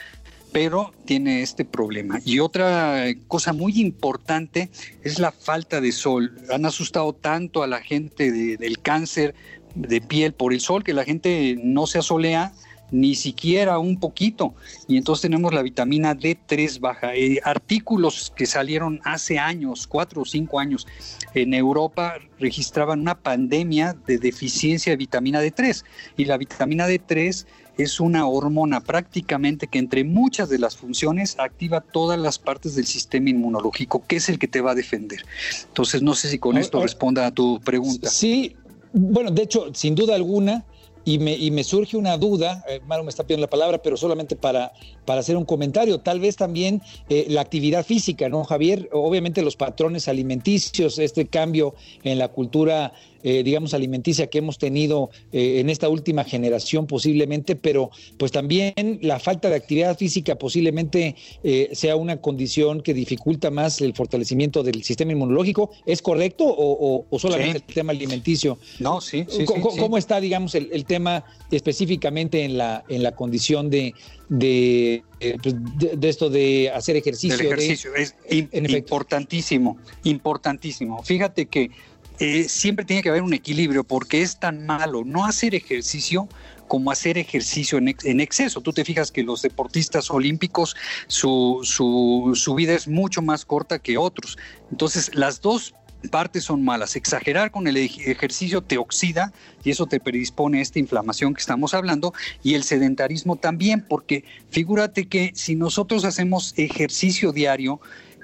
pero 0.52 0.92
tiene 1.04 1.42
este 1.42 1.64
problema. 1.64 2.20
Y 2.24 2.38
otra 2.38 3.04
cosa 3.26 3.52
muy 3.52 3.80
importante 3.80 4.70
es 5.02 5.18
la 5.18 5.32
falta 5.32 5.80
de 5.80 5.92
sol. 5.92 6.36
Han 6.50 6.64
asustado 6.64 7.12
tanto 7.12 7.62
a 7.62 7.66
la 7.66 7.80
gente 7.80 8.30
del 8.30 8.78
cáncer 8.80 9.34
de 9.74 10.00
piel 10.00 10.32
por 10.32 10.52
el 10.52 10.60
sol 10.60 10.84
que 10.84 10.94
la 10.94 11.04
gente 11.04 11.56
no 11.62 11.86
se 11.86 11.98
asolea 11.98 12.52
ni 12.90 13.14
siquiera 13.14 13.78
un 13.78 13.98
poquito. 13.98 14.54
Y 14.86 14.96
entonces 14.96 15.22
tenemos 15.22 15.52
la 15.52 15.62
vitamina 15.62 16.14
D3 16.14 16.80
baja. 16.80 17.14
Eh, 17.14 17.40
artículos 17.44 18.32
que 18.34 18.46
salieron 18.46 19.00
hace 19.04 19.38
años, 19.38 19.86
cuatro 19.86 20.22
o 20.22 20.24
cinco 20.24 20.58
años, 20.58 20.86
en 21.34 21.54
Europa 21.54 22.14
registraban 22.38 23.00
una 23.00 23.18
pandemia 23.18 23.96
de 24.06 24.18
deficiencia 24.18 24.92
de 24.92 24.96
vitamina 24.96 25.42
D3. 25.42 25.84
Y 26.16 26.24
la 26.24 26.36
vitamina 26.36 26.88
D3 26.88 27.46
es 27.78 28.00
una 28.00 28.26
hormona 28.26 28.80
prácticamente 28.80 29.68
que 29.68 29.78
entre 29.78 30.02
muchas 30.02 30.48
de 30.48 30.58
las 30.58 30.76
funciones 30.76 31.36
activa 31.38 31.80
todas 31.80 32.18
las 32.18 32.38
partes 32.38 32.74
del 32.74 32.86
sistema 32.86 33.30
inmunológico, 33.30 34.04
que 34.06 34.16
es 34.16 34.28
el 34.28 34.38
que 34.38 34.48
te 34.48 34.60
va 34.60 34.72
a 34.72 34.74
defender. 34.74 35.24
Entonces, 35.68 36.02
no 36.02 36.14
sé 36.14 36.28
si 36.28 36.38
con 36.38 36.58
esto 36.58 36.82
responda 36.82 37.26
a 37.26 37.30
tu 37.30 37.60
pregunta. 37.60 38.10
Sí, 38.10 38.56
bueno, 38.92 39.30
de 39.30 39.42
hecho, 39.42 39.72
sin 39.74 39.94
duda 39.94 40.16
alguna, 40.16 40.64
y 41.08 41.18
me, 41.18 41.34
y 41.34 41.50
me 41.50 41.64
surge 41.64 41.96
una 41.96 42.18
duda, 42.18 42.62
eh, 42.68 42.82
me 42.86 43.08
está 43.08 43.24
pidiendo 43.24 43.46
la 43.46 43.50
palabra, 43.50 43.78
pero 43.78 43.96
solamente 43.96 44.36
para, 44.36 44.74
para 45.06 45.20
hacer 45.20 45.38
un 45.38 45.46
comentario, 45.46 46.00
tal 46.00 46.20
vez 46.20 46.36
también 46.36 46.82
eh, 47.08 47.24
la 47.30 47.40
actividad 47.40 47.82
física, 47.82 48.28
¿no, 48.28 48.44
Javier? 48.44 48.90
Obviamente 48.92 49.40
los 49.40 49.56
patrones 49.56 50.06
alimenticios, 50.06 50.98
este 50.98 51.26
cambio 51.26 51.74
en 52.02 52.18
la 52.18 52.28
cultura 52.28 52.92
eh, 53.22 53.42
digamos, 53.42 53.74
alimenticia 53.74 54.28
que 54.28 54.38
hemos 54.38 54.58
tenido 54.58 55.10
eh, 55.32 55.60
en 55.60 55.70
esta 55.70 55.88
última 55.88 56.24
generación 56.24 56.86
posiblemente, 56.86 57.56
pero 57.56 57.90
pues 58.16 58.32
también 58.32 58.98
la 59.02 59.18
falta 59.18 59.48
de 59.48 59.56
actividad 59.56 59.96
física 59.98 60.36
posiblemente 60.36 61.16
eh, 61.42 61.70
sea 61.72 61.96
una 61.96 62.20
condición 62.20 62.80
que 62.80 62.94
dificulta 62.94 63.50
más 63.50 63.80
el 63.80 63.94
fortalecimiento 63.94 64.62
del 64.62 64.84
sistema 64.84 65.12
inmunológico. 65.12 65.70
¿Es 65.86 66.02
correcto 66.02 66.44
o, 66.46 67.06
solamente 67.18 67.58
el 67.58 67.74
tema 67.74 67.92
alimenticio? 67.92 68.58
No, 68.78 69.00
sí. 69.00 69.24
sí, 69.28 69.44
¿Cómo, 69.44 69.98
está, 69.98 70.20
digamos, 70.20 70.54
el, 70.54 70.84
tema 70.84 71.24
específicamente 71.50 72.44
en 72.44 72.56
la, 72.56 72.84
en 72.88 73.02
la 73.02 73.14
condición 73.14 73.68
de, 73.68 73.94
de, 74.28 75.02
pues, 75.42 75.54
de, 75.98 76.08
esto 76.08 76.30
de 76.30 76.70
hacer 76.70 76.96
ejercicio. 76.96 77.38
El 77.38 77.46
ejercicio 77.46 77.94
es 77.94 78.14
importantísimo, 78.30 79.78
importantísimo. 80.04 81.02
Fíjate 81.02 81.46
que 81.46 81.70
eh, 82.18 82.48
siempre 82.48 82.84
tiene 82.84 83.02
que 83.02 83.08
haber 83.10 83.22
un 83.22 83.34
equilibrio 83.34 83.84
porque 83.84 84.22
es 84.22 84.38
tan 84.38 84.66
malo 84.66 85.04
no 85.04 85.24
hacer 85.24 85.54
ejercicio 85.54 86.28
como 86.66 86.90
hacer 86.90 87.16
ejercicio 87.16 87.78
en, 87.78 88.20
exceso. 88.20 88.60
Tú 88.60 88.72
te 88.72 88.84
fijas 88.84 89.10
que 89.10 89.22
los 89.22 89.42
deportistas 89.42 90.10
olímpicos, 90.10 90.76
su, 91.06 91.60
su, 91.64 92.54
vida 92.54 92.74
es 92.74 92.86
mucho 92.86 93.22
más 93.22 93.46
corta 93.46 93.78
que 93.78 93.96
otros. 93.96 94.36
Entonces, 94.70 95.14
las 95.14 95.40
dos 95.40 95.74
partes 96.10 96.44
son 96.44 96.62
malas. 96.62 96.94
Exagerar 96.94 97.50
con 97.50 97.66
el 97.66 97.76
ejercicio 97.76 98.62
te 98.62 98.78
oxida 98.78 99.32
y 99.64 99.70
eso 99.70 99.86
te 99.86 99.98
predispone 99.98 100.58
a 100.58 100.62
esta 100.62 100.78
inflamación 100.78 101.34
que 101.34 101.40
estamos 101.40 101.74
hablando 101.74 102.12
y 102.42 102.54
el 102.54 102.62
sedentarismo 102.62 103.36
también, 103.36 103.84
porque 103.88 104.24
figúrate 104.50 105.08
que 105.08 105.32
si 105.34 105.56
nosotros 105.56 106.04
hacemos 106.04 106.52
ejercicio 106.56 107.32
diario, 107.32 107.80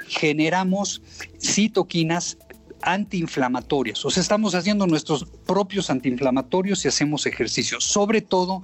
generamos 0.07 1.03
citoquinas 1.41 2.37
antiinflamatorias. 2.85 4.05
O 4.05 4.11
sea, 4.11 4.22
estamos 4.22 4.55
haciendo 4.55 4.87
nuestros 4.87 5.24
propios 5.47 5.91
antiinflamatorios 5.91 6.85
y 6.85 6.89
hacemos 6.89 7.26
ejercicio, 7.26 7.80
sobre 7.80 8.20
todo 8.20 8.62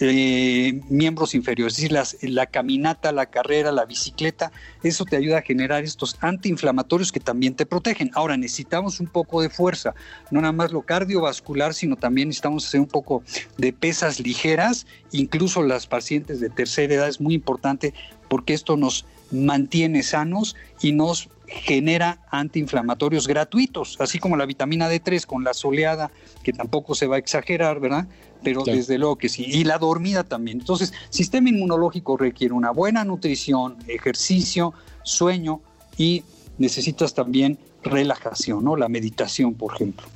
eh, 0.00 0.80
miembros 0.88 1.34
inferiores, 1.34 1.74
es 1.74 1.90
decir, 1.90 2.32
la 2.32 2.46
caminata, 2.46 3.10
la 3.10 3.26
carrera, 3.26 3.72
la 3.72 3.84
bicicleta, 3.84 4.52
eso 4.84 5.04
te 5.04 5.16
ayuda 5.16 5.38
a 5.38 5.42
generar 5.42 5.82
estos 5.82 6.16
antiinflamatorios 6.20 7.10
que 7.10 7.18
también 7.18 7.54
te 7.54 7.66
protegen. 7.66 8.12
Ahora 8.14 8.36
necesitamos 8.36 9.00
un 9.00 9.08
poco 9.08 9.42
de 9.42 9.50
fuerza, 9.50 9.94
no 10.30 10.40
nada 10.40 10.52
más 10.52 10.70
lo 10.70 10.82
cardiovascular, 10.82 11.74
sino 11.74 11.96
también 11.96 12.28
necesitamos 12.28 12.66
hacer 12.66 12.80
un 12.80 12.86
poco 12.86 13.24
de 13.56 13.72
pesas 13.72 14.20
ligeras, 14.20 14.86
incluso 15.10 15.64
las 15.64 15.88
pacientes 15.88 16.38
de 16.38 16.48
tercera 16.48 16.94
edad 16.94 17.08
es 17.08 17.20
muy 17.20 17.34
importante 17.34 17.92
porque 18.28 18.54
esto 18.54 18.76
nos 18.76 19.04
mantiene 19.32 20.04
sanos 20.04 20.54
y 20.80 20.92
nos 20.92 21.28
genera 21.48 22.20
antiinflamatorios 22.30 23.26
gratuitos, 23.26 23.96
así 24.00 24.18
como 24.18 24.36
la 24.36 24.46
vitamina 24.46 24.90
D3 24.90 25.24
con 25.24 25.44
la 25.44 25.54
soleada, 25.54 26.10
que 26.42 26.52
tampoco 26.52 26.94
se 26.94 27.06
va 27.06 27.16
a 27.16 27.18
exagerar, 27.18 27.80
¿verdad? 27.80 28.06
Pero 28.42 28.62
desde 28.64 28.98
luego 28.98 29.16
que 29.16 29.28
sí. 29.28 29.44
Y 29.44 29.64
la 29.64 29.78
dormida 29.78 30.24
también. 30.24 30.60
Entonces, 30.60 30.92
sistema 31.08 31.48
inmunológico 31.48 32.16
requiere 32.16 32.54
una 32.54 32.70
buena 32.70 33.04
nutrición, 33.04 33.76
ejercicio, 33.88 34.74
sueño 35.02 35.60
y 35.96 36.22
necesitas 36.58 37.14
también 37.14 37.58
relajación, 37.82 38.62
¿no? 38.62 38.76
La 38.76 38.88
meditación, 38.88 39.54
por 39.54 39.74
ejemplo. 39.74 40.06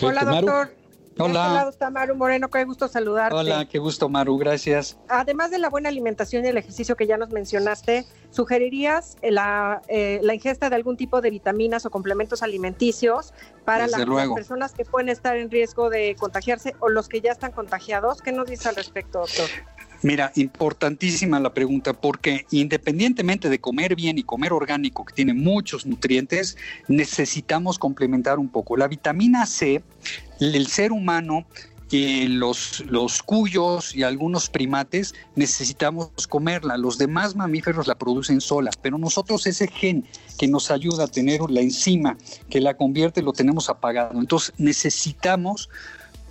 Hola, 0.00 0.24
doctor. 0.24 0.81
Hola. 1.24 1.44
Este 1.44 1.54
lado 1.54 1.70
está 1.70 1.90
Maru 1.90 2.16
Moreno, 2.16 2.50
qué 2.50 2.64
gusto 2.64 2.88
saludarte. 2.88 3.36
Hola, 3.36 3.66
qué 3.66 3.78
gusto 3.78 4.08
Maru, 4.08 4.36
gracias. 4.38 4.98
Además 5.08 5.50
de 5.50 5.58
la 5.58 5.68
buena 5.68 5.88
alimentación 5.88 6.44
y 6.44 6.48
el 6.48 6.56
ejercicio 6.56 6.96
que 6.96 7.06
ya 7.06 7.16
nos 7.16 7.30
mencionaste, 7.30 8.06
¿sugerirías 8.30 9.16
la, 9.22 9.82
eh, 9.88 10.20
la 10.22 10.34
ingesta 10.34 10.70
de 10.70 10.76
algún 10.76 10.96
tipo 10.96 11.20
de 11.20 11.30
vitaminas 11.30 11.86
o 11.86 11.90
complementos 11.90 12.42
alimenticios 12.42 13.34
para 13.64 13.86
las 13.86 14.04
personas 14.34 14.72
que 14.72 14.84
pueden 14.84 15.08
estar 15.08 15.36
en 15.36 15.50
riesgo 15.50 15.90
de 15.90 16.16
contagiarse 16.18 16.74
o 16.80 16.88
los 16.88 17.08
que 17.08 17.20
ya 17.20 17.32
están 17.32 17.52
contagiados? 17.52 18.22
¿Qué 18.22 18.32
nos 18.32 18.48
dice 18.48 18.68
al 18.68 18.76
respecto, 18.76 19.20
doctor? 19.20 19.48
Mira, 20.02 20.32
importantísima 20.34 21.38
la 21.38 21.54
pregunta, 21.54 21.92
porque 21.92 22.44
independientemente 22.50 23.48
de 23.48 23.60
comer 23.60 23.94
bien 23.94 24.18
y 24.18 24.24
comer 24.24 24.52
orgánico, 24.52 25.04
que 25.04 25.14
tiene 25.14 25.32
muchos 25.32 25.86
nutrientes, 25.86 26.56
necesitamos 26.88 27.78
complementar 27.78 28.40
un 28.40 28.48
poco. 28.48 28.76
La 28.76 28.88
vitamina 28.88 29.46
C, 29.46 29.80
el 30.42 30.66
ser 30.66 30.92
humano 30.92 31.46
eh, 31.94 32.26
los, 32.26 32.80
los 32.88 33.22
cuyos 33.22 33.94
y 33.94 34.02
algunos 34.02 34.48
primates 34.48 35.14
necesitamos 35.36 36.08
comerla. 36.26 36.78
Los 36.78 36.96
demás 36.96 37.36
mamíferos 37.36 37.86
la 37.86 37.96
producen 37.96 38.40
sola, 38.40 38.70
pero 38.80 38.96
nosotros 38.96 39.46
ese 39.46 39.68
gen 39.68 40.06
que 40.38 40.48
nos 40.48 40.70
ayuda 40.70 41.04
a 41.04 41.06
tener 41.06 41.42
la 41.50 41.60
enzima 41.60 42.16
que 42.48 42.62
la 42.62 42.78
convierte 42.78 43.20
lo 43.20 43.34
tenemos 43.34 43.68
apagado. 43.68 44.18
Entonces 44.18 44.54
necesitamos 44.56 45.68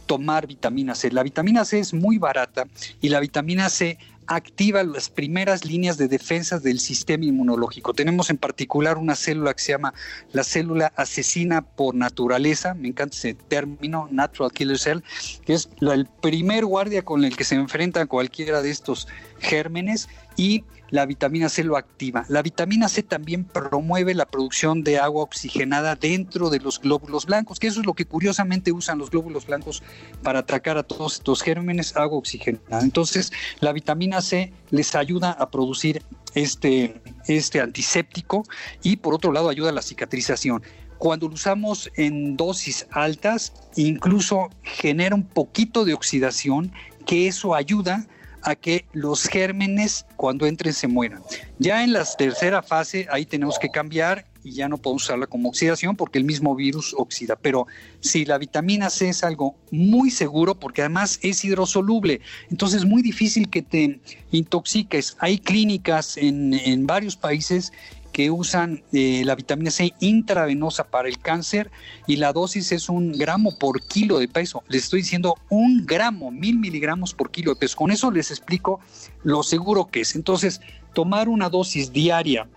tomar 0.08 0.48
vitamina 0.48 0.96
C. 0.96 1.12
La 1.12 1.22
vitamina 1.22 1.64
C 1.64 1.80
es 1.80 1.94
muy 1.94 2.18
barata 2.18 2.66
y 3.00 3.10
la 3.10 3.20
vitamina 3.20 3.70
C 3.70 4.00
activa 4.36 4.82
las 4.84 5.10
primeras 5.10 5.66
líneas 5.66 5.98
de 5.98 6.08
defensa 6.08 6.58
del 6.58 6.80
sistema 6.80 7.26
inmunológico. 7.26 7.94
Tenemos 7.94 8.30
en 8.30 8.38
particular 8.38 8.98
una 8.98 9.16
célula 9.16 9.54
que 9.54 9.62
se 9.62 9.74
llama 9.74 9.94
la 10.32 10.46
célula 10.46 10.94
asesina 10.96 11.62
por 11.62 11.96
naturaleza, 11.96 12.74
me 12.74 12.88
encanta 12.88 13.18
ese 13.18 13.34
término, 13.34 14.08
natural 14.10 14.52
killer 14.54 14.80
cell, 14.80 15.00
que 15.46 15.54
es 15.54 15.70
el 15.82 16.08
primer 16.22 16.66
guardia 16.66 17.04
con 17.04 17.26
el 17.26 17.36
que 17.36 17.44
se 17.44 17.56
enfrenta 17.56 18.06
cualquiera 18.06 18.62
de 18.62 18.70
estos 18.70 19.08
gérmenes 19.40 20.08
y 20.42 20.64
la 20.90 21.06
vitamina 21.06 21.50
C 21.50 21.64
lo 21.64 21.78
activa. 21.78 22.26
La 22.28 22.42
vitamina 22.42 22.90
C 22.90 23.04
también 23.04 23.44
promueve 23.44 24.16
la 24.16 24.26
producción 24.26 24.84
de 24.84 24.98
agua 24.98 25.22
oxigenada 25.22 25.96
dentro 25.96 26.50
de 26.50 26.60
los 26.60 26.82
glóbulos 26.82 27.28
blancos, 27.28 27.60
que 27.60 27.68
eso 27.68 27.82
es 27.82 27.86
lo 27.86 27.94
que 27.94 28.06
curiosamente 28.06 28.72
usan 28.72 28.98
los 28.98 29.12
glóbulos 29.12 29.46
blancos 29.46 29.84
para 30.24 30.40
atacar 30.40 30.80
a 30.80 30.84
todos 30.84 31.18
estos 31.18 31.44
gérmenes, 31.44 31.96
agua 31.96 32.18
oxigenada. 32.18 32.82
Entonces, 32.82 33.32
la 33.60 33.72
vitamina 33.72 34.20
C 34.20 34.52
les 34.72 34.96
ayuda 34.96 35.30
a 35.30 35.52
producir 35.52 36.02
este, 36.34 37.00
este 37.28 37.62
antiséptico 37.62 38.44
y 38.82 38.96
por 38.96 39.14
otro 39.14 39.32
lado 39.32 39.48
ayuda 39.48 39.70
a 39.70 39.74
la 39.74 39.84
cicatrización 39.84 40.64
cuando 40.98 41.28
lo 41.28 41.36
usamos 41.36 41.92
en 41.96 42.36
dosis 42.36 42.88
altas, 42.92 43.54
incluso 43.76 44.50
genera 44.64 45.16
un 45.16 45.24
poquito 45.24 45.84
de 45.86 45.94
oxidación, 45.96 46.72
que 47.06 47.28
eso 47.28 47.56
ayuda 47.56 48.08
a 48.44 48.56
que 48.56 48.86
los 48.94 49.28
gérmenes 49.28 50.06
cuando 50.16 50.46
entren 50.46 50.74
se 50.74 50.88
mueran. 50.88 51.22
Ya 51.60 51.84
en 51.84 51.94
la 51.94 52.06
tercera 52.06 52.62
fase 52.62 53.08
ahí 53.12 53.26
tenemos 53.26 53.60
que 53.60 53.70
cambiar 53.70 54.26
y 54.44 54.54
ya 54.54 54.68
no 54.68 54.78
podemos 54.78 55.04
usarla 55.04 55.28
como 55.28 55.50
oxidación 55.50 55.96
porque 55.96 56.18
el 56.18 56.24
mismo 56.24 56.56
virus 56.56 56.96
oxida. 56.98 57.36
Pero 57.36 57.68
si 58.00 58.26
la 58.26 58.38
vitamina 58.38 58.90
C 58.90 59.10
es 59.10 59.24
algo 59.24 59.56
muy 59.72 60.10
seguro 60.10 60.56
porque 60.56 60.82
además 60.82 61.20
es 61.22 61.44
hidrosoluble, 61.46 62.22
entonces 62.50 62.82
es 62.82 62.86
muy 62.86 63.02
difícil 63.02 63.50
que 63.50 63.62
te 63.62 64.00
intoxiques. 64.32 65.16
Hay 65.20 65.38
clínicas 65.38 66.18
en, 66.18 66.54
en 66.54 66.88
varios 66.88 67.16
países 67.16 67.72
que 68.12 68.32
usan 68.32 68.84
eh, 68.94 69.24
la 69.26 69.36
vitamina 69.36 69.72
C 69.72 69.94
intravenosa 70.00 70.86
para 70.86 71.08
el 71.08 71.18
cáncer 71.18 71.72
y 72.08 72.18
la 72.18 72.34
dosis 72.34 72.72
es 72.72 72.90
un 72.90 73.14
gramo 73.14 73.58
por 73.58 73.82
kilo 73.82 74.20
de 74.20 74.28
peso. 74.28 74.64
Les 74.68 74.84
estoy 74.84 75.02
diciendo 75.02 75.36
un 75.50 75.86
gramo, 75.86 76.32
mil 76.32 76.60
miligramos 76.60 77.14
por 77.14 77.32
kilo 77.32 77.54
de 77.54 77.60
peso. 77.60 77.78
Con 77.78 77.92
eso 77.92 78.12
les 78.12 78.32
explico 78.32 78.80
lo 79.24 79.44
seguro 79.44 79.88
que 79.88 80.02
es. 80.02 80.16
Entonces, 80.16 80.62
tomar 80.94 81.30
una 81.30 81.50
dosis 81.50 81.92
diaria 81.92 82.48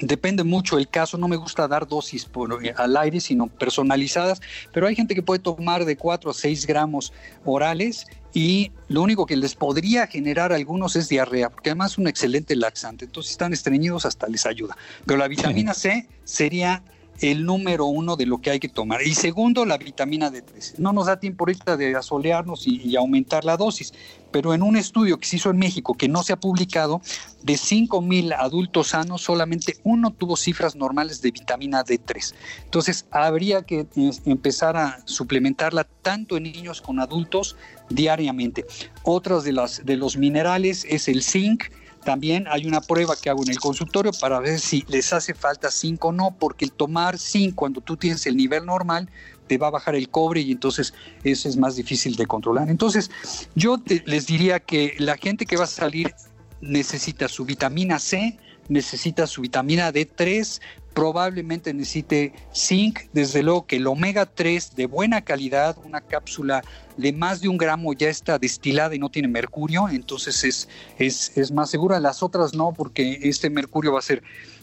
Depende 0.00 0.44
mucho 0.44 0.78
el 0.78 0.88
caso, 0.88 1.18
no 1.18 1.28
me 1.28 1.36
gusta 1.36 1.68
dar 1.68 1.86
dosis 1.86 2.24
por, 2.24 2.64
eh, 2.64 2.72
al 2.76 2.96
aire, 2.96 3.20
sino 3.20 3.48
personalizadas, 3.48 4.40
pero 4.72 4.86
hay 4.86 4.96
gente 4.96 5.14
que 5.14 5.22
puede 5.22 5.40
tomar 5.40 5.84
de 5.84 5.96
4 5.96 6.30
a 6.30 6.34
6 6.34 6.66
gramos 6.66 7.12
orales 7.44 8.06
y 8.32 8.70
lo 8.88 9.02
único 9.02 9.26
que 9.26 9.36
les 9.36 9.54
podría 9.54 10.06
generar 10.06 10.52
a 10.52 10.56
algunos 10.56 10.96
es 10.96 11.08
diarrea, 11.08 11.50
porque 11.50 11.70
además 11.70 11.92
es 11.92 11.98
un 11.98 12.06
excelente 12.06 12.54
laxante, 12.56 13.06
entonces 13.06 13.30
si 13.30 13.34
están 13.34 13.52
estreñidos 13.52 14.06
hasta 14.06 14.28
les 14.28 14.46
ayuda. 14.46 14.76
Pero 15.06 15.18
la 15.18 15.28
vitamina 15.28 15.74
C 15.74 16.06
sería 16.24 16.82
el 17.20 17.44
número 17.44 17.86
uno 17.86 18.16
de 18.16 18.26
lo 18.26 18.38
que 18.38 18.50
hay 18.50 18.60
que 18.60 18.68
tomar. 18.68 19.02
Y 19.02 19.14
segundo, 19.14 19.64
la 19.64 19.76
vitamina 19.78 20.30
D3. 20.30 20.78
No 20.78 20.92
nos 20.92 21.06
da 21.06 21.20
tiempo 21.20 21.44
ahorita 21.44 21.76
de 21.76 21.94
asolearnos 21.94 22.66
y, 22.66 22.96
aumentar 22.96 23.44
la 23.44 23.56
dosis, 23.56 23.92
pero 24.30 24.54
en 24.54 24.62
un 24.62 24.76
estudio 24.76 25.18
que 25.18 25.26
se 25.26 25.36
hizo 25.36 25.50
en 25.50 25.58
México, 25.58 25.94
que 25.94 26.08
no 26.08 26.22
se 26.22 26.32
ha 26.32 26.40
publicado, 26.40 27.00
de 27.42 27.56
5 27.56 28.00
mil 28.02 28.32
adultos 28.32 28.88
sanos, 28.88 29.22
solamente 29.22 29.76
uno 29.84 30.12
tuvo 30.12 30.36
cifras 30.36 30.76
normales 30.76 31.22
de 31.22 31.30
vitamina 31.30 31.84
D3. 31.84 32.34
Entonces, 32.64 33.06
habría 33.10 33.62
que 33.62 33.86
eh, 33.96 34.10
empezar 34.26 34.76
a 34.76 35.00
suplementarla 35.06 35.84
tanto 35.84 36.36
en 36.36 36.44
niños 36.44 36.80
como 36.80 37.02
adultos 37.02 37.56
diariamente. 37.88 38.66
Otras 39.02 39.44
de, 39.44 39.52
las, 39.52 39.84
de 39.84 39.96
los 39.96 40.16
minerales 40.16 40.86
es 40.88 41.08
el 41.08 41.22
zinc, 41.22 41.64
también 42.04 42.46
hay 42.48 42.66
una 42.66 42.80
prueba 42.80 43.14
que 43.20 43.28
hago 43.28 43.42
en 43.42 43.50
el 43.50 43.58
consultorio 43.58 44.12
para 44.12 44.40
ver 44.40 44.58
si 44.58 44.84
les 44.88 45.12
hace 45.12 45.34
falta 45.34 45.70
zinc 45.70 46.02
o 46.04 46.12
no, 46.12 46.34
porque 46.38 46.64
el 46.64 46.72
tomar 46.72 47.18
zinc 47.18 47.54
cuando 47.54 47.80
tú 47.80 47.96
tienes 47.96 48.26
el 48.26 48.36
nivel 48.36 48.64
normal 48.64 49.10
te 49.50 49.58
va 49.58 49.66
a 49.66 49.70
bajar 49.70 49.96
el 49.96 50.08
cobre 50.08 50.42
y 50.42 50.52
entonces 50.52 50.94
eso 51.24 51.48
es 51.48 51.56
más 51.56 51.74
difícil 51.74 52.14
de 52.14 52.24
controlar. 52.24 52.70
Entonces, 52.70 53.10
yo 53.56 53.82
les 54.04 54.28
diría 54.28 54.60
que 54.60 54.94
la 54.98 55.16
gente 55.16 55.44
que 55.44 55.56
va 55.56 55.64
a 55.64 55.66
salir 55.66 56.14
necesita 56.60 57.26
su 57.26 57.44
vitamina 57.44 57.98
C, 57.98 58.38
necesita 58.68 59.26
su 59.26 59.40
vitamina 59.40 59.92
D3, 59.92 60.60
probablemente 60.94 61.74
necesite 61.74 62.32
zinc, 62.54 63.00
desde 63.12 63.42
luego 63.42 63.66
que 63.66 63.78
el 63.78 63.88
omega 63.88 64.24
3 64.24 64.76
de 64.76 64.86
buena 64.86 65.22
calidad, 65.22 65.76
una 65.84 66.00
cápsula 66.00 66.62
de 66.96 67.12
más 67.12 67.40
de 67.40 67.48
un 67.48 67.58
gramo 67.58 67.92
ya 67.92 68.08
está 68.08 68.38
destilada 68.38 68.94
y 68.94 69.00
no 69.00 69.08
tiene 69.08 69.26
mercurio, 69.26 69.88
entonces 69.88 70.44
es, 70.44 70.68
es, 70.96 71.36
es 71.36 71.50
más 71.50 71.70
segura, 71.70 71.98
las 71.98 72.22
otras 72.22 72.54
no, 72.54 72.72
porque 72.72 73.18
este 73.22 73.50
mercurio 73.50 73.94
va 73.94 73.98
a 73.98 74.02
ser 74.02 74.22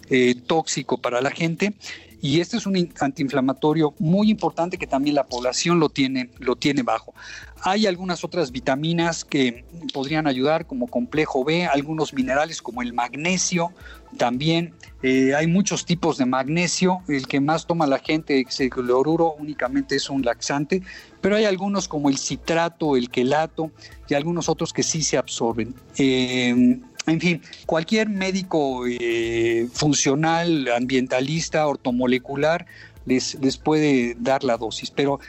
eh, 0.10 0.36
tóxico 0.48 0.98
para 0.98 1.20
la 1.20 1.32
gente. 1.32 1.74
Y 2.22 2.39
este 2.39 2.57
es 2.57 2.65
un 2.65 2.76
antiinflamatorio 2.99 3.93
muy 3.99 4.32
importante 4.32 4.78
que 4.78 4.88
también 4.88 5.15
la 5.15 5.26
población 5.26 5.80
lo 5.80 5.89
tiene, 5.89 6.30
lo 6.39 6.55
tiene 6.55 6.84
bajo. 6.84 7.13
Hay 7.61 7.86
algunas 7.86 8.24
otras 8.24 8.51
vitaminas 8.51 9.26
que 9.26 9.65
podrían 9.93 10.28
ayudar, 10.28 10.65
como 10.65 10.88
complejo 10.88 11.43
B, 11.43 11.65
algunos 11.65 12.13
minerales 12.13 12.61
como 12.61 12.82
el 12.82 12.93
magnesio, 12.93 13.72
también 14.18 14.74
eh, 15.03 15.36
hay 15.36 15.47
muchos 15.47 15.86
tipos 15.86 16.18
de 16.18 16.26
magnesio. 16.26 17.01
El 17.07 17.28
que 17.28 17.39
más 17.39 17.68
toma 17.68 17.88
la 17.88 17.99
gente 17.99 18.39
es 18.47 18.59
el 18.59 18.70
cloruro, 18.70 19.36
únicamente 19.38 19.95
es 19.95 20.09
un 20.09 20.24
laxante, 20.24 20.82
pero 21.22 21.36
hay 21.36 21.45
algunos 21.45 21.88
como 21.88 22.09
el 22.09 22.18
citrato, 22.18 22.95
el 22.95 23.09
quelato 23.09 23.72
y 24.07 24.13
algunos 24.13 24.49
otros 24.49 24.74
que 24.74 24.84
sí 24.84 25.01
se 25.01 25.18
absorben. 25.18 25.76
Eh, 25.97 26.80
en 27.08 27.20
fin, 27.22 27.41
cualquier 27.66 28.10
médico 28.10 28.86
eh, 28.86 29.68
funcional, 29.74 30.70
ambientalista, 30.70 31.66
ortomolecular, 31.68 32.66
les, 33.05 33.36
les 33.36 33.58
puede 33.58 34.16
dar 34.20 34.43
la 34.43 34.58
dosis, 34.58 34.91
pero 34.91 35.20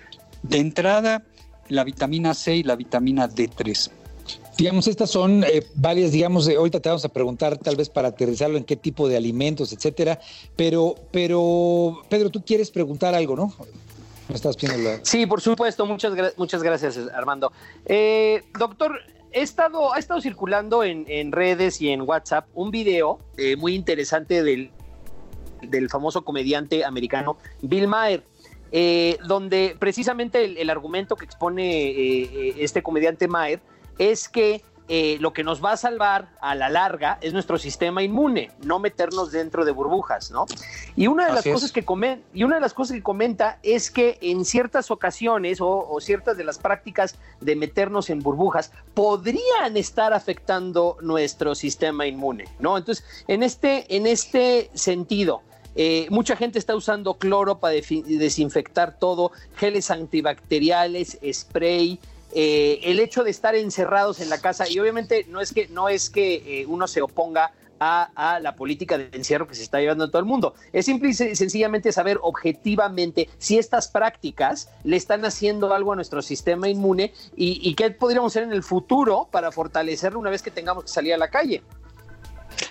de 0.42 0.58
entrada 0.58 1.22
la 1.68 1.84
vitamina 1.84 2.34
C 2.34 2.56
y 2.56 2.62
la 2.62 2.76
vitamina 2.76 3.28
D3. 3.28 3.90
Digamos, 4.56 4.88
estas 4.88 5.10
son 5.10 5.44
eh, 5.44 5.64
varias, 5.76 6.10
digamos, 6.10 6.48
ahorita 6.48 6.80
te 6.80 6.88
vamos 6.88 7.04
a 7.04 7.08
preguntar 7.10 7.58
tal 7.58 7.76
vez 7.76 7.88
para 7.88 8.08
aterrizarlo 8.08 8.58
en 8.58 8.64
qué 8.64 8.74
tipo 8.74 9.08
de 9.08 9.16
alimentos, 9.16 9.72
etcétera, 9.72 10.18
pero, 10.56 10.96
pero, 11.12 12.02
Pedro, 12.08 12.30
tú 12.30 12.42
quieres 12.44 12.70
preguntar 12.72 13.14
algo, 13.14 13.36
¿no? 13.36 13.54
Me 14.28 14.34
estás 14.34 14.56
pidiendo 14.56 14.90
Sí, 15.02 15.26
por 15.26 15.40
supuesto, 15.40 15.86
muchas, 15.86 16.12
muchas 16.36 16.62
gracias, 16.62 16.98
Armando. 17.14 17.52
Eh, 17.86 18.42
doctor, 18.58 18.98
he 19.38 19.42
estado, 19.42 19.94
ha 19.94 19.98
estado 19.98 20.20
circulando 20.20 20.82
en, 20.82 21.32
redes 21.32 21.80
y 21.80 21.90
en 21.90 22.02
WhatsApp 22.02 22.48
un 22.54 22.70
video 22.70 23.20
eh, 23.36 23.56
muy 23.56 23.74
interesante 23.74 24.42
del, 24.42 24.70
famoso 25.90 26.24
comediante 26.24 26.84
americano 26.84 27.36
Bill 27.62 27.88
Maher. 27.88 28.24
Eh, 28.70 29.16
donde 29.26 29.76
precisamente 29.78 30.60
el, 30.60 30.68
argumento 30.68 31.16
que 31.16 31.24
expone 31.24 31.88
eh, 31.88 32.54
este 32.58 32.82
comediante 32.82 33.26
Maher 33.26 33.62
es 33.96 34.28
que 34.28 34.62
eh, 34.90 35.18
lo 35.20 35.34
que 35.34 35.44
nos 35.44 35.62
va 35.62 35.72
a 35.72 35.76
salvar 35.76 36.30
a 36.40 36.54
la 36.54 36.70
larga 36.70 37.18
es 37.20 37.34
nuestro 37.34 37.58
sistema 37.58 38.02
inmune, 38.02 38.52
no 38.64 38.78
meternos 38.78 39.30
dentro 39.30 39.66
de 39.66 39.72
burbujas, 39.72 40.30
¿no? 40.30 40.46
Y 40.96 41.08
una 41.08 41.26
de 41.26 41.34
las 41.34 41.44
cosas 41.44 41.72
que 41.72 41.84
y 42.32 42.44
una 42.44 42.54
de 42.54 42.60
las 42.62 42.72
cosas 42.72 42.96
que 42.96 43.02
comenta 43.02 43.58
es 43.62 43.90
que 43.90 44.18
en 44.22 44.46
ciertas 44.46 44.90
ocasiones 44.90 45.58
o, 45.60 45.98
ciertas 46.00 46.38
de 46.38 46.44
las 46.44 46.58
prácticas 46.58 47.16
de 47.40 47.54
meternos 47.54 48.08
en 48.08 48.20
burbujas 48.20 48.72
podrían 48.94 49.76
estar 49.76 50.14
afectando 50.14 50.96
nuestro 51.02 51.54
sistema 51.54 52.06
inmune, 52.06 52.46
¿no? 52.58 52.78
Entonces, 52.78 53.04
en 53.28 53.42
este, 53.42 53.94
en 53.94 54.06
este 54.06 54.70
sentido, 54.72 55.42
eh, 55.74 56.06
mucha 56.10 56.34
gente 56.34 56.58
está 56.58 56.74
usando 56.74 57.14
cloro 57.14 57.58
para 57.58 57.74
desinfectar 57.74 58.98
todo, 58.98 59.32
geles 59.56 59.90
antibacteriales, 59.90 61.18
spray, 61.30 62.00
eh, 62.32 62.80
el 62.84 63.00
hecho 63.00 63.24
de 63.24 63.30
estar 63.30 63.54
encerrados 63.54 64.20
en 64.20 64.28
la 64.28 64.40
casa 64.40 64.68
y 64.68 64.78
obviamente 64.78 65.24
no 65.28 65.40
es 65.40 65.52
que 65.52 65.68
no 65.68 65.88
es 65.88 66.10
que 66.10 66.60
eh, 66.62 66.66
uno 66.66 66.86
se 66.86 67.00
oponga 67.00 67.52
a, 67.80 68.40
la 68.42 68.56
política 68.56 68.98
de 68.98 69.08
encierro 69.12 69.46
que 69.46 69.54
se 69.54 69.62
está 69.62 69.78
llevando 69.78 70.04
en 70.04 70.10
todo 70.10 70.18
el 70.20 70.26
mundo. 70.26 70.54
Es 70.72 70.86
simple 70.86 71.10
y 71.10 71.14
sencillamente 71.14 71.92
saber 71.92 72.18
objetivamente 72.22 73.28
si 73.38 73.56
estas 73.56 73.88
prácticas 73.88 74.68
le 74.84 74.96
están 74.96 75.24
haciendo 75.24 75.72
algo 75.72 75.92
a 75.92 75.96
nuestro 75.96 76.20
sistema 76.22 76.68
inmune 76.68 77.12
y, 77.36 77.60
y 77.62 77.74
qué 77.74 77.90
podríamos 77.90 78.32
hacer 78.32 78.42
en 78.42 78.52
el 78.52 78.62
futuro 78.62 79.28
para 79.30 79.52
fortalecerlo 79.52 80.18
una 80.18 80.30
vez 80.30 80.42
que 80.42 80.50
tengamos 80.50 80.84
que 80.84 80.90
salir 80.90 81.14
a 81.14 81.18
la 81.18 81.28
calle. 81.28 81.62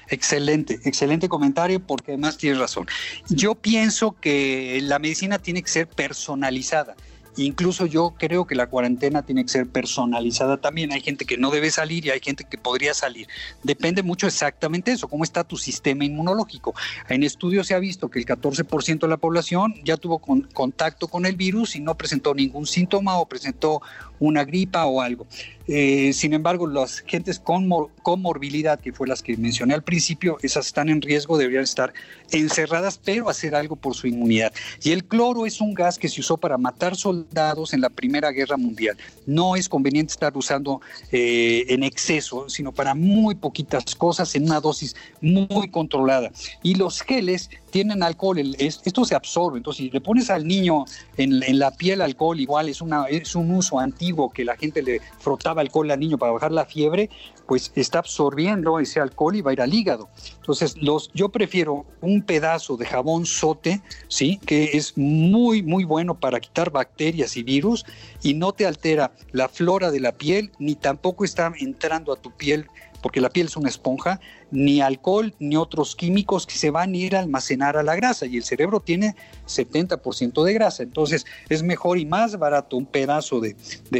Excelente, 0.09 0.79
excelente 0.85 1.27
comentario 1.27 1.79
porque 1.79 2.11
además 2.11 2.37
tienes 2.37 2.59
razón. 2.59 2.87
Yo 3.29 3.55
pienso 3.55 4.15
que 4.19 4.79
la 4.83 4.99
medicina 4.99 5.39
tiene 5.39 5.61
que 5.61 5.69
ser 5.69 5.87
personalizada. 5.87 6.95
Incluso 7.37 7.85
yo 7.85 8.15
creo 8.17 8.47
que 8.47 8.55
la 8.55 8.67
cuarentena 8.67 9.21
tiene 9.21 9.43
que 9.43 9.49
ser 9.49 9.67
personalizada 9.67 10.57
también. 10.57 10.91
Hay 10.91 11.01
gente 11.01 11.25
que 11.25 11.37
no 11.37 11.51
debe 11.51 11.69
salir 11.69 12.05
y 12.05 12.09
hay 12.09 12.19
gente 12.19 12.43
que 12.43 12.57
podría 12.57 12.95
salir. 12.95 13.27
Depende 13.63 14.01
mucho 14.01 14.25
exactamente 14.25 14.91
eso, 14.91 15.07
cómo 15.07 15.23
está 15.23 15.43
tu 15.43 15.55
sistema 15.55 16.03
inmunológico. 16.03 16.73
En 17.09 17.21
estudios 17.21 17.67
se 17.67 17.75
ha 17.75 17.79
visto 17.79 18.09
que 18.09 18.17
el 18.17 18.25
14% 18.25 18.99
de 19.01 19.07
la 19.07 19.17
población 19.17 19.75
ya 19.83 19.97
tuvo 19.97 20.19
contacto 20.19 21.07
con 21.07 21.27
el 21.27 21.35
virus 21.35 21.75
y 21.75 21.79
no 21.79 21.95
presentó 21.95 22.33
ningún 22.33 22.65
síntoma 22.65 23.17
o 23.17 23.27
presentó 23.27 23.81
una 24.19 24.43
gripa 24.43 24.85
o 24.85 25.01
algo. 25.01 25.27
Eh, 25.67 26.13
sin 26.13 26.33
embargo, 26.33 26.65
las 26.65 27.01
gentes 27.01 27.39
con 27.39 27.69
comorbilidad, 28.01 28.79
que 28.79 28.93
fue 28.93 29.07
las 29.07 29.21
que 29.21 29.37
mencioné 29.37 29.73
al 29.75 29.83
principio, 29.83 30.37
esas 30.41 30.67
están 30.67 30.89
en 30.89 31.01
riesgo, 31.01 31.37
deberían 31.37 31.63
estar 31.63 31.93
encerradas, 32.31 32.99
pero 33.03 33.29
hacer 33.29 33.53
algo 33.53 33.75
por 33.75 33.93
su 33.93 34.07
inmunidad. 34.07 34.53
Y 34.81 34.91
el 34.91 35.03
cloro 35.03 35.45
es 35.45 35.61
un 35.61 35.73
gas 35.73 35.99
que 35.99 36.09
se 36.09 36.21
usó 36.21 36.37
para 36.37 36.57
matar 36.57 36.95
soldados 36.95 37.26
en 37.71 37.81
la 37.81 37.89
Primera 37.89 38.31
Guerra 38.31 38.57
Mundial. 38.57 38.97
No 39.25 39.55
es 39.55 39.69
conveniente 39.69 40.11
estar 40.11 40.35
usando 40.35 40.81
eh, 41.11 41.65
en 41.69 41.83
exceso, 41.83 42.49
sino 42.49 42.71
para 42.71 42.95
muy 42.95 43.35
poquitas 43.35 43.95
cosas 43.95 44.33
en 44.35 44.45
una 44.45 44.59
dosis 44.59 44.95
muy 45.21 45.69
controlada. 45.69 46.31
Y 46.63 46.75
los 46.75 47.01
geles 47.01 47.49
tienen 47.69 48.01
alcohol, 48.01 48.39
esto 48.57 49.05
se 49.05 49.13
absorbe, 49.13 49.57
entonces 49.57 49.85
si 49.85 49.91
le 49.91 50.01
pones 50.01 50.29
al 50.29 50.47
niño 50.47 50.85
en, 51.17 51.59
la 51.59 51.71
piel 51.71 52.01
alcohol, 52.01 52.39
igual 52.39 52.69
es, 52.69 52.81
es 53.09 53.35
un 53.35 53.51
uso 53.51 53.79
antiguo 53.79 54.29
que 54.31 54.45
la 54.45 54.55
gente 54.55 54.81
le 54.81 54.99
frotaba 55.19 55.61
alcohol 55.61 55.91
al 55.91 55.99
niño 55.99 56.17
para 56.17 56.31
bajar 56.31 56.51
la 56.51 56.65
fiebre, 56.65 57.09
pues 57.47 57.71
está 57.75 57.99
absorbiendo 57.99 58.79
ese 58.79 58.99
alcohol 58.99 59.35
y 59.35 59.41
va 59.41 59.51
a 59.51 59.53
ir 59.53 59.61
al 59.61 59.73
hígado. 59.73 60.09
Entonces, 60.35 60.75
los, 60.77 61.09
yo 61.13 61.29
prefiero 61.29 61.85
un 62.01 62.21
pedazo 62.21 62.77
de 62.77 62.85
jabón 62.85 63.25
sote, 63.25 63.81
¿sí? 64.07 64.39
que 64.45 64.71
es 64.73 64.97
muy, 64.97 65.63
muy 65.63 65.85
bueno 65.85 66.19
para 66.19 66.39
quitar 66.39 66.69
bacterias 66.71 67.37
y 67.37 67.43
virus 67.43 67.85
y 68.21 68.33
no 68.33 68.51
te 68.51 68.65
altera 68.65 69.11
la 69.31 69.47
flora 69.47 69.91
de 69.91 69.99
la 69.99 70.11
piel, 70.11 70.51
ni 70.59 70.75
tampoco 70.75 71.23
está 71.23 71.51
entrando 71.59 72.11
a 72.11 72.17
tu 72.17 72.31
piel 72.31 72.67
porque 73.01 73.21
la 73.21 73.29
piel 73.29 73.47
es 73.47 73.57
una 73.57 73.69
esponja, 73.69 74.19
ni 74.51 74.81
alcohol 74.81 75.33
ni 75.39 75.55
otros 75.55 75.95
químicos 75.95 76.47
que 76.47 76.55
se 76.55 76.69
van 76.69 76.93
a 76.93 76.97
ir 76.97 77.15
a 77.15 77.19
almacenar 77.19 77.77
a 77.77 77.83
la 77.83 77.95
grasa 77.95 78.25
y 78.25 78.37
el 78.37 78.43
cerebro 78.43 78.79
tiene 78.79 79.15
70% 79.47 80.43
de 80.43 80.53
grasa, 80.53 80.83
entonces 80.83 81.25
es 81.49 81.63
mejor 81.63 81.97
y 81.97 82.05
más 82.05 82.37
barato 82.37 82.77
un 82.77 82.85
pedazo 82.85 83.39
de, 83.39 83.55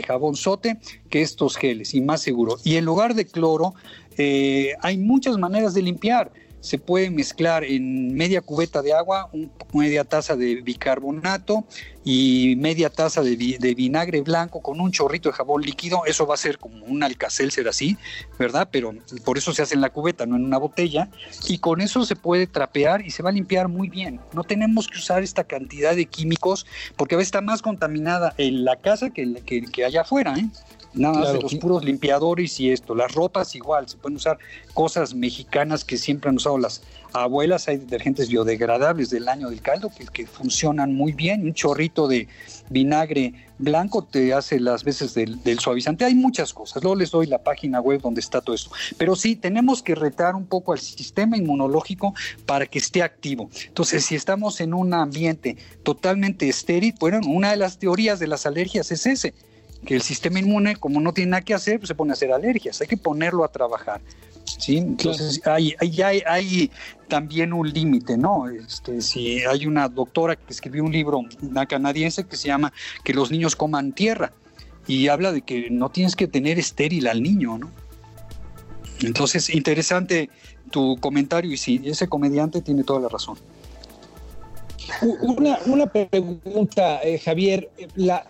jabón 0.05 0.35
sote 0.35 0.79
que 1.09 1.21
estos 1.21 1.57
geles 1.57 1.93
y 1.93 2.01
más 2.01 2.21
seguro. 2.21 2.57
Y 2.63 2.75
en 2.75 2.85
lugar 2.85 3.13
de 3.13 3.25
cloro, 3.25 3.73
eh, 4.17 4.73
hay 4.81 4.97
muchas 4.97 5.37
maneras 5.37 5.73
de 5.73 5.81
limpiar 5.81 6.31
se 6.59 6.77
puede 6.77 7.09
mezclar 7.09 7.63
en 7.63 8.13
media 8.13 8.41
cubeta 8.41 8.81
de 8.81 8.93
agua, 8.93 9.29
media 9.73 10.03
taza 10.03 10.35
de 10.35 10.61
bicarbonato 10.61 11.65
y 12.03 12.55
media 12.57 12.89
taza 12.89 13.21
de, 13.21 13.35
vinagre 13.75 14.21
blanco 14.21 14.61
con 14.61 14.79
un 14.79 14.91
chorrito 14.91 15.29
de 15.29 15.33
jabón 15.33 15.61
líquido. 15.61 16.05
Eso 16.05 16.25
va 16.25 16.35
a 16.35 16.37
ser 16.37 16.57
como 16.57 16.85
un 16.85 17.03
ser 17.29 17.67
así, 17.67 17.97
¿verdad? 18.39 18.69
Pero 18.71 18.93
por 19.25 19.37
eso 19.37 19.53
se 19.53 19.61
hace 19.61 19.75
en 19.75 19.81
la 19.81 19.89
cubeta, 19.89 20.25
no 20.25 20.35
en 20.35 20.45
una 20.45 20.57
botella. 20.57 21.09
Y 21.47 21.59
con 21.59 21.81
eso 21.81 22.05
se 22.05 22.15
puede 22.15 22.47
trapear 22.47 23.05
y 23.05 23.11
se 23.11 23.23
va 23.23 23.29
a 23.29 23.33
limpiar 23.33 23.67
muy 23.67 23.89
bien. 23.89 24.19
No 24.33 24.43
tenemos 24.43 24.87
que 24.87 24.97
usar 24.97 25.21
esta 25.21 25.43
cantidad 25.43 25.95
de 25.95 26.05
químicos 26.05 26.65
porque 26.95 27.15
a 27.15 27.17
veces 27.17 27.27
está 27.27 27.41
más 27.41 27.61
contaminada 27.61 28.33
en 28.37 28.63
la 28.63 28.77
casa 28.77 29.09
que, 29.09 29.41
que, 29.45 29.61
que 29.63 29.85
allá 29.85 30.01
afuera, 30.01 30.35
¿eh? 30.37 30.49
Nada 30.97 31.19
más 31.19 31.33
de 31.33 31.41
los 31.41 31.55
puros 31.55 31.83
limpiadores 31.83 32.59
y 32.59 32.71
esto. 32.71 32.95
Las 32.95 33.13
ropas 33.13 33.55
igual, 33.55 33.87
se 33.87 33.97
pueden 33.97 34.17
usar 34.17 34.37
cosas 34.73 35.13
mexicanas 35.13 35.83
que 35.83 35.97
siempre 35.97 36.29
han 36.29 36.37
usado 36.37 36.57
las 36.57 36.81
abuelas. 37.13 37.67
Hay 37.67 37.77
detergentes 37.77 38.29
biodegradables 38.29 39.09
del 39.09 39.27
año 39.27 39.49
del 39.49 39.61
caldo 39.61 39.91
que, 39.95 40.05
que 40.05 40.25
funcionan 40.25 40.93
muy 40.93 41.11
bien. 41.11 41.43
Un 41.43 41.53
chorrito 41.53 42.07
de 42.07 42.27
vinagre 42.69 43.33
blanco 43.59 44.03
te 44.03 44.33
hace 44.33 44.59
las 44.59 44.83
veces 44.83 45.13
del, 45.13 45.41
del, 45.43 45.59
suavizante. 45.59 46.05
Hay 46.05 46.15
muchas 46.15 46.53
cosas. 46.53 46.83
Luego 46.83 46.95
les 46.95 47.11
doy 47.11 47.27
la 47.27 47.43
página 47.43 47.79
web 47.79 48.01
donde 48.01 48.21
está 48.21 48.41
todo 48.41 48.55
esto. 48.55 48.71
Pero 48.97 49.15
sí, 49.15 49.35
tenemos 49.35 49.83
que 49.83 49.95
retar 49.95 50.35
un 50.35 50.45
poco 50.45 50.73
al 50.73 50.79
sistema 50.79 51.37
inmunológico 51.37 52.13
para 52.45 52.65
que 52.65 52.79
esté 52.79 53.03
activo. 53.03 53.49
Entonces, 53.67 54.05
si 54.05 54.15
estamos 54.15 54.61
en 54.61 54.73
un 54.73 54.93
ambiente 54.93 55.57
totalmente 55.83 56.49
estéril, 56.49 56.95
bueno, 56.99 57.19
una 57.27 57.51
de 57.51 57.57
las 57.57 57.77
teorías 57.77 58.19
de 58.19 58.27
las 58.27 58.45
alergias 58.45 58.91
es 58.91 59.05
ese 59.05 59.33
que 59.85 59.95
el 59.95 60.01
sistema 60.01 60.39
inmune, 60.39 60.75
como 60.75 60.99
no 60.99 61.13
tiene 61.13 61.31
nada 61.31 61.41
que 61.41 61.53
hacer, 61.53 61.79
pues 61.79 61.87
se 61.87 61.95
pone 61.95 62.11
a 62.11 62.13
hacer 62.13 62.31
alergias. 62.31 62.81
Hay 62.81 62.87
que 62.87 62.97
ponerlo 62.97 63.43
a 63.43 63.51
trabajar. 63.51 64.01
¿sí? 64.45 64.77
Entonces 64.77 65.41
hay, 65.45 65.75
hay, 65.79 66.21
hay, 66.25 66.71
también 67.07 67.53
un 67.53 67.71
límite, 67.71 68.17
¿no? 68.17 68.49
Este, 68.49 69.01
si 69.01 69.43
hay 69.43 69.65
una 69.65 69.87
doctora 69.87 70.35
que 70.35 70.53
escribió 70.53 70.83
un 70.83 70.91
libro, 70.91 71.21
una 71.41 71.65
canadiense, 71.65 72.25
que 72.25 72.35
se 72.35 72.47
llama 72.47 72.73
Que 73.03 73.13
los 73.13 73.31
niños 73.31 73.55
coman 73.55 73.93
tierra, 73.93 74.33
y 74.87 75.09
habla 75.09 75.31
de 75.31 75.41
que 75.41 75.69
no 75.69 75.89
tienes 75.89 76.15
que 76.15 76.27
tener 76.27 76.59
estéril 76.59 77.07
al 77.07 77.21
niño, 77.21 77.57
¿no? 77.57 77.71
Entonces, 79.01 79.53
interesante 79.53 80.29
tu 80.71 80.97
comentario 80.97 81.51
y 81.51 81.57
sí, 81.57 81.81
ese 81.85 82.07
comediante 82.07 82.61
tiene 82.61 82.83
toda 82.83 82.99
la 83.01 83.09
razón. 83.09 83.37
Una, 85.21 85.59
una 85.65 85.85
pregunta, 85.87 87.01
eh, 87.03 87.19
Javier. 87.19 87.69
La, 87.95 88.25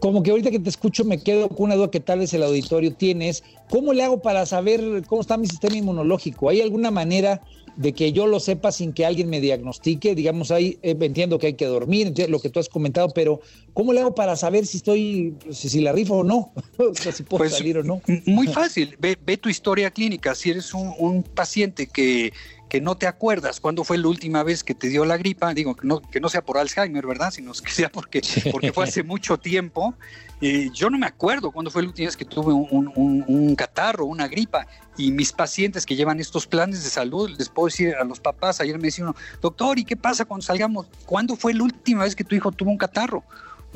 como 0.00 0.22
que 0.22 0.30
ahorita 0.30 0.50
que 0.50 0.58
te 0.58 0.68
escucho 0.68 1.04
me 1.04 1.18
quedo 1.18 1.48
con 1.48 1.66
una 1.66 1.76
duda 1.76 1.90
que 1.90 2.00
tal 2.00 2.20
vez 2.20 2.32
el 2.34 2.42
auditorio 2.42 2.94
tiene. 2.94 3.28
Es, 3.28 3.42
¿Cómo 3.68 3.92
le 3.92 4.02
hago 4.02 4.20
para 4.20 4.46
saber 4.46 5.02
cómo 5.06 5.20
está 5.20 5.36
mi 5.36 5.46
sistema 5.46 5.76
inmunológico? 5.76 6.48
¿Hay 6.48 6.60
alguna 6.60 6.90
manera 6.90 7.42
de 7.76 7.92
que 7.92 8.12
yo 8.12 8.26
lo 8.26 8.40
sepa 8.40 8.72
sin 8.72 8.92
que 8.92 9.04
alguien 9.04 9.28
me 9.28 9.40
diagnostique? 9.40 10.14
Digamos, 10.14 10.50
ahí 10.50 10.78
eh, 10.82 10.96
entiendo 10.98 11.38
que 11.38 11.48
hay 11.48 11.54
que 11.54 11.66
dormir, 11.66 12.14
lo 12.28 12.38
que 12.40 12.48
tú 12.48 12.60
has 12.60 12.68
comentado, 12.68 13.08
pero 13.10 13.40
¿cómo 13.74 13.92
le 13.92 14.00
hago 14.00 14.14
para 14.14 14.36
saber 14.36 14.66
si 14.66 14.78
estoy, 14.78 15.34
si, 15.50 15.80
la 15.80 15.92
rifo 15.92 16.18
o 16.18 16.24
no? 16.24 16.52
o 16.78 16.94
sea, 16.94 17.12
si 17.12 17.22
puedo 17.22 17.38
pues, 17.38 17.54
salir 17.54 17.78
o 17.78 17.82
no. 17.82 18.00
Muy 18.24 18.48
fácil. 18.48 18.96
Ve, 18.98 19.36
tu 19.36 19.48
historia 19.48 19.90
clínica. 19.90 20.34
Si 20.34 20.50
eres 20.50 20.72
un 20.72 21.22
paciente 21.22 21.86
que 21.86 22.32
que 22.68 22.80
no 22.80 22.96
te 22.96 23.06
acuerdas 23.06 23.60
cuándo 23.60 23.84
fue 23.84 23.98
la 23.98 24.08
última 24.08 24.42
vez 24.42 24.64
que 24.64 24.74
te 24.74 24.88
dio 24.88 25.04
la 25.04 25.16
gripa, 25.16 25.54
digo 25.54 25.76
que 25.76 25.86
no, 25.86 26.00
que 26.00 26.20
no 26.20 26.28
sea 26.28 26.44
por 26.44 26.58
Alzheimer, 26.58 27.06
¿verdad? 27.06 27.30
Sino 27.30 27.52
que 27.52 27.70
sea 27.70 27.88
porque, 27.88 28.20
porque 28.50 28.72
fue 28.72 28.84
hace 28.84 29.02
mucho 29.02 29.38
tiempo. 29.38 29.94
y 30.40 30.70
yo 30.72 30.90
no 30.90 30.98
me 30.98 31.06
acuerdo 31.06 31.52
cuándo 31.52 31.70
fue 31.70 31.82
la 31.82 31.88
última 31.88 32.06
vez 32.06 32.16
que 32.16 32.24
tuve 32.24 32.52
un, 32.52 32.92
un, 33.26 33.54
catarro, 33.54 34.04
una 34.06 34.26
gripa. 34.26 34.66
Y 34.96 35.12
mis 35.12 35.32
pacientes 35.32 35.86
que 35.86 35.94
llevan 35.94 36.18
estos 36.18 36.46
planes 36.46 36.82
de 36.82 36.90
salud, 36.90 37.30
les 37.38 37.48
puedo 37.48 37.66
decir 37.66 37.94
a 37.94 38.04
los 38.04 38.18
papás, 38.18 38.60
ayer 38.60 38.76
me 38.76 38.84
decían, 38.84 39.14
doctor, 39.40 39.78
¿y 39.78 39.84
qué 39.84 39.96
pasa 39.96 40.24
cuando 40.24 40.44
salgamos? 40.44 40.86
¿Cuándo 41.04 41.36
fue 41.36 41.54
la 41.54 41.64
última 41.64 42.04
vez 42.04 42.16
que 42.16 42.24
tu 42.24 42.34
hijo 42.34 42.50
tuvo 42.50 42.70
un 42.70 42.78
catarro? 42.78 43.22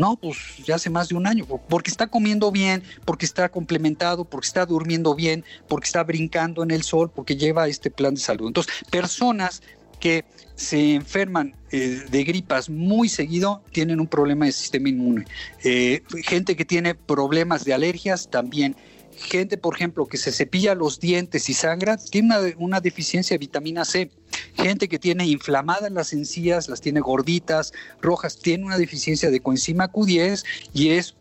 No, 0.01 0.17
pues 0.17 0.39
ya 0.65 0.77
hace 0.77 0.89
más 0.89 1.11
de 1.11 1.15
un 1.15 1.27
año, 1.27 1.45
porque 1.45 1.91
está 1.91 2.07
comiendo 2.07 2.51
bien, 2.51 2.83
porque 3.05 3.27
está 3.27 3.51
complementado, 3.51 4.25
porque 4.25 4.47
está 4.47 4.65
durmiendo 4.65 5.15
bien, 5.15 5.45
porque 5.69 5.85
está 5.85 6.03
brincando 6.05 6.63
en 6.63 6.71
el 6.71 6.83
sol, 6.83 7.13
porque 7.15 7.37
lleva 7.37 7.69
este 7.69 7.91
plan 7.91 8.15
de 8.15 8.23
salud. 8.23 8.47
Entonces, 8.47 8.73
personas 8.91 9.61
que 10.01 10.25
se 10.55 10.95
enferman 10.95 11.55
eh, 11.71 12.03
de 12.11 12.25
gripas 12.25 12.71
muy 12.71 13.11
seguido 13.11 13.63
tienen 13.73 14.01
un 14.01 14.07
problema 14.07 14.47
de 14.47 14.53
sistema 14.53 14.89
inmune. 14.89 15.27
Eh, 15.65 16.03
gente 16.25 16.57
que 16.57 16.65
tiene 16.65 16.95
problemas 16.95 17.67
de 17.67 17.75
alergias 17.75 18.31
también 18.31 18.77
gente, 19.21 19.59
por 19.59 19.75
ejemplo, 19.75 20.07
que 20.07 20.17
se 20.17 20.33
cepilla 20.33 20.75
los 20.75 20.99
dientes 20.99 21.49
y 21.49 21.55
sangra, 21.55 21.97
tiene 21.97 22.55
una, 22.59 22.81
deficiencia 22.81 23.35
de 23.35 23.39
vitamina 23.39 23.85
C. 23.85 24.11
Gente 24.55 24.89
que 24.89 24.99
tiene 24.99 25.27
inflamadas 25.27 25.93
las 25.93 26.13
encías, 26.13 26.69
las 26.69 26.81
tiene 26.81 27.01
gorditas, 27.01 27.73
rojas, 28.01 28.39
tiene 28.39 28.65
una 28.65 28.79
deficiencia 28.79 29.31
de 29.31 29.41
coenzima 29.41 29.93
Q10 29.93 30.45
y 30.73 30.91
es 30.91 31.15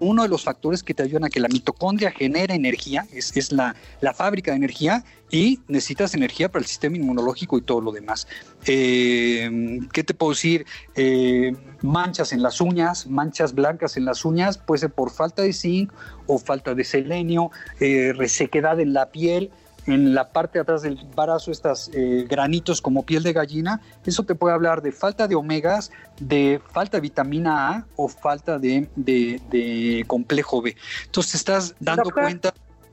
uno 0.00 0.22
de 0.22 0.28
los 0.28 0.44
factores 0.44 0.82
que 0.82 0.94
te 0.94 1.02
ayudan 1.02 1.24
a 1.24 1.28
que 1.30 1.40
la 1.40 1.48
mitocondria 1.48 2.10
genere 2.10 2.54
energía, 2.54 3.06
es, 3.12 3.36
es 3.36 3.52
la, 3.52 3.74
la, 4.00 4.12
fábrica 4.12 4.50
de 4.50 4.58
energía 4.58 5.04
y 5.30 5.60
necesitas 5.68 6.14
energía 6.14 6.50
para 6.50 6.60
el 6.60 6.66
sistema 6.66 6.96
inmunológico 6.96 7.58
y 7.58 7.62
todo 7.62 7.80
lo 7.80 7.92
demás. 7.92 8.26
Eh, 8.66 9.80
¿Qué 9.92 10.04
te 10.04 10.14
puedo 10.14 10.32
decir? 10.32 10.66
Eh, 10.94 11.54
manchas 11.82 12.32
en 12.32 12.42
las 12.42 12.60
uñas, 12.60 13.06
manchas 13.06 13.54
blancas 13.54 13.96
en 13.96 14.04
las 14.04 14.24
uñas, 14.24 14.58
puede 14.58 14.80
ser 14.80 14.90
por 14.90 15.10
falta 15.10 15.42
de 15.42 15.52
zinc 15.52 15.92
o 16.26 16.38
falta 16.38 16.74
de 16.74 16.84
selenio, 16.84 17.50
eh, 17.80 18.12
resequedad 18.14 18.80
en 18.80 18.92
la 18.92 19.10
piel 19.10 19.50
en 19.86 20.14
la 20.14 20.28
parte 20.30 20.58
de 20.58 20.62
atrás 20.62 20.82
del 20.82 20.98
brazo 21.14 21.50
estas 21.50 21.90
eh, 21.94 22.26
granitos 22.28 22.82
como 22.82 23.04
piel 23.04 23.22
de 23.22 23.32
gallina, 23.32 23.80
eso 24.04 24.24
te 24.24 24.34
puede 24.34 24.54
hablar 24.54 24.82
de 24.82 24.92
falta 24.92 25.28
de 25.28 25.34
omegas, 25.34 25.90
de 26.20 26.60
falta 26.72 26.96
de 26.96 27.02
vitamina 27.02 27.68
A 27.68 27.86
o 27.96 28.08
falta 28.08 28.58
de, 28.58 30.04
complejo 30.06 30.62
B. 30.62 30.76
Entonces 31.04 31.32
te 31.32 31.38
estás 31.38 31.74
dando 31.80 32.10
cuenta 32.10 32.52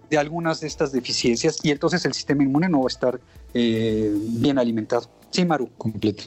de 0.09 0.17
algunas 0.17 0.61
de 0.61 0.67
estas 0.67 0.91
deficiencias 0.91 1.57
y 1.63 1.71
entonces 1.71 2.05
el 2.05 2.13
sistema 2.13 2.43
inmune 2.43 2.69
no 2.69 2.79
va 2.79 2.85
a 2.85 2.87
estar 2.87 3.19
eh, 3.53 4.13
bien 4.15 4.59
alimentado. 4.59 5.09
Sí, 5.31 5.45
Maru. 5.45 5.69
Completo. 5.77 6.25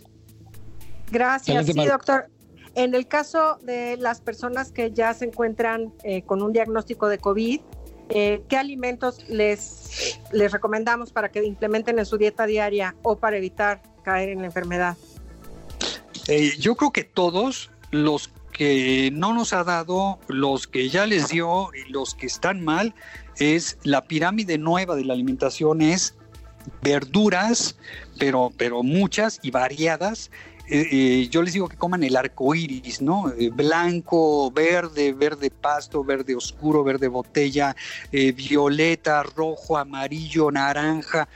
Gracias, 1.11 1.67
sí, 1.67 1.73
doctor. 1.73 2.29
En 2.75 2.95
el 2.95 3.07
caso 3.09 3.59
de 3.63 3.97
las 3.97 4.21
personas 4.21 4.71
que 4.71 4.93
ya 4.93 5.15
se 5.15 5.25
encuentran 5.25 5.95
eh, 6.03 6.23
con 6.23 6.43
un 6.43 6.53
diagnóstico 6.53 7.09
de 7.09 7.19
COVID, 7.19 7.61
eh, 8.09 8.43
¿qué 8.49 8.57
alimentos 8.57 9.29
les, 9.29 10.21
les 10.33 10.53
recomendamos 10.53 11.13
para 11.13 11.31
que 11.31 11.45
implementen 11.45 11.99
en 11.99 12.07
su 12.07 12.19
dieta 12.19 12.47
diaria 12.47 12.95
o 13.03 13.19
para 13.19 13.37
evitar 13.37 13.83
caer 14.05 14.29
en 14.29 14.41
la 14.41 14.47
enfermedad? 14.47 14.97
Eh, 16.29 16.53
yo 16.59 16.77
creo 16.77 16.93
que 16.93 17.05
todos 17.05 17.71
los 17.91 18.31
que 18.53 19.11
no 19.13 19.35
nos 19.35 19.53
ha 19.53 19.65
dado, 19.65 20.19
los 20.29 20.67
que 20.67 20.89
ya 20.89 21.07
les 21.07 21.29
dio 21.29 21.71
y 21.75 21.91
los 21.91 22.15
que 22.15 22.27
están 22.27 22.65
mal, 22.65 22.95
es 23.39 23.79
la 23.83 24.05
pirámide 24.05 24.59
nueva 24.59 24.97
de 24.97 25.05
la 25.05 25.13
alimentación 25.13 25.83
es 25.83 26.15
verduras, 26.83 27.77
pero, 28.19 28.53
pero 28.57 28.83
muchas 28.83 29.39
y 29.43 29.51
variadas, 29.51 30.31
eh, 30.69 30.89
eh, 30.91 31.29
yo 31.31 31.43
les 31.43 31.53
digo 31.55 31.69
que 31.69 31.77
coman 31.77 32.03
el 32.03 32.17
arco 32.17 32.55
iris, 32.55 33.01
¿no? 33.01 33.31
Eh, 33.31 33.51
blanco, 33.51 34.51
verde, 34.51 35.13
verde 35.13 35.51
pasto, 35.51 36.03
verde 36.03 36.35
oscuro, 36.35 36.83
verde 36.83 37.09
botella, 37.09 37.77
violeta, 38.11 39.23
rojo, 39.23 39.79
amarillo, 39.79 40.51
naranja, 40.51 41.29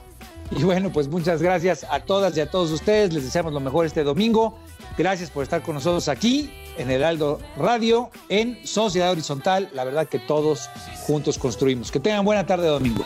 Y 0.50 0.64
bueno, 0.64 0.92
pues 0.92 1.08
muchas 1.08 1.44
gracias 1.44 1.86
a 1.92 2.00
todas 2.00 2.36
y 2.38 2.42
a 2.42 2.50
todos 2.50 2.72
ustedes. 2.72 3.14
Les 3.14 3.24
deseamos 3.24 3.54
lo 3.54 3.60
mejor 3.60 3.86
este 3.86 4.04
domingo. 4.04 4.58
Gracias 4.98 5.30
por 5.30 5.44
estar 5.44 5.62
con 5.62 5.76
nosotros 5.76 6.08
aquí 6.08 6.52
en 6.78 6.90
Heraldo 6.90 7.40
Radio, 7.56 8.10
en 8.30 8.66
Sociedad 8.66 9.12
Horizontal. 9.12 9.70
La 9.74 9.84
verdad 9.84 10.08
que 10.08 10.18
todos 10.18 10.72
juntos 11.06 11.38
construimos. 11.38 11.92
Que 11.92 12.00
tengan 12.00 12.26
buena 12.26 12.48
tarde 12.48 12.68
domingo. 12.68 13.06